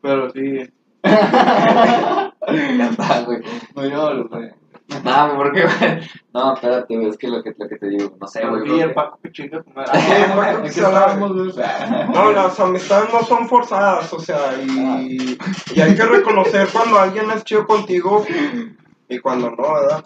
Pero 0.01 0.30
sí. 0.32 0.70
Ya 2.49 2.89
está, 2.89 3.22
güey. 3.22 3.39
No 3.76 3.86
llores, 3.86 4.26
güey. 4.30 4.49
No, 5.03 5.33
porque. 5.35 5.65
No, 6.33 6.53
espérate, 6.53 6.95
güey, 6.95 7.09
es 7.09 7.17
que 7.17 7.27
lo 7.27 7.41
que, 7.43 7.53
lo 7.57 7.67
que 7.67 7.75
te 7.77 7.89
digo, 7.89 8.15
no 8.19 8.27
sé, 8.27 8.45
güey. 8.47 8.61
Y 8.61 8.65
creo 8.65 8.83
el 8.89 8.93
Paco 8.93 9.19
que 9.21 9.31
chinga 9.31 9.61
tu 9.63 9.71
madre. 9.71 9.99
Sí, 9.99 10.11
el 10.11 10.31
Paco 10.31 10.61
que 10.61 10.67
¿En 10.67 10.73
se 10.73 10.75
qué 10.75 10.81
la- 10.81 10.87
estábamos, 10.99 11.33
güey? 11.33 11.47
O 11.47 11.51
sea, 11.51 12.09
No, 12.13 12.31
las 12.31 12.59
amistades 12.59 13.13
no 13.13 13.21
son 13.23 13.49
forzadas, 13.49 14.13
o 14.13 14.19
sea, 14.19 14.53
y, 14.61 15.37
y 15.73 15.81
hay 15.81 15.95
que 15.95 16.05
reconocer 16.05 16.67
cuando 16.71 16.99
alguien 16.99 17.29
es 17.31 17.43
chido 17.43 17.65
contigo 17.65 18.23
y 19.09 19.17
cuando 19.19 19.49
no, 19.51 19.73
¿verdad? 19.73 20.05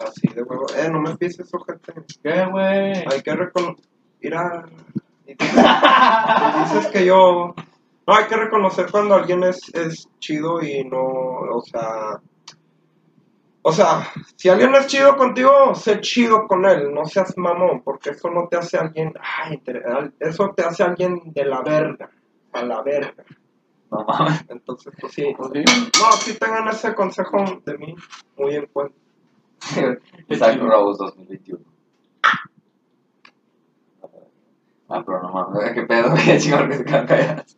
Así 0.00 0.26
de 0.34 0.42
huevo. 0.42 0.66
Eh, 0.76 0.88
no 0.90 1.00
me 1.00 1.16
pises, 1.16 1.48
ojete. 1.54 1.92
¿Qué, 2.22 2.46
güey? 2.46 3.04
Hay 3.10 3.22
que 3.22 3.34
reconocer. 3.34 3.84
Mira. 4.20 4.64
Y 5.26 5.34
dices 5.34 6.86
que 6.92 7.06
yo. 7.06 7.54
No, 8.06 8.14
hay 8.14 8.24
que 8.24 8.36
reconocer 8.36 8.90
cuando 8.90 9.14
alguien 9.14 9.44
es, 9.44 9.60
es 9.74 10.08
chido 10.18 10.62
y 10.62 10.84
no, 10.84 10.98
o 11.00 11.62
sea... 11.64 12.20
O 13.66 13.72
sea, 13.72 14.06
si 14.36 14.50
alguien 14.50 14.74
es 14.74 14.86
chido 14.88 15.16
contigo, 15.16 15.74
sé 15.74 15.98
chido 16.00 16.46
con 16.46 16.66
él, 16.66 16.92
no 16.92 17.06
seas 17.06 17.32
mamón, 17.38 17.82
porque 17.82 18.10
eso 18.10 18.28
no 18.28 18.46
te 18.46 18.58
hace 18.58 18.76
alguien, 18.76 19.14
ay, 19.20 19.62
eso 20.20 20.50
te 20.54 20.64
hace 20.64 20.82
alguien 20.82 21.18
de 21.32 21.44
la 21.46 21.62
verga, 21.62 22.10
a 22.52 22.62
la 22.62 22.82
verga. 22.82 23.24
No 23.90 24.04
mames. 24.04 24.44
Entonces, 24.48 24.92
pues 25.00 25.14
sí, 25.14 25.34
Pues 25.36 25.50
sí. 25.54 25.62
no, 26.00 26.12
sí 26.12 26.38
tengan 26.38 26.68
ese 26.68 26.94
consejo 26.94 27.38
de 27.64 27.78
mí 27.78 27.94
muy 28.36 28.54
en 28.56 28.66
cuenta. 28.66 28.94
Isaac 30.28 30.58
Rose 30.60 30.98
2021. 31.02 31.64
Ah, 34.90 35.02
pero 35.06 35.22
no 35.22 35.32
mames, 35.32 35.72
qué 35.72 35.82
pedo, 35.84 36.14
qué 36.24 36.38
chingón 36.38 36.68
que 36.68 36.76
se 36.76 36.84
quedan 36.84 37.06
callados. 37.06 37.56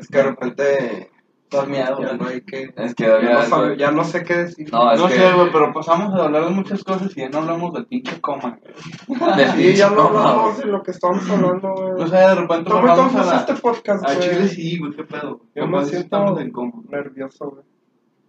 Es 0.00 0.08
que 0.08 0.16
de 0.16 0.22
repente 0.22 1.10
Estás 1.48 1.68
miado, 1.68 2.00
ya 2.00 2.06
güey. 2.08 2.18
no 2.18 2.26
hay 2.26 2.40
que... 2.40 2.74
Es 2.76 2.94
que 2.96 3.04
Ya 3.04 3.20
no, 3.34 3.42
sabe- 3.44 3.76
ya 3.76 3.90
no 3.92 4.02
sé 4.02 4.24
qué 4.24 4.34
decir. 4.36 4.72
No, 4.72 4.90
es 4.92 5.00
No 5.00 5.06
que. 5.06 5.14
sé, 5.14 5.32
güey, 5.32 5.52
pero 5.52 5.72
pasamos 5.72 6.12
a 6.12 6.24
hablar 6.24 6.44
de 6.44 6.50
muchas 6.50 6.82
cosas 6.82 7.16
y 7.16 7.20
ya 7.20 7.28
no 7.28 7.38
hablamos 7.38 7.72
del 7.72 7.86
pinche 7.86 8.20
coma. 8.20 8.58
güey. 9.06 9.36
de 9.36 9.48
Sí, 9.52 9.74
ya 9.76 9.90
no 9.90 10.02
hablamos 10.08 10.58
de 10.58 10.64
lo 10.66 10.82
que 10.82 10.90
estamos 10.90 11.30
hablando, 11.30 11.72
güey. 11.72 11.92
No 11.98 12.06
sé, 12.08 12.16
de 12.16 12.34
repente 12.34 12.70
pasamos 12.70 12.98
confuso 12.98 13.30
a 13.30 13.36
este 13.36 13.52
la... 13.52 13.58
podcast, 13.60 14.04
A 14.04 14.18
Chile 14.18 14.34
güey. 14.38 14.48
sí, 14.48 14.78
güey, 14.78 14.92
qué 14.96 15.04
pedo. 15.04 15.40
Yo 15.54 15.66
me 15.68 15.84
siento 15.84 16.38
en 16.40 16.50
coma. 16.50 16.72
nervioso, 16.88 17.50
güey. 17.50 17.64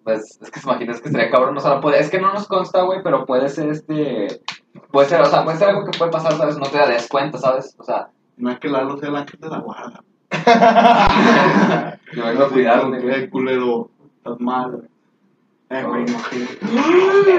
Pues 0.03 0.39
es 0.41 0.51
que 0.51 0.59
se 0.61 0.69
imaginas 0.69 1.01
que 1.01 1.09
estaría 1.09 1.29
cabrón, 1.31 1.57
o 1.57 1.59
sea, 1.59 1.81
puede, 1.81 1.99
es 1.99 2.09
que 2.09 2.21
no 2.21 2.31
nos 2.33 2.47
consta, 2.47 2.83
güey, 2.83 3.01
pero 3.03 3.25
puede 3.25 3.49
ser 3.49 3.67
este. 3.69 4.41
Puede 4.91 5.09
ser, 5.09 5.19
o 5.21 5.25
sea, 5.25 5.43
puede 5.43 5.57
ser 5.57 5.69
algo 5.69 5.83
que 5.89 5.97
puede 5.97 6.11
pasar, 6.11 6.33
¿sabes? 6.33 6.57
No 6.57 6.65
te 6.67 6.77
das 6.77 7.09
cuenta, 7.09 7.37
¿sabes? 7.39 7.75
O 7.79 7.83
sea, 7.83 8.09
No 8.37 8.49
es 8.51 8.59
que 8.59 8.69
Lalo 8.69 8.95
sea 8.97 9.09
el 9.09 9.15
ángel 9.17 9.39
de 9.41 9.49
la 9.49 9.59
guarda. 9.59 10.03
yo 12.13 12.25
vengo 12.25 12.43
a 12.43 12.49
cuidarme, 12.49 12.99
güey. 13.01 13.21
Qué 13.21 13.29
culero. 13.29 13.89
Estás 14.17 14.39
mal, 14.39 14.71
güey. 14.71 14.87
Eh, 15.69 15.83
güey, 15.83 16.05
no 16.05 16.19
sé. 16.19 16.47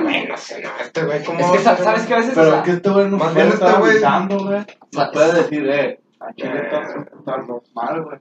Güey, 0.02 0.26
no 0.26 0.36
sé, 0.36 0.62
no, 0.62 0.68
este 0.80 1.04
güey, 1.04 1.24
¿cómo 1.24 1.40
Es 1.40 1.50
que? 1.50 1.58
¿sabes 1.60 2.06
qué? 2.06 2.14
A 2.14 2.16
veces, 2.18 2.36
o 2.36 2.40
Pero 2.40 2.56
es 2.56 2.62
que 2.62 2.70
este 2.72 2.90
güey 2.90 3.08
no 3.08 3.16
Más 3.16 3.34
bien 3.34 3.48
este 3.48 3.64
avisando, 3.64 4.38
güey. 4.38 4.64
sea, 4.90 5.06
No 5.06 5.10
puede 5.12 5.32
decir, 5.32 5.68
eh, 5.68 6.00
a 6.20 6.32
Chile 6.34 6.52
Eh, 6.58 6.62
estás 6.64 6.94
estás 7.18 7.46
mal, 7.74 8.02
güey. 8.04 8.18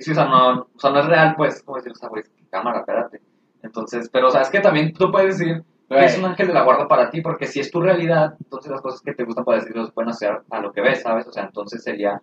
Sí, 0.00 0.10
o 0.10 0.14
sea, 0.14 0.24
no, 0.26 0.60
o 0.60 0.78
sea, 0.78 0.90
no 0.90 1.00
es 1.00 1.06
real, 1.06 1.34
pues, 1.36 1.62
como 1.62 1.78
decir, 1.78 1.92
o 1.92 1.94
sea, 1.94 2.08
güey, 2.10 2.24
cámara, 2.50 2.80
espérate. 2.80 3.22
Entonces, 3.62 4.10
pero, 4.12 4.28
o 4.28 4.30
sea, 4.30 4.42
es 4.42 4.50
que 4.50 4.60
también 4.60 4.92
tú 4.92 5.10
puedes 5.10 5.38
decir 5.38 5.62
que 5.88 6.04
es 6.04 6.18
un 6.18 6.24
ángel 6.24 6.48
de 6.48 6.52
la 6.52 6.64
guarda 6.64 6.88
para 6.88 7.10
ti, 7.10 7.20
porque 7.20 7.46
si 7.46 7.60
es 7.60 7.70
tu 7.70 7.80
realidad, 7.80 8.34
entonces 8.42 8.72
las 8.72 8.80
cosas 8.80 9.00
que 9.00 9.14
te 9.14 9.24
gustan 9.24 9.44
para 9.44 9.60
decir 9.60 9.74
los 9.76 9.92
pueden 9.92 10.10
hacer 10.10 10.42
a 10.50 10.60
lo 10.60 10.72
que 10.72 10.80
ves, 10.80 11.02
¿sabes? 11.02 11.26
O 11.28 11.32
sea, 11.32 11.44
entonces 11.44 11.82
sería 11.82 12.20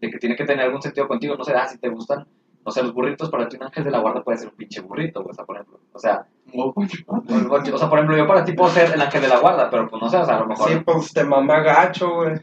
de 0.00 0.10
que 0.10 0.18
tiene 0.18 0.36
que 0.36 0.44
tener 0.44 0.64
algún 0.64 0.82
sentido 0.82 1.08
contigo, 1.08 1.36
no 1.36 1.44
sé, 1.44 1.54
ah, 1.54 1.66
si 1.66 1.78
te 1.78 1.88
gustan, 1.88 2.26
no 2.64 2.72
sé, 2.72 2.82
los 2.82 2.92
burritos, 2.92 3.30
para 3.30 3.48
ti 3.48 3.56
un 3.56 3.64
ángel 3.64 3.84
de 3.84 3.90
la 3.90 4.00
guarda 4.00 4.22
puede 4.22 4.38
ser 4.38 4.48
un 4.48 4.56
pinche 4.56 4.80
burrito, 4.80 5.24
o 5.24 5.32
sea, 5.32 5.44
por 5.44 5.56
ejemplo, 5.56 5.80
o 5.92 5.98
sea, 5.98 6.26
o 6.54 6.74
o 6.74 7.78
sea, 7.78 7.88
por 7.88 7.98
ejemplo, 7.98 8.16
yo 8.16 8.26
para 8.26 8.44
ti 8.44 8.52
puedo 8.52 8.70
ser 8.70 8.92
el 8.92 9.00
ángel 9.00 9.22
de 9.22 9.28
la 9.28 9.38
guarda, 9.38 9.70
pero 9.70 9.88
pues 9.88 10.02
no 10.02 10.08
sé, 10.08 10.16
o 10.16 10.24
sea, 10.24 10.36
a 10.36 10.40
lo 10.40 10.46
mejor... 10.46 10.68
Sí, 10.68 10.78
pues 10.84 11.12
te 11.12 11.24
mama 11.24 11.60
gacho, 11.60 12.14
güey. 12.14 12.36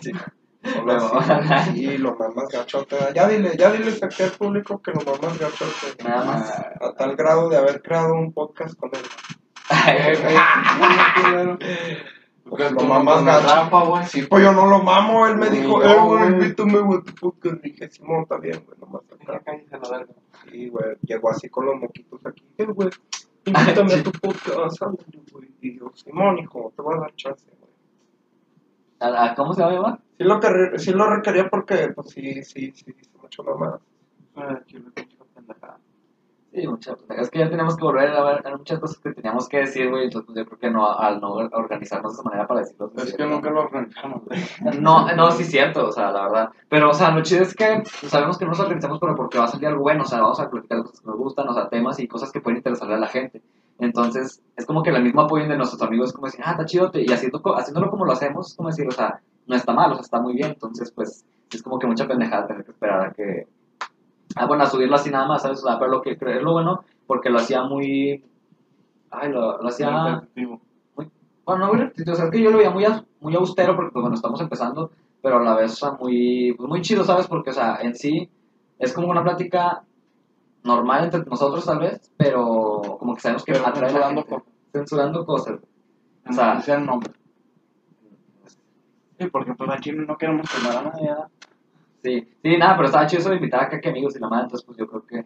Sí. 0.00 0.12
Sí, 1.74 1.98
lo 1.98 2.16
mamas 2.16 2.48
gachote. 2.50 2.96
Ya 3.14 3.28
dile, 3.28 3.56
ya 3.56 3.68
aquí 3.68 4.22
al 4.22 4.30
público 4.30 4.82
que 4.82 4.90
lo 4.92 5.00
mamas 5.00 5.38
gachote. 5.38 6.02
Nada 6.02 6.24
más. 6.24 6.50
A 6.50 6.92
tal 6.96 7.14
grado 7.16 7.48
de 7.48 7.56
haber 7.56 7.82
creado 7.82 8.14
un 8.14 8.32
podcast 8.32 8.76
con 8.78 8.90
él. 8.92 9.02
Pues 12.48 12.70
lo 12.72 12.80
mamas 12.84 13.16
con 13.16 13.24
gacho. 13.26 13.46
Rafa, 13.46 13.84
güey. 13.84 14.04
Sí, 14.06 14.22
pues 14.22 14.44
yo 14.44 14.52
no 14.52 14.66
lo 14.66 14.80
mamo. 14.82 15.26
Él 15.26 15.36
me 15.36 15.50
dijo, 15.50 15.82
eh, 15.82 15.96
güey, 16.00 16.26
invítame, 16.28 16.78
güey, 16.78 17.00
a 17.00 17.02
tu 17.02 17.14
podcast. 17.14 17.60
Dije, 17.62 17.88
Simón, 17.90 18.22
está 18.22 18.36
bien, 18.38 18.62
güey, 18.64 18.78
nomás 18.78 19.02
acá. 19.10 19.56
Sí, 20.50 20.68
güey, 20.68 20.96
llegó 21.02 21.30
así 21.30 21.48
con 21.48 21.66
los 21.66 21.76
moquitos 21.76 22.24
aquí. 22.24 22.44
Eh, 22.58 22.66
güey, 22.66 22.88
invítame 23.46 23.94
a 23.94 24.02
tu 24.02 24.12
podcast, 24.12 24.80
güey. 25.32 25.48
Y 25.60 25.78
yo, 25.78 25.90
Simón, 25.94 26.38
hijo, 26.38 26.72
te 26.76 26.82
voy 26.82 26.94
a 26.96 27.00
dar 27.00 27.14
chance, 27.16 27.50
güey. 27.58 27.70
¿A- 29.00 29.24
a- 29.30 29.34
¿Cómo 29.34 29.52
se 29.52 29.62
llama? 29.62 29.98
Sí 30.16 30.24
lo, 30.24 30.40
que, 30.40 30.78
sí 30.78 30.92
lo 30.92 31.06
requería 31.10 31.48
porque, 31.50 31.88
pues 31.94 32.10
sí, 32.10 32.42
sí, 32.44 32.72
sí, 32.74 32.92
dice 32.92 33.10
mucho 33.20 33.42
mamá. 33.42 33.78
Eh, 34.36 34.62
Chile, 34.66 34.84
pinche 34.94 35.16
pendejada. 35.34 35.75
Sí, 36.56 36.66
muchas 36.66 36.96
Es 37.10 37.30
que 37.30 37.40
ya 37.40 37.50
tenemos 37.50 37.76
que 37.76 37.84
volver 37.84 38.08
a 38.08 38.24
ver 38.24 38.56
muchas 38.56 38.78
cosas 38.78 38.96
que 38.98 39.12
teníamos 39.12 39.46
que 39.46 39.58
decir, 39.58 39.90
güey. 39.90 40.04
Entonces, 40.04 40.34
yo 40.34 40.46
creo 40.46 40.58
que 40.58 40.70
no, 40.70 40.90
al 40.90 41.20
no 41.20 41.32
organizarnos 41.34 42.12
de 42.12 42.14
esa 42.14 42.22
manera 42.22 42.46
para 42.46 42.60
decirlo. 42.60 42.90
Es 42.96 43.12
que 43.12 43.26
nunca 43.26 43.50
lo 43.50 43.64
organizamos, 43.64 44.22
güey. 44.24 44.40
No, 44.80 45.06
no, 45.14 45.30
sí, 45.32 45.44
cierto, 45.44 45.88
o 45.88 45.92
sea, 45.92 46.10
la 46.12 46.22
verdad. 46.22 46.48
Pero, 46.70 46.88
o 46.88 46.94
sea, 46.94 47.10
lo 47.10 47.22
chido 47.22 47.42
es 47.42 47.54
que 47.54 47.82
sabemos 47.84 48.38
que 48.38 48.46
no 48.46 48.52
nos 48.52 48.60
organizamos, 48.60 48.98
pero 48.98 49.14
porque 49.14 49.36
va 49.36 49.44
a 49.44 49.48
salir 49.48 49.66
algo 49.66 49.82
bueno, 49.82 50.04
o 50.04 50.06
sea, 50.06 50.22
vamos 50.22 50.40
a 50.40 50.48
platicar 50.48 50.80
cosas 50.80 51.00
que 51.00 51.06
nos 51.06 51.18
gustan, 51.18 51.46
o 51.46 51.52
sea, 51.52 51.68
temas 51.68 52.00
y 52.00 52.08
cosas 52.08 52.32
que 52.32 52.40
pueden 52.40 52.56
interesarle 52.56 52.94
a 52.94 53.00
la 53.00 53.08
gente. 53.08 53.42
Entonces, 53.78 54.42
es 54.56 54.64
como 54.64 54.82
que 54.82 54.88
el 54.88 55.02
mismo 55.02 55.20
apoyo 55.20 55.46
de 55.46 55.58
nuestros 55.58 55.82
amigos, 55.82 56.08
es 56.08 56.14
como 56.14 56.28
decir, 56.28 56.40
ah, 56.42 56.52
está 56.52 56.64
chido, 56.64 56.90
y 56.94 57.12
haciendo, 57.12 57.42
haciéndolo 57.54 57.90
como 57.90 58.06
lo 58.06 58.12
hacemos, 58.12 58.54
como 58.54 58.70
decir, 58.70 58.88
o 58.88 58.92
sea, 58.92 59.20
no 59.46 59.56
está 59.56 59.74
mal, 59.74 59.92
o 59.92 59.96
sea, 59.96 60.04
está 60.04 60.22
muy 60.22 60.32
bien. 60.32 60.52
Entonces, 60.52 60.90
pues, 60.90 61.26
es 61.52 61.62
como 61.62 61.78
que 61.78 61.86
mucha 61.86 62.08
pendejada 62.08 62.46
tener 62.46 62.64
que 62.64 62.70
esperar 62.70 63.08
a 63.08 63.12
que. 63.12 63.46
Ah, 64.36 64.46
bueno, 64.46 64.62
a 64.64 64.66
subirlo 64.66 64.94
así 64.96 65.10
nada 65.10 65.26
más, 65.26 65.42
¿sabes? 65.42 65.62
O 65.64 65.66
sea, 65.66 65.78
pero 65.78 65.90
lo 65.90 66.02
que 66.02 66.12
es 66.12 66.42
lo 66.42 66.52
bueno, 66.52 66.84
porque 67.06 67.30
lo 67.30 67.38
hacía 67.38 67.62
muy. 67.64 68.22
Ay, 69.10 69.32
lo, 69.32 69.58
lo 69.60 69.68
hacía. 69.68 70.20
Repetitivo. 70.20 70.60
Bueno, 71.44 71.64
no 71.64 71.68
muy 71.72 71.78
repetitivo, 71.78 72.12
o 72.12 72.16
sea, 72.16 72.24
es 72.26 72.30
que 72.30 72.42
yo 72.42 72.50
lo 72.50 72.58
veía 72.58 72.70
muy, 72.70 72.84
muy 73.20 73.34
austero 73.34 73.74
porque, 73.76 73.92
pues, 73.92 74.02
bueno, 74.02 74.16
estamos 74.16 74.40
empezando, 74.40 74.90
pero 75.22 75.38
a 75.38 75.42
la 75.42 75.54
vez, 75.54 75.72
o 75.72 75.76
sea, 75.76 75.92
muy, 75.92 76.52
pues, 76.56 76.68
muy 76.68 76.82
chido, 76.82 77.04
¿sabes? 77.04 77.26
Porque, 77.28 77.50
o 77.50 77.52
sea, 77.52 77.78
en 77.82 77.94
sí 77.94 78.28
es 78.78 78.92
como 78.92 79.08
una 79.08 79.22
plática 79.22 79.82
normal 80.64 81.04
entre 81.04 81.24
nosotros, 81.24 81.64
tal 81.64 81.78
vez, 81.78 82.12
pero 82.16 82.80
como 82.98 83.14
que 83.14 83.20
sabemos 83.20 83.44
que 83.44 83.52
Pero 83.52 83.66
atrae 83.66 83.90
a 83.90 83.92
la 83.92 84.08
censurando 84.08 84.22
gente. 84.22 84.34
cosas. 84.34 84.52
Censurando 84.72 85.24
cosas. 85.26 85.60
O 86.28 86.32
sea- 86.32 86.60
sea, 86.60 86.74
el 86.76 86.86
nombre. 86.86 87.12
Sí, 89.18 89.26
porque 89.30 89.54
pues 89.54 89.70
aquí 89.70 89.92
no 89.92 90.16
queremos 90.16 90.46
quemar 90.50 90.76
a 90.76 90.82
nadie. 90.90 91.10
Sí, 92.02 92.28
sí, 92.42 92.56
nada, 92.56 92.76
pero 92.76 92.86
estaba 92.86 93.06
chido 93.06 93.20
eso 93.20 93.30
de 93.30 93.36
invitar 93.36 93.64
acá 93.64 93.80
que 93.80 93.88
amigos 93.88 94.16
y 94.16 94.20
la 94.20 94.28
madre, 94.28 94.44
entonces, 94.44 94.64
pues 94.66 94.78
yo 94.78 94.86
creo 94.86 95.06
que, 95.06 95.24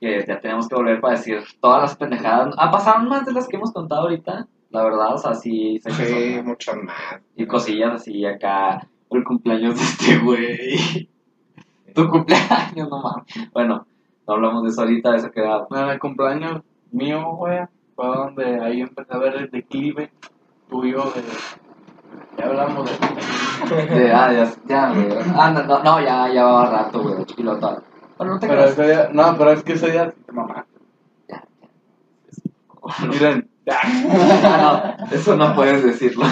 que 0.00 0.24
ya 0.26 0.40
tenemos 0.40 0.68
que 0.68 0.74
volver 0.74 1.00
para 1.00 1.16
decir 1.16 1.38
todas 1.60 1.82
las 1.82 1.96
pendejadas. 1.96 2.54
Ah, 2.58 2.70
pasaron 2.70 3.08
más 3.08 3.24
de 3.26 3.32
las 3.32 3.46
que 3.46 3.56
hemos 3.56 3.72
contado 3.72 4.02
ahorita, 4.02 4.48
la 4.70 4.84
verdad, 4.84 5.14
o 5.14 5.18
sea, 5.18 5.34
sí, 5.34 5.78
sé 5.80 5.90
que 5.90 6.06
Sí, 6.36 6.42
muchas 6.42 6.76
más. 6.76 7.20
y 7.36 7.46
cosillas 7.46 7.94
así 7.94 8.24
acá, 8.24 8.86
el 9.10 9.24
cumpleaños 9.24 9.76
de 9.76 9.82
este 9.82 10.18
güey. 10.18 11.08
Tu 11.94 12.08
cumpleaños, 12.08 12.88
no 12.88 13.02
mames. 13.02 13.50
Bueno, 13.52 13.86
no 14.26 14.34
hablamos 14.34 14.62
de 14.62 14.68
eso 14.70 14.82
ahorita, 14.82 15.10
de 15.10 15.16
eso 15.18 15.30
queda. 15.32 15.66
En 15.70 15.88
el 15.88 15.98
cumpleaños 15.98 16.62
mío, 16.92 17.34
güey, 17.36 17.58
fue 17.96 18.06
donde 18.06 18.60
ahí 18.60 18.80
empecé 18.80 19.12
a 19.12 19.18
ver 19.18 19.34
el 19.36 19.50
declive 19.50 20.10
tuyo 20.68 21.02
de... 21.10 21.22
Ya 22.40 22.46
hablamos 22.46 22.90
de... 22.90 22.96
De, 23.94 24.12
ah, 24.12 24.32
ya, 24.32 24.50
ya, 24.66 24.92
güey. 24.92 25.06
Ah, 25.36 25.50
no, 25.50 25.62
no, 25.64 25.82
no, 25.82 26.00
ya, 26.00 26.32
ya 26.32 26.44
va 26.44 26.70
rato, 26.70 27.02
güey, 27.02 27.24
chipilota. 27.26 27.82
Bueno, 28.16 28.34
no 28.34 28.40
te 28.40 28.48
Pero 28.48 28.64
ese 28.64 28.86
día... 28.86 29.10
No, 29.12 29.36
pero 29.36 29.52
es 29.52 29.62
que 29.62 29.74
ese 29.74 29.92
día... 29.92 30.12
te 30.26 30.32
mamaste. 30.32 30.80
Ya, 31.28 31.44
Miren, 33.06 33.50
Ah, 33.70 34.96
no, 35.00 35.16
eso 35.16 35.36
no 35.36 35.54
puedes 35.54 35.84
decirlo. 35.84 36.24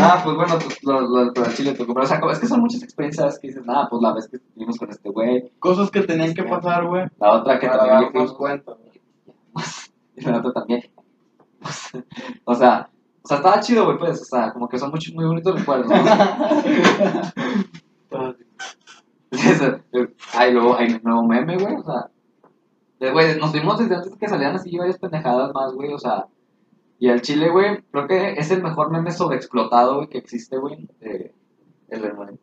Ah, 0.00 0.20
pues 0.22 0.36
bueno, 0.36 0.58
pues, 0.58 0.82
lo, 0.82 1.00
lo, 1.00 1.32
chile 1.54 1.76
cumpleaños. 1.76 2.12
O 2.12 2.28
sea, 2.28 2.32
es 2.32 2.38
que 2.38 2.46
son 2.46 2.60
muchas 2.60 2.82
experiencias 2.82 3.38
que 3.38 3.48
dices, 3.48 3.64
nada, 3.64 3.88
pues 3.88 4.02
la 4.02 4.12
vez 4.12 4.28
que 4.28 4.36
estuvimos 4.36 4.78
con 4.78 4.90
este 4.90 5.08
güey, 5.10 5.50
cosas 5.58 5.90
que 5.90 6.02
tenían 6.02 6.34
que 6.34 6.42
pasar, 6.42 6.84
güey. 6.86 7.06
la 7.18 7.32
otra 7.32 7.58
que 7.58 7.68
también 7.68 8.12
darnos 8.12 8.32
cuenta. 8.34 8.72
y 10.16 10.22
la 10.22 10.38
otra 10.38 10.52
también. 10.52 10.82
o 12.44 12.54
sea, 12.54 12.90
o 13.26 13.28
sea, 13.28 13.38
estaba 13.38 13.58
chido, 13.58 13.84
güey, 13.86 13.98
pues, 13.98 14.22
o 14.22 14.24
sea, 14.24 14.52
como 14.52 14.68
que 14.68 14.78
son 14.78 14.92
muchos, 14.92 15.12
muy 15.12 15.24
bonitos 15.24 15.58
recuerdos. 15.58 15.90
Ay, 20.32 20.52
luego 20.52 20.76
hay 20.76 20.92
un 20.92 21.00
nuevo 21.02 21.24
meme, 21.24 21.58
güey, 21.58 21.74
o 21.74 21.82
sea, 21.82 22.08
güey, 23.12 23.36
nos 23.36 23.50
vimos 23.52 23.80
desde 23.80 23.96
antes 23.96 24.16
que 24.16 24.28
salían 24.28 24.54
así 24.54 24.76
varias 24.76 24.98
pendejadas 24.98 25.52
más, 25.52 25.72
güey, 25.72 25.92
o 25.92 25.98
sea, 25.98 26.26
y 27.00 27.08
el 27.08 27.20
chile, 27.20 27.50
güey, 27.50 27.82
creo 27.90 28.06
que 28.06 28.34
es 28.34 28.48
el 28.52 28.62
mejor 28.62 28.92
meme 28.92 29.10
sobreexplotado, 29.10 29.96
güey, 29.96 30.08
que 30.08 30.18
existe, 30.18 30.56
güey, 30.58 30.88
de- 31.00 31.34
el 31.88 32.12
güey. 32.14 32.38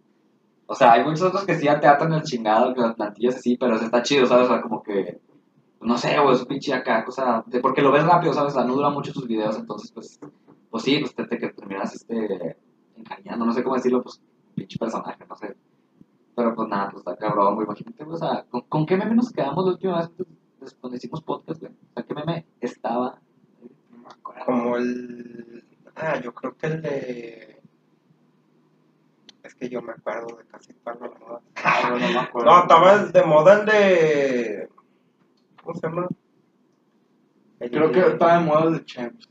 O 0.65 0.75
sea, 0.75 0.91
hay 0.91 1.05
muchos 1.05 1.21
otros 1.21 1.45
que 1.45 1.55
sí 1.55 1.63
ya 1.63 1.79
te 1.79 1.87
atan 1.87 2.11
el 2.11 2.23
chingado, 2.23 2.73
que 2.73 2.81
las 2.81 2.95
plantillas 2.95 3.35
así, 3.37 3.55
pero 3.55 3.77
ese 3.77 3.85
está 3.85 4.03
chido, 4.03 4.25
¿sabes? 4.25 4.47
O 4.49 4.49
sea, 4.51 4.61
como 4.61 4.83
que, 4.83 5.21
no 5.79 5.97
sé, 5.97 6.19
güey, 6.19 6.35
es 6.35 6.41
un 6.41 6.47
pinche 6.47 6.73
acá, 6.73 7.05
cosa, 7.05 7.41
porque 7.61 7.81
lo 7.81 7.91
ves 7.93 8.05
rápido, 8.05 8.33
¿sabes? 8.33 8.51
O 8.53 8.57
sea, 8.57 8.65
no 8.65 8.75
dura 8.75 8.89
mucho 8.89 9.13
sus 9.13 9.27
videos, 9.27 9.57
entonces, 9.57 9.89
pues, 9.93 10.19
pues 10.73 10.85
sí, 10.85 10.97
pues 11.01 11.13
te, 11.13 11.23
te, 11.25 11.37
que 11.37 11.49
terminas, 11.49 11.93
este, 11.93 12.57
encariñando, 12.97 13.45
no 13.45 13.53
sé 13.53 13.61
cómo 13.63 13.75
decirlo, 13.75 14.01
pues, 14.01 14.19
pinche 14.55 14.79
personaje, 14.79 15.23
no 15.29 15.35
sé. 15.35 15.55
Pero 16.35 16.55
pues 16.55 16.67
nada, 16.67 16.89
pues 16.89 17.01
está 17.01 17.15
cabrón, 17.15 17.53
güey. 17.53 17.65
Imagínate, 17.67 18.03
güey, 18.03 18.15
o 18.15 18.17
sea, 18.17 18.43
¿con, 18.49 18.61
con 18.61 18.83
qué 18.87 18.97
meme 18.97 19.13
nos 19.13 19.31
quedamos 19.31 19.63
la 19.65 19.71
última 19.73 19.99
vez 19.99 20.09
que- 20.17 20.25
pues, 20.57 20.73
cuando 20.81 20.97
hicimos 20.97 21.21
podcast, 21.21 21.59
güey? 21.61 21.71
O 21.73 21.93
sea, 21.93 22.03
¿qué 22.03 22.15
meme 22.15 22.47
estaba? 22.59 23.19
No 23.91 23.97
me 23.99 24.07
acuerdo. 24.07 24.45
Como 24.47 24.77
el. 24.77 25.63
Ah, 25.95 26.19
yo 26.19 26.33
creo 26.33 26.57
que 26.57 26.65
el 26.65 26.81
de. 26.81 27.61
Es 29.43 29.53
que 29.53 29.69
yo 29.69 29.79
me 29.83 29.91
acuerdo 29.91 30.37
de 30.37 30.45
casi 30.45 30.73
modas. 30.83 31.43
Ah, 31.63 31.81
yo 31.89 31.99
no 31.99 32.07
me 32.13 32.17
acuerdo. 32.17 32.49
No, 32.49 32.61
estaba 32.63 32.93
el 32.93 33.11
de 33.11 33.23
moda 33.25 33.59
el 33.59 33.65
de. 33.67 34.69
¿Cómo 35.63 35.75
se 35.79 35.87
llama? 35.87 36.07
El 37.59 37.69
Creo 37.69 37.91
que 37.91 37.99
estaba 37.99 38.39
de 38.39 38.43
moda 38.45 38.63
el 38.63 38.73
de 38.79 38.85
Champs. 38.85 39.29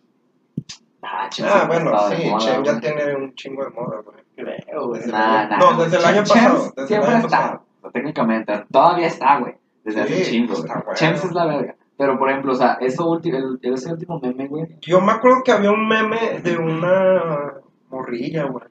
Ah, 1.02 1.28
Ah, 1.42 1.64
bueno, 1.66 1.90
sí, 2.10 2.28
moda, 2.30 2.38
Chem 2.38 2.62
ya 2.64 2.70
güey. 2.72 2.80
tiene 2.80 3.16
un 3.16 3.34
chingo 3.34 3.64
de 3.64 3.70
moda, 3.70 4.00
güey. 4.02 4.16
Creo, 4.36 4.88
güey. 4.88 5.04
Nah, 5.06 5.48
nah, 5.48 5.58
No, 5.58 5.82
desde 5.82 5.96
el 5.98 6.04
año 6.04 6.20
pasado, 6.22 6.58
desde 6.76 6.80
el 6.82 6.86
siempre 6.88 7.10
año 7.10 7.18
está. 7.26 7.28
pasado. 7.38 7.64
técnicamente, 7.92 8.64
todavía 8.70 9.06
está, 9.08 9.38
güey. 9.40 9.54
Desde 9.84 10.00
hace 10.02 10.24
Sí, 10.24 10.30
chingo. 10.30 10.54
bueno. 10.54 10.84
Chems 10.94 11.24
es 11.24 11.32
la 11.32 11.46
verga. 11.46 11.74
Pero, 11.98 12.18
por 12.18 12.30
ejemplo, 12.30 12.52
o 12.52 12.54
sea, 12.54 12.74
eso 12.80 13.08
último, 13.10 13.36
el, 13.36 13.58
ese 13.74 13.92
último 13.92 14.18
meme, 14.20 14.46
güey. 14.48 14.78
Yo 14.80 15.00
me 15.00 15.12
acuerdo 15.12 15.42
que 15.44 15.52
había 15.52 15.70
un 15.72 15.86
meme 15.88 16.40
de 16.40 16.56
una 16.56 17.54
morrilla, 17.90 18.44
güey. 18.44 18.64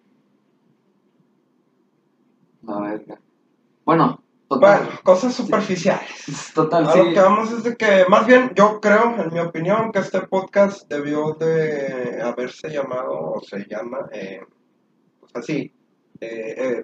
La 2.64 2.80
verga. 2.80 3.20
Bueno, 3.86 4.21
total. 4.56 4.84
Bueno, 4.86 5.00
cosas 5.04 5.34
superficiales. 5.34 6.52
Total, 6.54 6.88
A 6.88 6.92
sí. 6.94 7.00
lo 7.00 7.06
que 7.14 7.20
vamos 7.20 7.52
es 7.52 7.64
de 7.64 7.76
que, 7.76 8.06
más 8.10 8.26
bien, 8.28 8.52
yo 8.56 8.80
creo, 8.80 9.16
en 9.18 9.34
mi 9.34 9.40
opinión, 9.40 9.92
que 9.92 10.00
este 10.00 10.22
podcast 10.22 10.88
debió 10.90 11.34
de 11.40 12.22
haberse 12.24 12.70
llamado, 12.70 13.34
o 13.34 13.42
se 13.42 13.66
llama, 13.70 14.08
eh, 14.12 14.42
pues 15.20 15.32
así, 15.36 15.74
eh, 16.20 16.56
eh, 16.58 16.84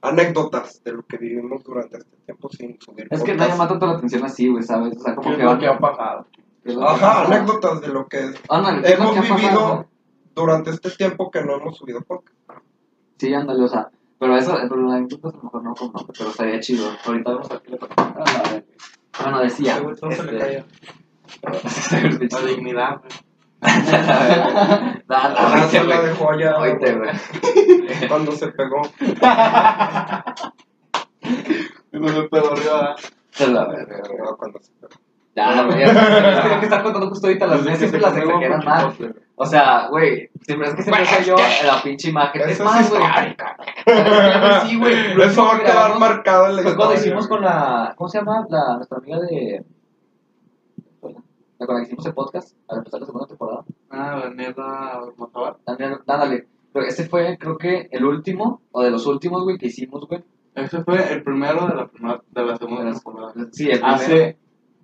anécdotas 0.00 0.82
de 0.84 0.92
lo 0.92 1.02
que 1.04 1.16
vivimos 1.18 1.62
durante 1.64 1.98
este 1.98 2.16
tiempo 2.24 2.48
sin 2.50 2.80
subir 2.80 3.08
Es 3.10 3.22
que 3.22 3.34
no 3.34 3.46
llama 3.46 3.66
tanto 3.68 3.86
la 3.86 3.92
atención 3.94 4.24
así, 4.24 4.48
güey, 4.48 4.62
¿sabes? 4.62 4.96
O 4.96 5.00
sea, 5.00 5.14
como 5.14 5.28
¿Qué 5.28 5.32
es 5.34 5.38
que 5.38 5.44
van- 5.44 5.58
que 5.58 5.66
ha 5.66 5.78
pasado? 5.78 6.26
¿qué 6.62 6.70
es 6.70 6.74
lo 6.76 6.80
que 6.82 6.86
Ajá, 6.86 7.22
anécdotas 7.24 7.80
de 7.80 7.88
lo 7.88 8.06
que 8.08 8.30
Ándale, 8.48 8.82
¿qué 8.82 8.92
es 8.92 8.98
lo 8.98 9.04
hemos 9.04 9.12
que 9.14 9.18
ha 9.18 9.22
pasado? 9.36 9.36
vivido 9.50 9.86
durante 10.34 10.70
este 10.70 10.90
tiempo 10.92 11.30
que 11.30 11.42
no 11.42 11.56
hemos 11.56 11.76
subido 11.76 12.00
podcast. 12.02 12.36
Sí, 13.18 13.34
ándale, 13.34 13.64
o 13.64 13.68
sea. 13.68 13.90
Pero 14.18 14.36
eso, 14.36 14.58
pero 14.68 14.88
la 14.88 14.96
anécdota 14.96 15.28
a 15.28 15.32
lo 15.32 15.42
mejor 15.42 15.62
no 15.62 15.74
con 15.74 15.92
nombre, 15.92 16.14
pero 16.18 16.30
estaría 16.30 16.60
chido. 16.60 16.90
Ahorita 17.04 17.30
vamos 17.30 17.50
a 17.50 17.54
ver 17.54 17.62
qué 17.62 17.70
le 17.70 17.76
pasa. 17.78 17.92
A 18.16 18.18
la 18.18 18.42
verga. 18.50 18.66
Bueno, 19.22 19.40
decía. 19.40 19.72
Ese 19.74 19.82
güey 19.82 19.96
todo 19.96 20.10
se 20.10 20.22
le 20.24 20.56
este. 20.58 20.64
La 22.30 22.40
dignidad, 22.42 22.98
güey. 22.98 23.12
Ah, 25.10 25.68
la 25.72 25.82
güey. 25.84 26.06
dejó 26.06 26.30
allá 26.30 26.58
Oíste, 26.58 26.94
güey. 26.94 27.10
cuando 28.08 28.32
se 28.32 28.48
pegó. 28.48 28.82
No 31.92 32.08
se 32.08 32.22
pegó 32.28 32.52
arriba. 32.52 32.96
Se 33.30 33.48
la 33.48 33.66
verga, 33.66 34.00
güey. 34.06 34.18
No, 34.18 34.36
cuando 34.36 34.58
se 34.60 34.72
pegó. 34.72 35.07
Ya, 35.36 35.62
güey. 35.62 35.82
Es 35.82 35.90
que 35.90 36.42
tengo 36.42 36.58
que 36.60 36.66
estar 36.66 36.82
contando 36.82 37.08
justo 37.08 37.26
ahorita 37.28 37.46
las 37.46 37.64
veces 37.64 37.92
que 37.92 37.98
las 37.98 38.16
exageran 38.16 38.64
más. 38.64 38.98
güey. 38.98 39.10
O 39.36 39.46
sea, 39.46 39.86
güey, 39.88 40.28
siempre 40.42 40.68
es 40.68 40.74
que 40.74 40.82
siempre 40.82 41.06
soy 41.06 41.24
yo 41.24 41.36
la 41.36 41.80
pinche 41.82 42.10
imagen. 42.10 42.42
Es 42.48 42.60
más, 42.60 42.90
güey. 42.90 43.02
Sí, 44.66 44.76
güey. 44.78 45.14
lo 45.14 45.24
Eso 45.24 45.44
va 45.44 45.56
a 45.56 45.60
quedar 45.60 45.98
marcado 45.98 46.46
en 46.46 46.56
la 46.56 46.62
Fue 46.62 46.74
cuando 46.74 46.94
historia, 46.94 47.00
hicimos 47.00 47.28
güey. 47.28 47.40
con 47.40 47.48
la. 47.48 47.94
¿Cómo 47.96 48.08
se 48.08 48.18
llama? 48.18 48.46
La, 48.48 48.76
nuestra 48.76 48.98
amiga 48.98 49.20
de. 49.20 49.64
La 51.58 51.66
con 51.66 51.74
la 51.74 51.80
que 51.82 51.86
hicimos 51.86 52.06
el 52.06 52.14
podcast 52.14 52.56
al 52.68 52.78
empezar 52.78 53.00
la 53.00 53.06
segunda 53.06 53.26
temporada. 53.28 53.64
Ah, 53.90 54.30
Motobar. 55.16 55.56
Daniel, 55.64 55.98
ándale. 56.06 56.46
Pero 56.72 56.86
ese 56.86 57.08
fue, 57.08 57.38
creo 57.38 57.56
que, 57.56 57.88
el 57.90 58.04
último, 58.04 58.60
o 58.72 58.82
de 58.82 58.90
los 58.90 59.06
últimos, 59.06 59.42
güey, 59.44 59.56
que 59.58 59.66
hicimos, 59.66 60.06
güey. 60.06 60.22
Ese 60.54 60.82
fue 60.82 61.12
el 61.12 61.22
primero 61.22 61.66
de 61.66 61.74
la, 61.74 61.86
primera, 61.86 62.20
de 62.30 62.44
la 62.44 62.56
segunda 62.56 62.90
temporada. 62.92 63.32
Sí, 63.52 63.70
el 63.70 63.78
primero. 63.78 63.94
Hace 63.94 64.36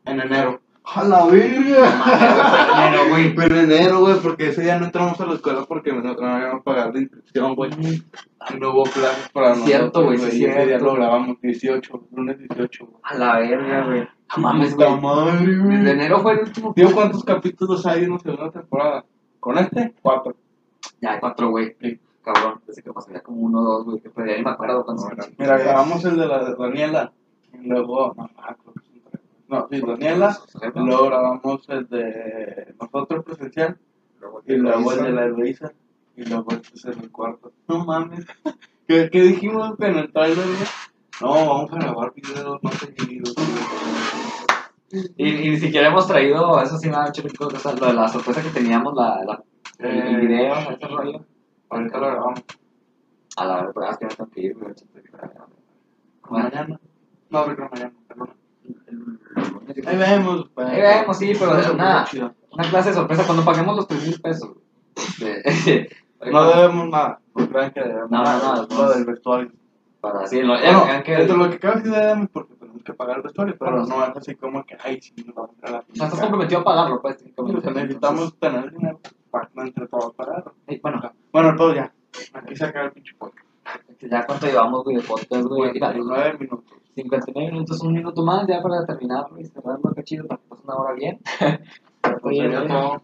en 0.04 0.20
enero. 0.20 0.60
¡A 0.86 1.02
la 1.02 1.24
verga! 1.26 2.86
Enero, 2.86 3.08
güey. 3.08 3.34
Pero 3.36 3.56
en 3.56 3.70
enero, 3.72 4.00
güey, 4.00 4.18
porque 4.20 4.48
ese 4.48 4.62
día 4.62 4.78
no 4.78 4.84
entramos 4.86 5.18
a 5.18 5.24
la 5.26 5.34
escuela 5.34 5.64
porque 5.66 5.92
no, 5.92 6.02
no 6.02 6.26
habíamos 6.26 6.62
pagado 6.62 6.92
la 6.92 7.00
inscripción, 7.00 7.54
güey. 7.54 7.70
Y 7.80 8.58
no 8.58 8.70
hubo 8.72 8.82
clases 8.84 9.28
para 9.30 9.54
Cierto, 9.54 10.02
nosotros. 10.02 10.18
güey, 10.20 10.30
sí, 10.32 10.40
y 10.40 10.44
ese 10.44 10.54
día 10.56 10.64
cierto. 10.66 10.84
lo 10.84 10.94
grabamos 10.94 11.40
18, 11.40 12.02
lunes 12.12 12.38
18, 12.38 12.84
güey. 12.86 12.96
A 13.02 13.14
la 13.14 13.38
verga, 13.38 13.86
güey. 13.86 14.08
No 14.36 14.42
mames, 14.42 14.74
Puta 14.74 14.86
güey. 14.88 15.00
madre, 15.00 15.46
Desde 15.46 15.62
güey. 15.62 15.90
enero 15.90 16.20
fue 16.20 16.32
el 16.34 16.40
último. 16.40 16.74
Tío, 16.74 16.92
¿cuántos 16.92 17.24
capítulos 17.24 17.86
hay 17.86 18.04
en 18.04 18.10
la 18.10 18.18
segunda 18.18 18.50
temporada? 18.50 19.04
¿Con 19.40 19.56
este? 19.58 19.94
Cuatro. 20.02 20.34
Ya, 21.00 21.12
hay 21.12 21.20
cuatro, 21.20 21.48
güey. 21.48 21.74
Sí. 21.80 21.98
Cabrón. 22.22 22.60
Pensé 22.66 22.82
que 22.82 22.92
pasaría 22.92 23.22
como 23.22 23.40
uno 23.40 23.60
o 23.60 23.62
dos, 23.62 23.84
güey. 23.86 24.00
Que 24.00 24.10
pues, 24.10 24.26
ya 24.28 24.36
ni 24.36 24.44
me 24.44 24.50
acuerdo 24.50 24.84
cuántos 24.84 25.06
Mira, 25.38 25.56
grabamos 25.58 26.04
el 26.04 26.16
de 26.18 26.26
la 26.26 26.44
de 26.44 26.54
Daniela. 26.56 27.12
Y 27.54 27.68
luego, 27.68 28.14
creo 28.14 28.28
tres. 28.74 28.83
No, 29.54 29.68
sí, 29.70 29.80
Daniela. 29.80 30.38
Luego 30.74 31.06
grabamos 31.06 31.68
el 31.68 31.88
de 31.88 32.74
nosotros 32.80 33.24
presencial. 33.24 33.78
Y 34.46 34.54
luego 34.56 34.92
el 34.92 35.02
de 35.04 35.12
la 35.12 35.24
Eloisa. 35.26 35.72
Y 36.16 36.24
luego 36.24 36.48
este 36.52 36.74
es 36.74 36.84
el 36.96 37.10
cuarto. 37.10 37.52
No 37.68 37.84
mames. 37.84 38.26
¿Qué, 38.88 39.08
qué 39.10 39.22
dijimos 39.22 39.74
en 39.80 39.96
el 39.98 40.12
trailer? 40.12 40.44
No, 41.20 41.28
vamos 41.30 41.72
a 41.72 41.76
grabar 41.76 42.12
videos 42.14 42.62
más 42.62 42.74
seguidos. 42.74 43.34
Y, 44.90 45.28
y 45.28 45.50
ni 45.50 45.56
siquiera 45.58 45.88
hemos 45.88 46.06
traído, 46.06 46.60
eso 46.60 46.76
sí 46.78 46.88
me 46.88 46.96
ha 46.96 47.08
hecho 47.08 47.22
rico, 47.22 47.46
o 47.46 47.58
sea, 47.58 47.72
lo 47.72 47.86
de 47.86 47.94
la 47.94 48.08
sorpresa 48.08 48.42
que 48.42 48.50
teníamos, 48.50 48.94
la, 48.94 49.24
la, 49.24 49.42
el, 49.78 49.90
el 49.90 50.14
Eh, 50.14 50.18
video, 50.20 50.54
ese 50.54 50.86
rollo. 50.86 51.24
Ahorita 51.68 51.98
lo 51.98 52.06
grabamos. 52.06 52.44
A 53.36 53.44
la 53.44 53.66
verdad 53.66 53.90
es 53.90 53.98
que 53.98 54.04
me 54.06 54.14
tengo 54.14 54.30
que 54.30 54.40
ir, 54.40 54.56
güey. 54.56 54.74
Mañana. 56.30 56.80
No, 57.30 57.44
creo 57.44 57.68
mañana. 57.72 57.92
perdón. 58.06 58.30
Ahí 59.86 59.96
vemos. 59.96 60.48
pues. 60.54 60.68
Ahí 60.68 60.80
vemos, 60.80 61.18
sí, 61.18 61.32
pero 61.38 61.74
nada. 61.74 62.06
fue 62.06 62.18
chido. 62.18 62.34
Una 62.52 62.70
clase 62.70 62.90
de 62.90 62.94
sorpresa 62.94 63.24
cuando 63.26 63.44
paguemos 63.44 63.76
los 63.76 63.88
3 63.88 64.06
mil 64.06 64.20
pesos. 64.20 64.50
Este, 65.44 65.88
No 66.30 66.46
debemos 66.48 66.88
nada. 66.88 67.20
Pues 67.32 67.50
vean 67.50 67.70
que 67.72 67.80
debemos 67.80 68.10
No, 68.10 68.22
nada. 68.22 68.66
no, 68.70 68.76
no. 68.76 68.90
del 68.90 69.04
vestuario. 69.04 69.52
Para 70.00 70.20
así, 70.20 70.40
lo, 70.42 70.54
Bueno, 70.58 70.84
vean 70.86 71.02
que. 71.02 71.14
entre 71.14 71.36
lo 71.36 71.50
que 71.50 71.58
cabe 71.58 71.82
sí 71.82 71.88
debemos 71.90 72.28
porque 72.32 72.54
tenemos 72.54 72.82
que 72.82 72.92
pagar 72.94 73.16
el 73.18 73.22
vestuario, 73.22 73.56
pero 73.58 73.72
Bueno, 73.72 73.86
no 73.86 74.04
es 74.06 74.16
así 74.16 74.34
como 74.36 74.64
que, 74.64 74.76
ay, 74.82 75.00
sí, 75.02 75.12
nos 75.26 75.34
vamos 75.34 75.56
a 75.62 75.70
la 75.70 75.78
o 75.78 75.84
sea, 75.94 76.06
estás 76.06 76.20
comprometido 76.20 76.60
a 76.60 76.64
pagarlo, 76.64 77.00
pues. 77.02 77.24
O 77.36 77.60
sea, 77.60 77.70
necesitamos 77.72 78.38
tener 78.38 78.70
dinero 78.70 79.00
para 79.30 79.48
entre 79.56 79.86
todos 79.88 80.14
pagarlo. 80.14 80.54
Sí, 80.68 80.78
bueno, 80.82 81.12
Bueno, 81.32 81.56
todo 81.56 81.74
ya. 81.74 81.92
Aquí 82.34 82.54
se 82.56 82.64
acaba 82.64 82.86
el 82.86 82.92
pinche 82.92 83.14
podcast. 83.18 83.46
ya 84.00 84.24
cuánto 84.26 84.46
llevamos, 84.46 84.84
güey, 84.84 84.96
de 84.96 85.02
podcast, 85.02 85.42
güey. 85.46 85.72
Mira, 85.72 85.92
49 85.92 86.38
minutos. 86.38 86.78
59 86.94 87.52
minutos, 87.52 87.80
un 87.82 87.92
minuto 87.92 88.22
más 88.22 88.46
ya 88.46 88.62
para 88.62 88.84
terminar, 88.86 89.26
güey. 89.30 89.44
Cerrando, 89.46 89.92
qué 89.94 90.02
chido, 90.04 90.26
para 90.26 90.40
que 90.40 90.48
pase 90.48 90.62
una 90.64 90.76
hora 90.76 90.92
bien. 90.94 91.20
Pues 92.04 92.18
Oye, 92.22 92.42
sería 92.42 92.58
güey. 92.58 92.68
todo. 92.68 93.02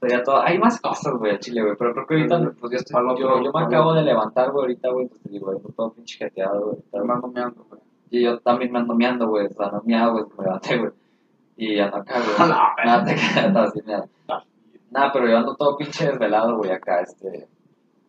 Sería 0.00 0.22
todo. 0.22 0.42
Hay 0.42 0.58
más 0.58 0.80
cosas, 0.82 1.14
güey, 1.14 1.32
al 1.32 1.38
chile, 1.38 1.62
güey. 1.62 1.74
Pero 1.78 1.92
creo 1.94 2.06
que 2.06 2.14
ahorita, 2.14 2.52
pues 2.60 2.72
yo, 2.72 2.76
estoy, 2.76 3.18
yo, 3.18 3.42
yo 3.42 3.52
me 3.52 3.62
acabo 3.62 3.94
de 3.94 4.02
levantar, 4.02 4.50
güey, 4.52 4.64
ahorita, 4.64 4.90
güey. 4.90 5.08
Pues 5.08 5.20
te 5.22 5.30
digo, 5.30 5.50
ando 5.50 5.68
todo 5.70 5.92
pinche 5.94 6.18
jeteado, 6.18 6.60
güey. 6.66 6.76
güey. 6.92 7.10
Ando 7.10 7.28
meando, 7.28 7.64
güey. 7.70 7.80
Y 8.10 8.22
yo 8.24 8.38
también 8.40 8.70
me 8.70 8.80
ando 8.80 8.94
meando, 8.94 9.28
güey. 9.28 9.46
O 9.46 9.50
sea, 9.50 9.70
no 9.70 9.82
meado, 9.84 10.12
güey. 10.12 10.24
Me 10.36 10.44
levanté, 10.44 10.76
güey. 10.78 10.92
Y 11.56 11.78
ando 11.80 11.96
acá, 11.96 12.14
güey. 12.20 12.48
Nada, 12.84 13.04
te 13.04 13.14
quedas 13.14 13.56
así, 13.56 13.80
mira. 13.86 14.04
Nada, 14.90 15.10
pero 15.12 15.26
yo 15.26 15.38
ando 15.38 15.56
todo 15.56 15.76
pinche 15.78 16.06
desvelado, 16.06 16.56
güey, 16.58 16.70
acá, 16.70 17.00
este. 17.00 17.48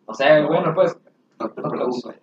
No 0.06 0.12
sé, 0.14 0.42
bueno, 0.44 0.74
pues. 0.74 0.96
No 1.40 1.48
te 1.48 1.62
preocupes. 1.62 2.20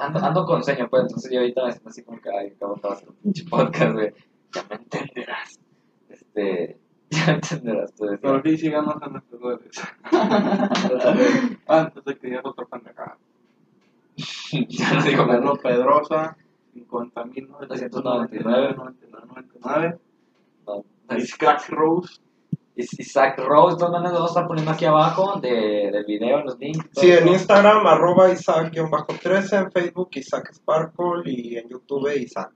Ando, 0.00 0.24
ando 0.24 0.46
con 0.46 0.64
sueño, 0.64 0.88
pues. 0.88 1.02
Entonces 1.02 1.30
yo 1.30 1.40
ahorita 1.40 1.64
me 1.64 1.72
siento 1.72 1.90
así 1.90 2.02
como 2.02 2.18
que, 2.20 2.30
ay, 2.30 2.50
de 2.50 2.88
hacer 2.88 3.08
un 3.08 3.14
pinche 3.16 3.44
podcast, 3.44 3.92
güey. 3.92 4.12
Ya 4.52 4.64
me 4.68 4.76
entenderás. 4.76 5.60
Este. 6.08 6.78
Ya 7.12 7.26
me 7.26 7.32
entenderás, 7.32 7.92
tú. 7.94 8.06
Pero 8.22 8.40
sí 8.40 8.56
sigamos 8.56 8.94
en 9.02 9.12
nuestras 9.14 9.40
redes. 9.40 9.82
Antes 11.66 12.04
de 12.14 12.16
que 12.16 12.28
digas 12.28 12.44
otra 12.44 12.64
pendejada. 12.66 13.18
ya 14.68 14.92
no 14.92 15.02
digo 15.02 15.26
menos. 15.26 15.58
Pedrosa, 15.58 16.36
50.999, 16.72 18.76
99, 18.76 19.98
No, 20.66 20.84
Isaac 21.16 21.68
Rose, 21.70 22.20
Isaac 22.80 23.38
Rose, 23.38 23.76
todas 23.76 23.92
maneras 23.92 24.12
vamos 24.12 24.30
a 24.30 24.32
estar 24.32 24.46
poniendo 24.46 24.72
aquí 24.72 24.84
abajo 24.84 25.38
de, 25.40 25.90
del 25.92 26.04
video, 26.04 26.42
los 26.44 26.58
links. 26.58 26.86
Sí, 26.92 27.10
en. 27.10 27.28
Instagram, 27.28 27.86
arroba 27.86 28.30
Isaac-13, 28.30 29.64
en 29.64 29.72
Facebook, 29.72 30.08
Isaac 30.14 30.50
Sparkle 30.52 31.22
y 31.26 31.56
en 31.56 31.68
YouTube, 31.68 32.08
Isaac. 32.16 32.50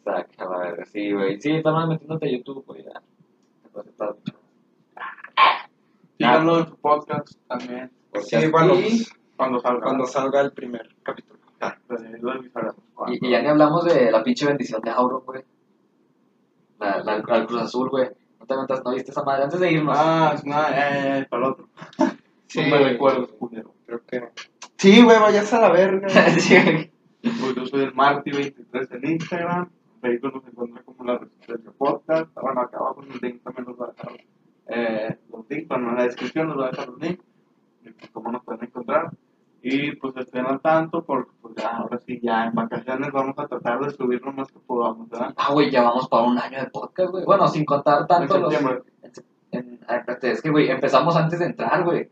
Isaac, 0.00 0.28
a 0.38 0.44
la 0.44 0.58
verga, 0.58 0.84
sí, 0.86 1.12
güey. 1.12 1.40
Sí, 1.40 1.50
estamos 1.52 1.88
metiéndote 1.88 2.26
a 2.26 2.30
YouTube, 2.32 2.64
güey. 2.66 2.84
ya. 2.84 3.00
Entonces, 3.64 3.92
está 3.92 4.06
mucho. 4.06 4.34
síganlo 6.18 6.58
en 6.60 6.66
su 6.68 6.76
podcast 6.76 7.28
también. 7.48 7.90
Sí, 8.22 8.46
bueno, 8.50 8.74
pues, 8.74 9.12
Cuando 9.36 9.60
salga. 9.60 9.80
cuando 9.82 10.06
salga 10.06 10.40
el 10.40 10.52
primer 10.52 10.88
capítulo. 11.02 11.36
Pues, 11.86 12.00
avisaremos. 12.02 12.76
Y, 13.08 13.26
y 13.26 13.30
ya 13.30 13.42
ni 13.42 13.48
hablamos 13.48 13.84
de 13.84 14.10
la 14.10 14.22
pinche 14.22 14.46
bendición 14.46 14.80
de 14.82 14.90
Auron, 14.90 15.22
güey. 15.24 15.42
La, 16.78 16.98
la, 17.02 17.18
la 17.18 17.46
Cruz 17.46 17.62
Azul, 17.62 17.88
güey. 17.90 18.08
No 18.38 18.46
te 18.46 18.54
aventas, 18.54 18.82
no 18.84 18.94
viste 18.94 19.10
esa 19.10 19.22
madre 19.24 19.44
antes 19.44 19.60
de 19.60 19.72
irnos. 19.72 19.96
Ah, 19.98 20.32
es 20.34 20.44
nada, 20.44 20.70
eh, 20.70 21.20
eh, 21.20 21.26
para 21.28 21.46
el 21.46 21.52
otro. 21.52 21.68
Sí. 22.48 22.60
No 22.70 22.76
me 22.76 22.84
recuerdo, 22.84 23.26
culero. 23.38 23.74
Creo 23.86 24.06
que. 24.06 24.28
Sí, 24.78 25.02
güey, 25.02 25.18
vayas 25.18 25.52
a 25.52 25.60
la 25.60 25.68
verga. 25.70 26.06
Sí, 26.38 26.54
güey. 26.62 26.90
Pues 27.20 27.54
yo 27.56 27.66
soy 27.66 27.82
el 27.82 27.92
Marty23 27.92 28.94
en 28.94 29.10
Instagram. 29.10 29.68
Facebook 30.00 30.34
nos 30.34 30.46
encuentra 30.46 30.82
como 30.84 31.04
la 31.04 31.18
Resistencia 31.18 31.72
Podcast. 31.76 32.32
Bueno, 32.40 32.60
acá 32.60 32.78
abajo 32.78 33.02
en 33.02 33.12
el 33.12 33.18
link 33.20 33.42
también 33.42 33.66
nos 33.66 33.80
va 33.80 33.86
a 33.86 33.92
dejar 33.92 34.24
eh, 34.68 35.18
los 35.30 35.50
links. 35.50 35.68
Bueno, 35.68 35.90
en 35.90 35.96
la 35.96 36.04
descripción 36.04 36.48
nos 36.48 36.58
va 36.58 36.66
a 36.66 36.70
dejar 36.70 36.88
los 36.88 37.00
links. 37.00 37.24
de 37.82 37.94
cómo 38.12 38.30
nos 38.30 38.44
pueden 38.44 38.64
encontrar. 38.64 39.10
Y 39.68 39.96
pues 39.96 40.16
estén 40.16 40.46
al 40.46 40.60
tanto 40.60 41.02
porque 41.02 41.32
pues 41.42 41.56
ya, 41.56 41.78
ahora 41.78 41.98
sí, 41.98 42.20
ya 42.22 42.44
en 42.44 42.54
vacaciones 42.54 43.10
vamos 43.10 43.36
a 43.36 43.48
tratar 43.48 43.80
de 43.80 43.90
subir 43.90 44.22
lo 44.22 44.32
más 44.32 44.46
que 44.52 44.60
podamos, 44.60 45.08
¿verdad? 45.10 45.34
Ah, 45.36 45.52
güey, 45.52 45.72
ya 45.72 45.82
vamos 45.82 46.06
para 46.08 46.22
un 46.22 46.38
año 46.38 46.60
de 46.60 46.70
podcast, 46.70 47.10
güey. 47.10 47.24
Bueno, 47.24 47.48
sin 47.48 47.64
contar 47.64 48.06
tanto 48.06 48.36
En 48.36 48.42
los... 48.42 48.54
En, 49.50 49.80
ah, 49.88 50.04
es 50.22 50.40
que, 50.40 50.50
güey, 50.50 50.70
empezamos 50.70 51.16
antes 51.16 51.40
de 51.40 51.46
entrar, 51.46 51.82
güey. 51.82 52.08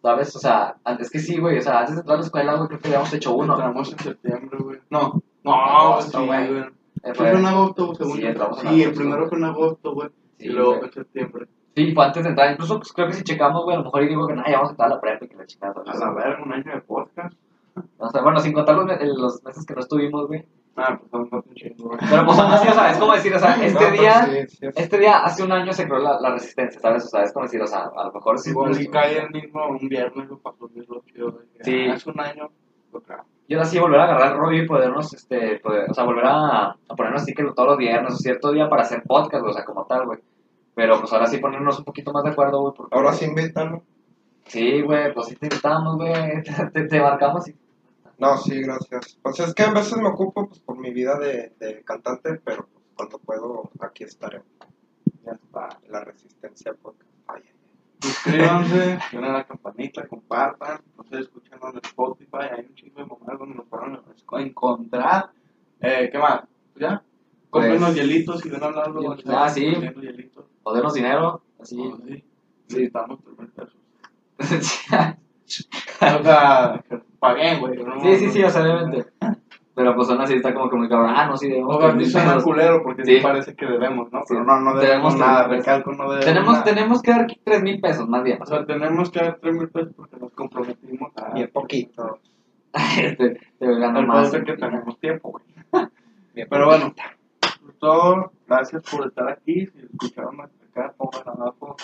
¿Sabes? 0.00 0.36
O 0.36 0.38
sea, 0.38 0.76
antes 0.84 1.10
que 1.10 1.18
sí, 1.18 1.38
güey. 1.38 1.58
O 1.58 1.62
sea, 1.62 1.80
antes 1.80 1.96
de 1.96 2.00
entrar 2.02 2.18
a 2.18 2.20
la 2.20 2.24
escuela, 2.24 2.54
güey, 2.54 2.68
creo 2.68 2.78
que 2.78 2.86
habíamos 2.86 3.12
hecho 3.12 3.34
uno. 3.34 3.54
Entramos 3.54 3.90
en 3.90 3.98
septiembre, 3.98 4.58
güey. 4.60 4.78
No, 4.88 5.20
no, 5.42 5.52
Agosto, 5.54 6.20
sí, 6.20 6.24
güey. 6.24 6.58
Eh, 7.02 7.14
Fue 7.14 7.30
en 7.32 7.46
agosto, 7.46 7.94
según 7.96 8.12
Sí, 8.12 8.20
Sí, 8.20 8.26
el 8.28 8.40
agosto. 8.40 8.60
primero 8.94 9.28
fue 9.28 9.38
en 9.38 9.44
agosto, 9.44 9.92
güey. 9.92 10.08
Sí, 10.38 10.46
y 10.46 10.48
luego 10.50 10.84
en 10.84 10.92
septiembre. 10.92 11.48
Sí, 11.76 11.92
fue 11.92 12.04
antes 12.06 12.24
de 12.24 12.30
entrar. 12.30 12.50
Incluso 12.52 12.78
pues, 12.78 12.92
creo 12.92 13.06
que 13.08 13.12
si 13.12 13.22
checamos, 13.22 13.62
güey, 13.64 13.76
a 13.76 13.78
lo 13.80 13.84
mejor 13.84 14.02
yo 14.02 14.08
digo 14.08 14.26
que 14.26 14.34
nada, 14.34 14.48
ya 14.48 14.54
vamos 14.56 14.70
a 14.70 14.72
entrar 14.72 14.90
a 14.90 14.94
la 14.94 15.00
prepa 15.00 15.24
y 15.24 15.28
que 15.28 15.36
la 15.36 15.46
chingada. 15.46 15.74
A 15.86 15.94
la 15.98 16.10
verga, 16.12 16.42
un 16.42 16.52
año 16.52 16.72
de 16.74 16.80
podcast. 16.80 17.36
O 17.98 18.08
sea, 18.08 18.22
bueno, 18.22 18.40
sin 18.40 18.54
contar 18.54 18.74
los, 18.76 18.86
me- 18.86 18.98
los 19.04 19.44
meses 19.44 19.66
que 19.66 19.74
no 19.74 19.80
estuvimos, 19.80 20.26
güey. 20.26 20.44
Ah, 20.78 20.98
pues 21.10 21.30
no 21.32 21.42
te 21.42 21.54
chingo, 21.54 21.88
güey. 21.88 21.98
Pero 22.10 22.24
pues 22.26 22.38
aún 22.38 22.52
así, 22.52 22.68
o 22.68 22.72
sea, 22.72 22.90
es 22.90 22.98
como 22.98 23.12
decir, 23.12 23.34
o 23.34 23.38
sea, 23.38 23.54
este 23.62 23.72
No, 23.72 23.78
pues, 23.88 24.00
día, 24.00 24.24
sí, 24.24 24.30
sí, 24.56 24.66
es- 24.66 24.76
este 24.76 24.98
día 24.98 25.18
hace 25.24 25.42
un 25.42 25.52
año 25.52 25.72
se 25.74 25.86
creó 25.86 25.98
la, 25.98 26.18
la 26.20 26.30
resistencia, 26.32 26.80
¿sabes? 26.80 27.04
O 27.04 27.08
sea, 27.08 27.22
es 27.22 27.32
como 27.32 27.44
decir, 27.44 27.60
o 27.62 27.66
sea, 27.66 27.90
a 27.94 28.04
lo 28.04 28.12
mejor 28.12 28.38
sí. 28.38 28.50
Igual 28.50 28.80
y 28.80 28.86
cae 28.88 29.18
el 29.18 29.30
mismo 29.30 29.66
un 29.68 29.88
viernes 29.88 30.30
o 30.30 30.38
pasó 30.38 30.68
chido. 30.68 31.32
güey. 31.32 31.44
Sí. 31.60 31.86
Hace 31.88 32.10
un 32.10 32.20
año, 32.20 32.48
lo 32.92 33.00
creo. 33.02 33.24
Y 33.48 33.54
ahora 33.54 33.66
sí, 33.66 33.78
volver 33.78 34.00
a 34.00 34.04
agarrar 34.04 34.32
el 34.32 34.38
rollo 34.38 34.62
y 34.62 34.66
podernos, 34.66 35.12
este, 35.12 35.60
poder- 35.60 35.90
o 35.90 35.94
sea, 35.94 36.04
volver 36.04 36.24
a, 36.24 36.68
a 36.70 36.94
ponernos 36.96 37.22
así 37.22 37.34
que 37.34 37.44
todos 37.44 37.68
los 37.68 37.78
viernes 37.78 38.14
o 38.14 38.16
cierto 38.16 38.50
día 38.52 38.68
para 38.70 38.82
hacer 38.82 39.02
podcast, 39.06 39.44
o 39.46 39.52
sea, 39.52 39.64
como 39.64 39.84
tal, 39.84 40.06
güey. 40.06 40.18
Pero 40.76 41.00
pues 41.00 41.10
ahora 41.12 41.26
sí 41.26 41.38
ponernos 41.38 41.78
un 41.78 41.84
poquito 41.86 42.12
más 42.12 42.22
de 42.22 42.30
acuerdo, 42.30 42.60
güey. 42.60 42.74
porque- 42.76 42.94
Ahora 42.94 43.12
sí 43.14 43.24
invitan. 43.24 43.82
Sí, 44.44 44.82
güey, 44.82 45.12
pues 45.14 45.28
sí 45.28 45.34
te 45.36 45.46
invitamos, 45.46 45.96
güey, 45.96 46.42
te, 46.72 46.84
te 46.84 47.00
marcamos 47.00 47.48
y... 47.48 47.56
No, 48.18 48.36
sí, 48.36 48.60
gracias. 48.60 49.18
Pues 49.22 49.40
es 49.40 49.54
que 49.54 49.62
a 49.64 49.72
veces 49.72 49.96
me 49.96 50.08
ocupo 50.08 50.46
pues, 50.46 50.60
por 50.60 50.78
mi 50.78 50.90
vida 50.90 51.18
de, 51.18 51.54
de 51.58 51.82
cantante, 51.82 52.34
pero 52.44 52.66
pues, 52.72 52.84
cuando 52.94 53.18
puedo, 53.18 53.70
aquí 53.80 54.04
estaré. 54.04 54.42
Ya 55.24 55.32
está. 55.32 55.68
La 55.88 56.04
resistencia 56.04 56.74
podcast. 56.74 57.10
Ay, 57.26 57.42
ay, 57.44 57.50
ay. 57.52 58.10
Suscríbanse, 58.10 58.98
den 59.12 59.24
a 59.24 59.32
la 59.32 59.44
campanita, 59.44 60.06
compartan. 60.06 60.80
No 60.96 61.04
se 61.04 61.18
escuchan 61.20 61.58
en 61.72 61.78
Spotify. 61.84 62.48
Hay 62.56 62.66
un 62.68 62.74
chingo 62.74 63.00
de 63.00 63.06
momentos 63.06 63.38
donde 63.38 63.54
nos 63.56 64.24
a 64.32 64.40
encontrar. 64.42 65.30
Eh, 65.80 66.08
¿Qué 66.12 66.18
más? 66.18 66.42
¿Ya? 66.76 67.02
Compren 67.50 67.78
Pues- 67.78 67.80
los 67.82 67.94
hielitos 67.94 68.44
y 68.46 68.48
ven 68.50 68.62
hablando. 68.62 69.16
Ah, 69.28 69.48
sí. 69.48 69.66
Vendiendo 69.66 70.00
hielitos. 70.02 70.44
O 70.62 70.74
denos 70.74 70.94
dinero, 70.94 71.42
así. 71.60 71.76
Sí. 71.76 71.92
sí. 72.06 72.24
Necesitamos 72.68 73.18
mil 73.38 73.48
pesos. 73.48 73.76
sí, 74.40 74.86
O 76.20 76.22
sea, 76.24 76.84
paguen, 77.20 77.60
güey. 77.60 77.78
no- 77.82 78.00
sí, 78.02 78.28
sí, 78.30 78.42
o 78.42 78.50
sea, 78.50 78.62
obviamente. 78.62 79.06
Pero 79.74 79.94
pues 79.94 80.08
aún 80.08 80.20
así 80.22 80.34
está 80.34 80.54
como 80.54 80.70
que 80.70 80.76
muy 80.76 80.88
cabrón. 80.88 81.12
Ah, 81.14 81.26
no, 81.26 81.36
sí, 81.36 81.48
debemos... 81.48 81.76
O 81.76 81.80
sea, 81.80 81.98
sí 81.98 82.06
suena 82.06 82.40
culero 82.42 82.82
porque 82.82 83.04
Sí. 83.04 83.16
sí 83.18 83.22
parece 83.22 83.54
que 83.54 83.66
debemos, 83.66 84.10
¿no? 84.10 84.20
Sí. 84.20 84.26
Pero 84.30 84.44
no, 84.44 84.58
no 84.60 84.74
debemos 84.80 85.16
nada. 85.16 85.48
Recalco, 85.48 85.92
no 85.92 86.04
debemos 86.04 86.24
Tenemos, 86.24 86.52
nada. 86.52 86.64
tenemos 86.64 87.02
que 87.02 87.10
dar 87.10 87.26
tres 87.44 87.62
mil 87.62 87.80
pesos, 87.80 88.08
más 88.08 88.24
bien. 88.24 88.40
O 88.40 88.46
sea, 88.46 88.64
tenemos 88.64 89.10
que 89.10 89.20
dar 89.20 89.38
tres 89.38 89.54
mil 89.54 89.68
pesos 89.68 89.92
porque 89.94 90.16
nos 90.16 90.32
comprometimos 90.32 91.12
a... 91.16 91.32
Bien 91.34 91.50
poquito. 91.52 92.18
Este, 92.98 93.30
te 93.58 93.66
voy 93.66 93.76
a 93.76 93.78
ganar 93.78 94.02
El 94.02 94.06
más. 94.08 94.30
pedo 94.30 94.40
es 94.40 94.46
que 94.46 94.56
tenemos 94.56 94.98
tiempo, 94.98 95.30
güey. 95.30 95.44
Bien 96.34 96.46
Pero 96.50 96.66
bueno, 96.66 96.94
todo, 97.74 98.32
gracias 98.46 98.82
por 98.90 99.06
estar 99.06 99.28
aquí. 99.28 99.66
Si 99.66 99.78
escucharon 99.80 100.40
hasta 100.40 100.64
acá, 100.66 100.94
pongan 100.96 101.28
abajo 101.28 101.76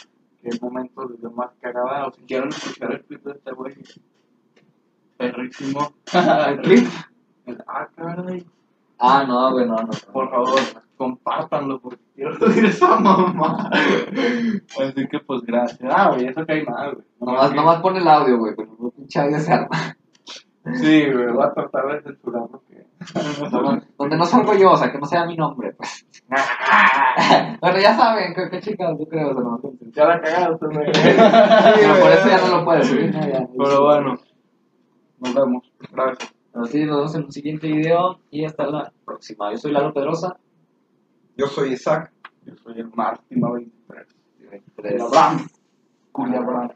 qué 0.43 0.51
momento 0.61 1.09
les 1.09 1.20
dio 1.20 1.30
más 1.33 1.51
cagada. 1.61 2.07
O 2.09 2.12
si 2.12 2.22
quieren 2.22 2.49
escuchar 2.49 2.93
el 2.93 3.05
clip 3.05 3.22
de 3.24 3.33
este 3.33 3.53
güey, 3.53 3.74
perrísimo. 5.16 5.93
¿El 6.49 6.61
clip? 6.61 6.87
El- 7.47 7.62
Ah, 7.66 7.89
caray. 7.97 8.47
Ah, 8.99 9.24
no, 9.26 9.51
güey, 9.53 9.66
no, 9.66 9.74
no. 9.76 9.91
Por 10.12 10.30
favor, 10.30 10.61
compártanlo 10.97 11.80
porque 11.80 11.99
quiero 12.14 12.37
oír 12.47 12.66
esa 12.66 13.01
mamá. 13.01 13.68
Así 13.72 15.09
que, 15.09 15.18
pues, 15.26 15.43
gracias. 15.43 15.93
Ah, 15.93 16.11
güey, 16.11 16.26
eso 16.28 16.47
cae 16.47 16.64
mal, 16.64 16.95
güey. 16.95 17.07
Nomás, 17.18 17.53
nomás 17.55 17.80
pon 17.83 17.97
el 17.97 18.07
audio, 18.07 18.39
güey, 18.39 18.55
pero 18.55 18.76
no 18.78 18.91
pinche 18.91 19.18
audio 19.20 19.41
se 19.41 19.53
arma. 19.53 19.68
Sí, 20.75 21.11
güey, 21.11 21.27
voy 21.33 21.45
a 21.45 21.53
tratar 21.53 21.87
de 21.89 22.03
censurar 22.03 22.43
lo 22.51 22.63
que. 22.69 22.87
Donde 23.99 24.17
no 24.17 24.25
salgo 24.25 24.55
yo, 24.55 24.71
o 24.73 24.77
sea, 24.77 24.93
que 24.93 24.99
no 24.99 25.07
sea 25.07 25.27
mi 25.27 25.37
nombre, 25.37 25.73
pues. 25.73 26.07
bueno, 27.61 27.79
ya 27.81 27.97
saben, 27.97 28.33
qué, 28.33 28.49
qué 28.49 28.61
chicas, 28.61 28.97
yo 28.97 29.07
creo, 29.07 29.31
o 29.31 29.35
sea, 29.35 29.43
no, 29.43 29.57
entonces. 29.57 29.93
Ya 29.93 30.05
la 30.05 30.21
cagaste, 30.21 30.67
güey. 30.67 30.93
Pero 30.93 32.01
por 32.01 32.13
eso 32.13 32.29
ya 32.29 32.41
no 32.47 32.59
lo 32.59 32.65
puedes 32.65 32.87
subir, 32.87 33.13
¿no? 33.13 33.29
Ya. 33.29 33.47
Pero 33.59 33.85
bueno, 33.85 34.15
nos 35.19 35.35
vemos. 35.35 35.73
Gracias. 35.91 36.33
Pero 36.53 36.67
sí, 36.67 36.85
nos 36.85 36.97
vemos 36.97 37.15
en 37.17 37.25
un 37.25 37.33
siguiente 37.33 37.67
video 37.67 38.21
y 38.31 38.45
hasta 38.45 38.67
la 38.67 38.93
próxima. 39.05 39.51
Yo 39.51 39.59
soy 39.59 39.73
Lalo 39.73 39.93
Pedrosa. 39.93 40.37
Yo 41.37 41.47
soy 41.47 41.73
Isaac. 41.73 42.13
Yo 42.45 42.55
soy 42.57 42.79
el 42.81 42.91
Martima 42.95 43.51
23. 43.53 44.07
23. 44.51 45.03
Culiabrán. 45.03 45.47
Culiabrán. 46.13 46.73